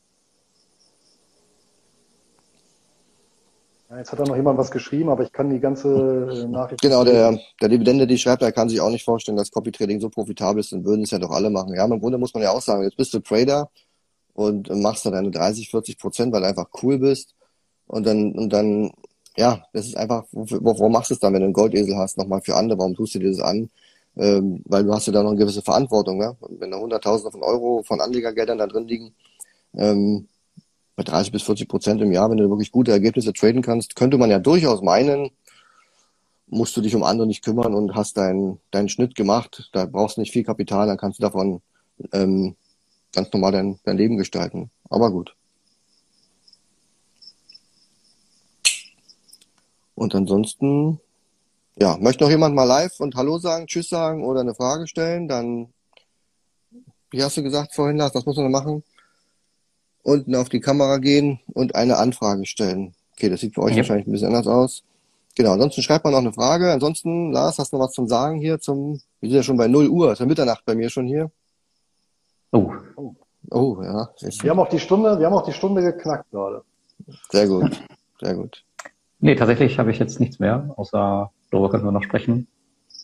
Ja, 3.88 3.99
jetzt 3.99 4.12
hat 4.12 4.20
da 4.20 4.24
noch 4.24 4.36
jemand 4.36 4.59
was 4.59 4.70
geschrieben, 4.70 5.09
aber 5.09 5.22
ich 5.22 5.32
kann 5.32 5.49
die 5.49 5.61
ganze 5.61 5.88
äh, 5.88 6.47
Nachricht. 6.47 6.82
Genau, 6.82 7.05
der, 7.05 7.38
der 7.59 7.68
Dividende, 7.70 8.07
die 8.07 8.18
schreibt, 8.18 8.42
er 8.42 8.53
kann 8.53 8.68
sich 8.68 8.82
auch 8.82 8.90
nicht 8.90 9.05
vorstellen, 9.05 9.38
dass 9.38 9.51
Copy 9.51 9.72
Trading 9.72 10.01
so 10.01 10.11
profitabel 10.11 10.61
ist, 10.61 10.72
dann 10.72 10.84
würden 10.84 11.05
es 11.05 11.11
ja 11.11 11.18
doch 11.18 11.30
alle 11.30 11.49
machen. 11.49 11.72
Ja, 11.74 11.86
im 11.86 12.01
Grunde 12.01 12.18
muss 12.18 12.34
man 12.34 12.42
ja 12.42 12.51
auch 12.51 12.61
sagen, 12.61 12.82
jetzt 12.82 12.99
bist 12.99 13.14
du 13.14 13.20
Trader, 13.20 13.70
und 14.37 14.68
machst 14.82 15.07
da 15.07 15.11
deine 15.11 15.30
30, 15.30 15.70
40 15.70 15.99
Prozent, 15.99 16.32
weil 16.32 16.43
du 16.43 16.49
einfach 16.49 16.68
cool 16.82 16.99
bist. 16.99 17.34
Und 17.87 18.07
dann, 18.07 18.32
und 18.32 18.53
dann, 18.53 18.93
ja, 19.37 19.64
das 19.72 19.87
ist 19.87 19.97
einfach, 19.97 20.24
warum 20.30 20.93
machst 20.93 21.11
du 21.11 21.14
es 21.14 21.20
dann, 21.20 21.32
wenn 21.32 21.41
du 21.41 21.47
einen 21.47 21.55
Goldesel 21.55 21.97
hast, 21.97 22.18
nochmal 22.18 22.43
für 22.43 22.55
andere? 22.55 22.78
Warum 22.78 22.95
tust 22.95 23.14
du 23.14 23.18
dir 23.18 23.30
das 23.30 23.41
an? 23.41 23.70
Ähm, 24.18 24.62
weil 24.66 24.84
du 24.84 24.93
hast 24.93 25.07
ja 25.07 25.12
da 25.14 25.22
noch 25.22 25.30
eine 25.30 25.39
gewisse 25.39 25.62
Verantwortung, 25.62 26.20
ja? 26.20 26.37
Wenn 26.51 26.70
da 26.70 26.78
Hunderttausende 26.78 27.32
von 27.32 27.43
Euro 27.43 27.82
von 27.82 28.01
Anlegergeldern 28.03 28.59
da 28.59 28.66
drin 28.66 28.87
liegen, 28.87 29.14
ähm, 29.74 30.28
bei 30.97 31.03
30 31.03 31.32
bis 31.32 31.43
40 31.43 31.66
Prozent 31.66 32.03
im 32.03 32.12
Jahr, 32.12 32.30
wenn 32.30 32.37
du 32.37 32.49
wirklich 32.51 32.72
gute 32.72 32.91
Ergebnisse 32.91 33.32
traden 33.32 33.62
kannst, 33.62 33.97
könnte 33.97 34.18
man 34.18 34.30
ja 34.30 34.39
durchaus 34.39 34.82
meinen, 34.82 35.30
musst 36.47 36.76
du 36.76 36.82
dich 36.82 36.95
um 36.95 37.05
andere 37.05 37.26
nicht 37.26 37.43
kümmern 37.43 37.74
und 37.74 37.95
hast 37.95 38.18
deinen 38.18 38.61
deinen 38.70 38.91
Schnitt 38.91 39.14
gemacht. 39.14 39.70
Da 39.72 39.87
brauchst 39.87 40.18
du 40.18 40.20
nicht 40.20 40.32
viel 40.32 40.45
Kapital, 40.45 40.87
dann 40.87 40.99
kannst 40.99 41.18
du 41.18 41.22
davon 41.22 41.62
ähm, 42.12 42.55
ganz 43.16 43.32
normal 43.32 43.52
dein, 43.52 43.80
dein 43.84 43.96
Leben 43.96 44.16
gestalten. 44.16 44.70
Aber 44.88 45.10
gut. 45.10 45.34
Und 49.94 50.14
ansonsten, 50.14 51.00
ja, 51.80 51.96
möchte 51.96 52.22
noch 52.22 52.30
jemand 52.30 52.54
mal 52.54 52.64
live 52.64 53.00
und 53.00 53.16
Hallo 53.16 53.38
sagen, 53.38 53.66
Tschüss 53.66 53.88
sagen 53.88 54.24
oder 54.24 54.40
eine 54.40 54.54
Frage 54.54 54.86
stellen, 54.86 55.26
dann, 55.26 55.72
wie 57.10 57.22
hast 57.22 57.36
du 57.36 57.42
gesagt 57.42 57.74
vorhin, 57.74 57.96
Lars, 57.96 58.14
was 58.14 58.26
muss 58.26 58.36
man 58.36 58.50
machen? 58.50 58.84
Unten 60.02 60.34
auf 60.36 60.50
die 60.50 60.60
Kamera 60.60 60.98
gehen 60.98 61.40
und 61.54 61.74
eine 61.74 61.96
Anfrage 61.96 62.44
stellen. 62.46 62.94
Okay, 63.14 63.30
das 63.30 63.40
sieht 63.40 63.54
für 63.54 63.62
euch 63.62 63.72
ja. 63.72 63.78
wahrscheinlich 63.78 64.06
ein 64.06 64.12
bisschen 64.12 64.28
anders 64.28 64.46
aus. 64.46 64.82
Genau, 65.34 65.52
ansonsten 65.52 65.82
schreibt 65.82 66.04
man 66.04 66.12
noch 66.12 66.20
eine 66.20 66.32
Frage. 66.32 66.70
Ansonsten, 66.70 67.32
Lars, 67.32 67.58
hast 67.58 67.72
du 67.72 67.78
noch 67.78 67.86
was 67.86 67.92
zum 67.92 68.06
Sagen 68.06 68.38
hier 68.38 68.60
zum, 68.60 69.00
wir 69.20 69.30
sind 69.30 69.36
ja 69.36 69.42
schon 69.42 69.56
bei 69.56 69.68
0 69.68 69.88
Uhr, 69.88 70.12
ist 70.12 70.18
ja 70.18 70.26
Mitternacht 70.26 70.64
bei 70.66 70.74
mir 70.74 70.90
schon 70.90 71.06
hier. 71.06 71.30
Oh. 72.57 73.14
Oh, 73.50 73.82
ja. 73.82 74.09
Wir 74.42 74.50
haben 74.50 74.59
auch 74.59 74.68
die 74.68 74.80
Stunde, 74.80 75.18
wir 75.18 75.26
haben 75.26 75.34
auch 75.34 75.44
die 75.44 75.52
Stunde 75.52 75.82
geknackt 75.82 76.30
gerade. 76.30 76.62
Sehr 77.30 77.46
gut, 77.46 77.80
sehr 78.20 78.34
gut. 78.34 78.64
Nee, 79.20 79.34
tatsächlich 79.36 79.78
habe 79.78 79.90
ich 79.90 79.98
jetzt 79.98 80.18
nichts 80.18 80.38
mehr, 80.38 80.72
außer 80.76 81.30
darüber 81.50 81.70
können 81.70 81.84
wir 81.84 81.92
noch 81.92 82.02
sprechen. 82.02 82.48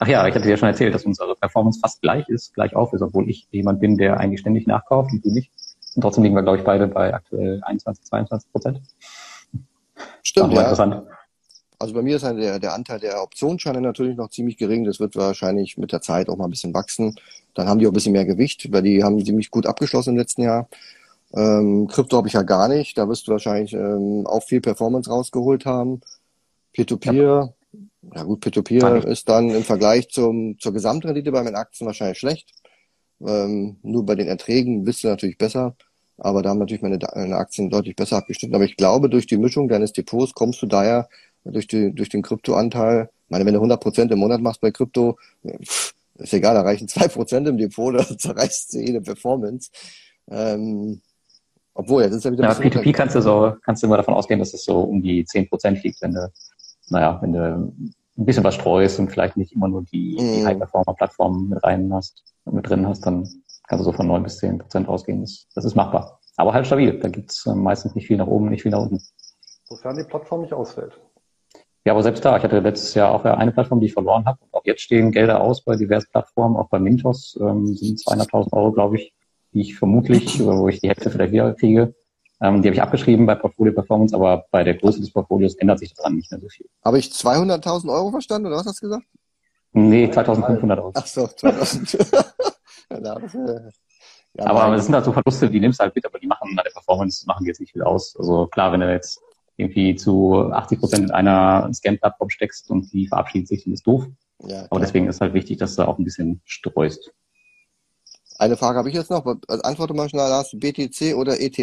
Ach 0.01 0.09
ja, 0.09 0.27
ich 0.27 0.35
hatte 0.35 0.45
dir 0.45 0.51
ja 0.51 0.57
schon 0.57 0.69
erzählt, 0.69 0.95
dass 0.95 1.05
unsere 1.05 1.37
Performance 1.37 1.79
fast 1.81 2.03
gleich 2.03 2.29
ist, 2.29 2.55
gleich 2.55 2.75
auf 2.75 2.93
ist, 2.93 3.03
obwohl 3.03 3.31
ich 3.31 3.47
jemand 3.53 3.81
bin, 3.81 3.97
der 3.97 4.19
eigentlich 4.19 4.41
ständig 4.41 4.67
nachkauft 4.67 5.13
und 5.13 5.25
du 5.25 5.31
nicht. 5.31 5.53
Und 5.95 6.03
trotzdem 6.03 6.25
liegen 6.25 6.35
wir, 6.35 6.43
glaube 6.43 6.59
ich, 6.59 6.65
beide 6.65 6.89
bei 6.89 7.15
aktuell 7.15 7.63
21, 7.63 8.05
22 8.07 8.51
Prozent. 8.51 8.81
Stimmt, 10.23 10.55
ja. 10.55 10.63
Interessant. 10.63 11.07
Also 11.83 11.95
bei 11.95 12.03
mir 12.03 12.15
ist 12.15 12.23
halt 12.23 12.39
der, 12.39 12.61
der 12.61 12.75
Anteil 12.75 13.01
der 13.01 13.21
Optionsscheine 13.21 13.81
natürlich 13.81 14.17
noch 14.17 14.31
ziemlich 14.31 14.57
gering. 14.57 14.85
Das 14.85 15.01
wird 15.01 15.17
wahrscheinlich 15.17 15.77
mit 15.79 15.91
der 15.91 16.01
Zeit 16.01 16.29
auch 16.29 16.37
mal 16.37 16.45
ein 16.45 16.51
bisschen 16.51 16.73
wachsen. 16.73 17.17
Dann 17.55 17.67
haben 17.67 17.81
die 17.81 17.89
auch 17.89 17.91
ein 17.91 17.95
bisschen 17.95 18.13
mehr 18.13 18.25
Gewicht, 18.25 18.71
weil 18.71 18.83
die 18.83 19.03
haben 19.03 19.23
ziemlich 19.25 19.51
gut 19.51 19.67
abgeschlossen 19.67 20.11
im 20.11 20.17
letzten 20.17 20.43
Jahr. 20.43 20.69
Ähm, 21.35 21.89
Krypto 21.89 22.19
habe 22.19 22.29
ich 22.29 22.35
ja 22.35 22.43
gar 22.43 22.69
nicht. 22.69 22.97
Da 22.97 23.09
wirst 23.09 23.27
du 23.27 23.33
wahrscheinlich 23.33 23.73
ähm, 23.73 24.29
auch 24.29 24.45
viel 24.45 24.61
Performance 24.61 25.11
rausgeholt 25.11 25.67
haben. 25.67 26.03
Peer-to-Peer, 26.73 27.15
ja. 27.15 27.53
ja 28.15 28.23
gut, 28.23 28.43
Peer-to-Peer 28.43 29.05
ist 29.05 29.29
dann 29.29 29.51
im 29.51 29.65
Vergleich 29.65 30.09
zum, 30.09 30.61
zur 30.61 30.73
Gesamtrendite 30.73 31.33
bei 31.33 31.43
meinen 31.43 31.57
Aktien 31.57 31.89
wahrscheinlich 31.89 32.19
schlecht. 32.19 32.53
Ähm, 33.27 33.79
nur 33.83 34.07
bei 34.07 34.15
den 34.15 34.29
Erträgen 34.29 34.85
bist 34.85 35.03
du 35.03 35.09
natürlich 35.09 35.37
besser. 35.37 35.75
Aber 36.17 36.43
da 36.43 36.51
haben 36.51 36.61
natürlich 36.61 36.83
meine, 36.83 37.01
meine 37.17 37.37
Aktien 37.37 37.71
deutlich 37.71 37.97
besser 37.97 38.19
abgeschnitten. 38.19 38.55
Aber 38.55 38.65
ich 38.65 38.77
glaube, 38.77 39.11
durch 39.11 39.27
die 39.27 39.37
Mischung 39.37 39.67
deines 39.67 39.93
Depots 39.93 40.33
kommst 40.35 40.63
du 40.63 40.67
daher 40.67 41.09
durch, 41.45 41.67
die, 41.67 41.93
durch 41.95 42.09
den 42.09 42.23
Kryptoanteil. 42.23 43.11
Ich 43.25 43.31
meine, 43.31 43.47
wenn 43.47 43.55
du 43.55 43.61
100 43.61 43.81
Prozent 43.81 44.13
im 44.13 44.19
Monat 44.19 44.41
machst 44.41 44.61
bei 44.61 44.71
Krypto, 44.71 45.19
ist 45.43 46.33
egal, 46.33 46.55
da 46.55 46.63
reichen 46.63 46.89
zwei 46.89 47.09
Prozent 47.09 47.49
im 47.49 47.59
Depot, 47.59 47.95
da 47.99 48.05
zerreißt 48.05 48.75
jede 48.75 49.01
Performance. 49.01 49.71
Ähm, 50.31 51.01
obwohl, 51.75 52.03
jetzt 52.03 52.15
ist 52.15 52.25
ja 52.25 52.33
wieder. 52.33 52.45
Ja, 52.45 52.53
P2P 52.53 52.93
kannst 52.93 53.15
du 53.15 53.23
so, 53.23 53.55
kannst 53.65 53.83
du 53.83 53.87
immer 53.87 53.97
davon 53.97 54.15
ausgehen, 54.15 54.39
dass 54.39 54.53
es 54.53 54.65
so 54.65 54.81
um 54.81 55.03
die 55.03 55.25
10 55.25 55.49
Prozent 55.49 55.83
liegt, 55.83 56.03
wenn 56.03 56.13
du, 56.13 56.31
naja, 56.89 57.19
wenn 57.23 57.33
du 57.33 57.73
ein 58.19 58.27
bisschen 58.27 58.45
was 58.45 58.55
streust 58.55 58.99
und 58.99 59.11
vielleicht 59.11 59.37
nicht 59.37 59.53
immer 59.53 59.69
nur 59.69 59.83
die, 59.85 60.15
mm. 60.15 60.19
die 60.19 60.41
mhm. 60.41 60.47
High-Performer-Plattformen 60.47 61.49
mit 61.49 61.65
rein 61.65 61.93
hast, 61.95 62.23
mit 62.45 62.69
drin 62.69 62.87
hast, 62.87 63.07
dann 63.07 63.27
kannst 63.67 63.81
du 63.81 63.85
so 63.85 63.93
von 63.93 64.07
9 64.07 64.23
bis 64.23 64.39
10 64.39 64.59
Prozent 64.59 64.89
ausgehen. 64.89 65.23
Das, 65.23 65.47
das 65.55 65.65
ist 65.65 65.75
machbar. 65.75 66.21
Aber 66.37 66.53
halt 66.53 66.67
stabil. 66.67 66.99
Da 66.99 67.09
gibt's 67.09 67.47
äh, 67.47 67.55
meistens 67.55 67.95
nicht 67.95 68.07
viel 68.07 68.19
nach 68.19 68.27
oben, 68.27 68.51
nicht 68.51 68.63
viel 68.63 68.71
nach 68.71 68.81
unten. 68.81 69.01
Sofern 69.65 69.97
die 69.97 70.05
Plattform 70.05 70.43
nicht 70.43 70.53
ausfällt. 70.53 71.01
Ja, 71.85 71.93
aber 71.93 72.03
selbst 72.03 72.25
da, 72.25 72.37
ich 72.37 72.45
hatte 72.45 72.61
letztes 72.61 72.95
Jahr 72.95 73.11
auch 73.13 73.25
eine 73.25 73.51
Plattform, 73.51 73.81
die 73.81 73.87
ich 73.87 73.93
verloren 73.93 74.25
habe. 74.25 74.39
Auch 74.53 74.65
jetzt 74.65 74.83
stehen 74.83 75.11
Gelder 75.11 75.41
aus 75.41 75.65
bei 75.65 75.75
diversen 75.75 76.09
Plattformen, 76.11 76.57
auch 76.57 76.69
bei 76.69 76.79
Mintos 76.79 77.37
ähm, 77.41 77.75
sind 77.75 77.99
200.000 77.99 78.53
Euro, 78.53 78.73
glaube 78.73 78.97
ich, 78.97 79.13
die 79.53 79.63
ich 79.63 79.77
vermutlich, 79.77 80.39
wo 80.45 80.69
ich 80.69 80.81
die 80.81 80.89
Hälfte 80.89 81.11
vielleicht 81.11 81.33
wieder 81.33 81.53
kriege. 81.55 81.95
Ähm, 82.41 82.63
die 82.63 82.69
habe 82.69 82.75
ich 82.75 82.83
abgeschrieben 82.83 83.27
bei 83.27 83.35
Portfolio 83.35 83.73
Performance, 83.73 84.15
aber 84.15 84.45
bei 84.51 84.63
der 84.63 84.75
Größe 84.75 85.01
des 85.01 85.13
Portfolios 85.13 85.55
ändert 85.57 85.81
sich 85.81 85.93
daran 85.95 86.17
nicht 86.17 86.31
mehr 86.31 86.41
so 86.41 86.49
viel. 86.49 86.67
Habe 86.85 86.99
ich 86.99 87.07
200.000 87.07 87.93
Euro 87.93 88.11
verstanden 88.11 88.47
oder 88.47 88.57
was 88.57 88.67
hast 88.67 88.83
du 88.83 88.87
gesagt? 88.87 89.07
Nee, 89.73 90.07
2.500 90.07 90.79
Euro. 90.79 90.93
Ach 90.95 91.07
so, 91.07 91.27
2000. 91.27 91.93
ja, 92.91 92.99
das, 92.99 93.35
äh, 93.35 93.71
ja, 94.35 94.47
aber 94.47 94.75
es 94.75 94.87
sind 94.87 94.95
halt 94.95 95.05
so 95.05 95.13
Verluste, 95.13 95.51
die 95.51 95.61
nimmst 95.61 95.81
du 95.81 95.85
halt 95.85 95.95
mit, 95.95 96.07
aber 96.07 96.19
die 96.19 96.27
machen 96.27 96.55
bei 96.57 96.63
der 96.63 96.71
Performance 96.71 97.27
machen 97.27 97.47
jetzt 97.47 97.61
nicht 97.61 97.73
viel 97.73 97.83
aus. 97.83 98.17
Also 98.19 98.47
klar, 98.47 98.73
wenn 98.73 98.81
du 98.81 98.91
jetzt 98.91 99.21
irgendwie 99.57 99.95
zu 99.97 100.51
80 100.53 100.81
Prozent 100.81 101.05
in 101.05 101.11
einer 101.11 101.69
Scan-Plattform 101.73 102.31
steckst 102.31 102.71
und 102.71 102.93
die 102.93 103.07
verabschiedet 103.07 103.49
sich, 103.49 103.65
dann 103.65 103.75
ist 103.75 103.87
doof. 103.87 104.07
Ja, 104.45 104.67
Aber 104.71 104.81
deswegen 104.81 105.09
ist 105.09 105.21
halt 105.21 105.35
wichtig, 105.35 105.59
dass 105.59 105.77
du 105.77 105.87
auch 105.87 105.99
ein 105.99 106.05
bisschen 106.05 106.41
streust. 106.45 107.13
Eine 108.39 108.57
Frage 108.57 108.79
habe 108.79 108.89
ich 108.89 108.95
jetzt 108.95 109.11
noch. 109.11 109.25
Also 109.25 109.63
antworte 109.63 109.95
mal 109.95 110.09
schnell, 110.09 110.29
Lars. 110.29 110.51
BTC 110.53 111.15
oder 111.15 111.41
ETH? 111.41 111.59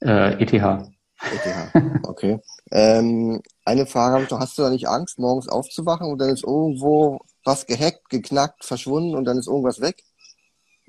Äh, 0.00 0.42
ETH. 0.42 0.52
ETH, 0.52 1.74
okay. 2.08 2.38
ähm, 2.70 3.40
eine 3.64 3.86
Frage 3.86 4.14
habe 4.14 4.24
ich 4.24 4.30
noch. 4.30 4.40
Hast 4.40 4.58
du 4.58 4.62
da 4.62 4.70
nicht 4.70 4.88
Angst, 4.88 5.18
morgens 5.18 5.48
aufzuwachen 5.48 6.10
und 6.10 6.18
dann 6.18 6.30
ist 6.30 6.44
irgendwo 6.44 7.20
was 7.44 7.66
gehackt, 7.66 8.08
geknackt, 8.08 8.64
verschwunden 8.64 9.14
und 9.14 9.24
dann 9.24 9.38
ist 9.38 9.46
irgendwas 9.46 9.80
weg? 9.80 10.02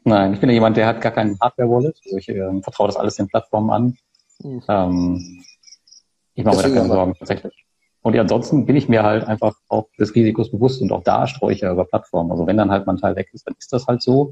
Nein, 0.04 0.34
ich 0.34 0.40
bin 0.40 0.50
ja 0.50 0.54
jemand, 0.54 0.78
der 0.78 0.88
hat 0.88 1.02
gar 1.02 1.12
keinen 1.12 1.40
Hardware-Wallet. 1.40 2.00
Also 2.06 2.18
ich 2.18 2.30
äh, 2.30 2.62
vertraue 2.62 2.88
das 2.88 2.96
alles 2.96 3.16
den 3.16 3.28
Plattformen 3.28 3.70
an. 3.72 3.98
Mhm. 4.44 4.62
Ähm, 4.68 5.44
ich 6.34 6.44
mache 6.44 6.58
mir 6.58 6.64
da 6.64 6.70
keine 6.70 6.88
Sorgen, 6.88 7.14
tatsächlich. 7.16 7.66
Und 8.02 8.16
ansonsten 8.18 8.66
bin 8.66 8.76
ich 8.76 8.88
mir 8.88 9.04
halt 9.04 9.24
einfach 9.24 9.56
auch 9.68 9.88
des 9.98 10.14
Risikos 10.14 10.52
bewusst 10.52 10.82
und 10.82 10.92
auch 10.92 11.04
da 11.04 11.26
streue 11.26 11.54
ich 11.54 11.62
ja 11.62 11.72
über 11.72 11.86
Plattformen. 11.86 12.32
Also 12.32 12.46
wenn 12.46 12.58
dann 12.58 12.70
halt 12.70 12.86
mein 12.86 12.98
Teil 12.98 13.16
weg 13.16 13.30
ist, 13.34 13.48
dann 13.48 13.56
ist 13.58 13.74
das 13.74 13.88
halt 13.88 14.02
so. 14.02 14.32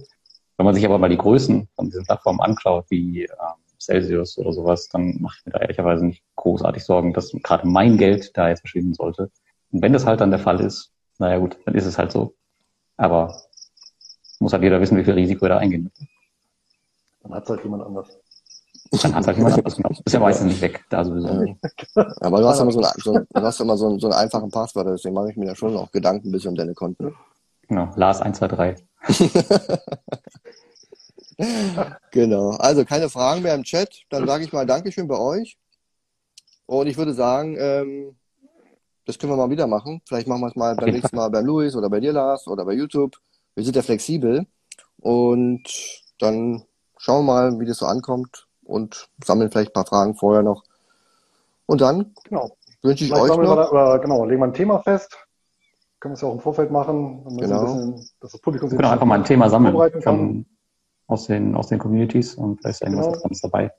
Wenn 0.58 0.66
man 0.66 0.76
sich 0.76 0.86
aber 0.86 1.00
mal 1.00 1.10
die 1.10 1.18
Größen 1.18 1.68
von 1.76 1.86
diesen 1.86 2.06
Plattformen 2.06 2.40
anschaut, 2.40 2.86
wie 2.90 3.24
ähm, 3.24 3.64
Celsius 3.80 4.38
oder 4.38 4.54
sowas, 4.54 4.90
dann 4.90 5.20
mache 5.20 5.38
ich 5.40 5.46
mir 5.48 5.54
da 5.54 5.60
ehrlicherweise 5.60 6.06
nicht 6.06 6.24
großartig 6.36 6.84
Sorgen, 6.84 7.14
dass 7.14 7.32
gerade 7.42 7.68
mein 7.68 7.98
Geld 7.98 8.38
da 8.38 8.50
jetzt 8.50 8.60
verschwinden 8.60 8.94
sollte. 8.94 9.32
Und 9.72 9.82
wenn 9.82 9.94
das 9.94 10.06
halt 10.06 10.22
dann 10.22 10.30
der 10.30 10.40
Fall 10.40 10.60
ist, 10.62 10.92
naja 11.18 11.40
gut, 11.40 11.58
dann 11.66 11.74
ist 11.74 11.86
es 11.86 11.98
halt 11.98 12.12
so. 12.12 12.36
Aber 12.98 13.36
muss 14.40 14.54
halt 14.54 14.64
jeder 14.64 14.80
wissen, 14.82 14.98
wie 14.98 15.04
viel 15.04 15.14
Risiko 15.14 15.46
er 15.46 15.50
da 15.50 15.58
eingehen 15.58 15.84
muss. 15.86 16.08
Dann 17.24 17.34
hat 17.34 17.44
es 17.44 17.50
halt 17.50 17.64
jemand 17.64 17.84
anders. 17.84 18.20
Dann 19.02 19.16
hat 19.16 19.26
halt 19.26 19.38
jemand 19.38 19.58
anders, 19.58 19.76
genau. 19.76 19.90
Ist 19.90 20.14
ja 20.14 20.20
meistens 20.20 20.48
nicht 20.48 20.62
weg, 20.62 20.86
da 20.90 21.04
sowieso. 21.04 21.28
Ja. 21.28 21.56
Aber 22.22 22.42
du 22.42 22.48
hast 22.48 22.60
immer 22.60 22.72
so, 22.72 22.80
eine, 22.80 22.92
so, 22.98 23.14
du 23.14 23.42
hast 23.42 23.60
immer 23.60 23.78
so, 23.78 23.88
einen, 23.88 24.00
so 24.00 24.08
einen 24.08 24.16
einfachen 24.16 24.52
Passwort, 24.52 24.88
deswegen 24.88 25.16
mache 25.16 25.32
ich 25.32 25.38
mir 25.38 25.48
ja 25.48 25.56
schon 25.56 25.76
auch 25.76 25.92
Gedanken 25.92 26.32
bis 26.32 26.46
um 26.46 26.56
deine 26.56 26.74
Konten. 26.74 27.16
Genau, 27.68 27.90
Lars 27.96 28.22
123. 28.22 28.86
genau. 32.12 32.52
Also 32.52 32.86
keine 32.86 33.10
Fragen 33.10 33.42
mehr 33.42 33.56
im 33.56 33.64
Chat. 33.64 34.04
Dann 34.10 34.28
sage 34.28 34.44
ich 34.44 34.54
mal 34.54 34.66
Dankeschön 34.66 35.08
bei 35.08 35.18
euch. 35.18 35.58
Und 36.66 36.88
ich 36.88 36.98
würde 36.98 37.14
sagen, 37.14 37.56
ähm, 37.58 38.16
das 39.06 39.18
können 39.18 39.32
wir 39.32 39.38
mal 39.38 39.50
wieder 39.50 39.68
machen. 39.68 40.02
Vielleicht 40.08 40.28
machen 40.28 40.42
wir 40.42 40.48
es 40.48 40.56
mal 40.56 40.76
beim 40.76 40.90
nächsten 40.94 41.16
Mal 41.16 41.30
beim 41.30 41.46
Luis 41.46 41.76
oder 41.76 41.90
bei 41.90 42.00
dir, 42.00 42.14
Lars, 42.14 42.48
oder 42.48 42.64
bei 42.64 42.74
YouTube. 42.74 43.16
Wir 43.56 43.64
sind 43.64 43.76
ja 43.76 43.82
flexibel. 43.82 44.46
Und 44.98 45.64
dann 46.20 46.64
schauen 46.98 47.26
wir 47.26 47.34
mal, 47.34 47.60
wie 47.60 47.66
das 47.66 47.78
so 47.78 47.88
ankommt 47.88 48.48
und 48.66 49.10
sammeln 49.24 49.52
vielleicht 49.52 49.72
ein 49.72 49.74
paar 49.74 49.86
Fragen 49.86 50.16
vorher 50.16 50.44
noch. 50.44 50.64
Und 51.66 51.82
dann 51.82 52.14
genau. 52.24 52.56
wünsche 52.82 53.06
ich 53.06 53.12
vielleicht 53.12 53.32
euch 53.32 53.38
noch... 53.38 53.72
Wir, 53.72 54.00
genau, 54.00 54.26
legen 54.26 54.42
wir 54.42 54.48
ein 54.48 54.54
Thema 54.54 54.80
fest. 54.80 55.18
Können 56.00 56.14
wir 56.14 56.16
es 56.16 56.22
ja 56.22 56.28
auch 56.28 56.34
im 56.34 56.40
Vorfeld 56.40 56.72
machen. 56.72 57.24
Genau. 57.38 57.64
Bisschen, 57.64 58.10
dass 58.20 58.32
das 58.32 58.42
Publikum 58.42 58.70
sich 58.70 58.78
genau, 58.78 58.92
einfach 58.92 59.06
mal 59.06 59.16
ein 59.16 59.26
Thema 59.26 59.50
sammeln 59.50 60.02
kann. 60.02 60.46
Aus 61.06 61.28
den, 61.28 61.54
aus 61.56 61.68
den 61.68 61.80
Communities 61.80 62.36
und 62.36 62.62
vielleicht 62.62 62.82
ist 62.82 62.88
irgendwas 62.88 63.22
genau. 63.22 63.40
Dabei. 63.42 63.74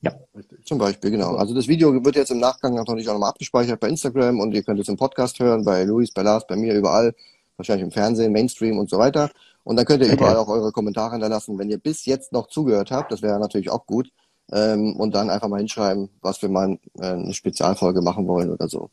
Ja. 0.00 0.12
Richtig. 0.36 0.66
Zum 0.66 0.76
Beispiel, 0.76 1.12
genau. 1.12 1.36
Also 1.36 1.54
das 1.54 1.68
Video 1.68 2.04
wird 2.04 2.16
jetzt 2.16 2.32
im 2.32 2.40
Nachgang 2.40 2.74
natürlich 2.74 3.08
auch 3.08 3.12
nochmal 3.12 3.30
abgespeichert 3.30 3.78
bei 3.78 3.88
Instagram 3.88 4.40
und 4.40 4.52
ihr 4.52 4.64
könnt 4.64 4.80
es 4.80 4.88
im 4.88 4.96
Podcast 4.96 5.38
hören, 5.38 5.64
bei 5.64 5.84
Luis, 5.84 6.10
bei 6.12 6.22
Lars, 6.22 6.44
bei 6.46 6.56
mir, 6.56 6.74
überall, 6.74 7.14
wahrscheinlich 7.56 7.84
im 7.84 7.92
Fernsehen, 7.92 8.32
Mainstream 8.32 8.78
und 8.78 8.90
so 8.90 8.98
weiter. 8.98 9.30
Und 9.64 9.76
dann 9.76 9.84
könnt 9.84 10.02
ihr 10.02 10.06
okay. 10.06 10.16
überall 10.16 10.36
auch 10.36 10.48
eure 10.48 10.72
Kommentare 10.72 11.12
hinterlassen, 11.12 11.58
wenn 11.58 11.70
ihr 11.70 11.78
bis 11.78 12.04
jetzt 12.04 12.32
noch 12.32 12.48
zugehört 12.48 12.90
habt, 12.90 13.12
das 13.12 13.22
wäre 13.22 13.38
natürlich 13.38 13.70
auch 13.70 13.86
gut. 13.86 14.10
Ähm, 14.52 14.96
und 14.96 15.14
dann 15.14 15.30
einfach 15.30 15.48
mal 15.48 15.58
hinschreiben, 15.58 16.10
was 16.20 16.42
wir 16.42 16.48
mal 16.48 16.78
äh, 16.98 17.06
eine 17.06 17.32
Spezialfolge 17.32 18.02
machen 18.02 18.26
wollen 18.26 18.50
oder 18.50 18.68
so. 18.68 18.90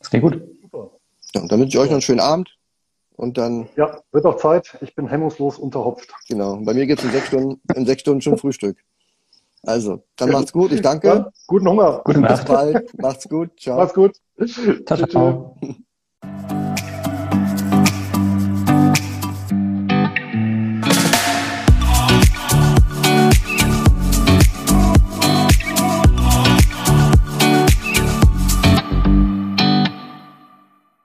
Das 0.00 0.10
klingt 0.10 0.24
gut. 0.24 0.42
Super. 0.60 0.90
Ja, 1.34 1.42
und 1.42 1.52
dann 1.52 1.60
wünsche 1.60 1.76
ich 1.76 1.78
euch 1.78 1.88
noch 1.88 1.94
einen 1.94 2.02
schönen 2.02 2.20
Abend. 2.20 2.58
Und 3.16 3.36
dann. 3.36 3.68
Ja, 3.76 4.00
wird 4.12 4.26
auch 4.26 4.36
Zeit. 4.36 4.78
Ich 4.80 4.94
bin 4.94 5.08
hemmungslos 5.08 5.58
unterhopft. 5.58 6.12
Genau. 6.28 6.56
Bei 6.56 6.72
mir 6.72 6.86
geht 6.86 6.98
es 6.98 7.04
in 7.04 7.10
sechs 7.10 7.26
Stunden, 7.26 7.60
in 7.74 7.84
sechs 7.84 8.02
Stunden 8.02 8.20
schon 8.20 8.38
Frühstück. 8.38 8.78
Also, 9.62 10.04
dann 10.16 10.30
macht's 10.30 10.52
gut. 10.52 10.70
Ich 10.70 10.82
danke. 10.82 11.08
Ja, 11.08 11.32
guten 11.46 11.68
Hunger. 11.68 12.02
Guten 12.04 12.22
Bis 12.22 12.44
bald. 12.44 12.96
Macht's 13.02 13.28
gut. 13.28 13.50
Ciao. 13.58 13.76
Macht's 13.76 13.94
gut. 13.94 14.16
Ciao, 14.86 15.06
ciao. 15.06 15.56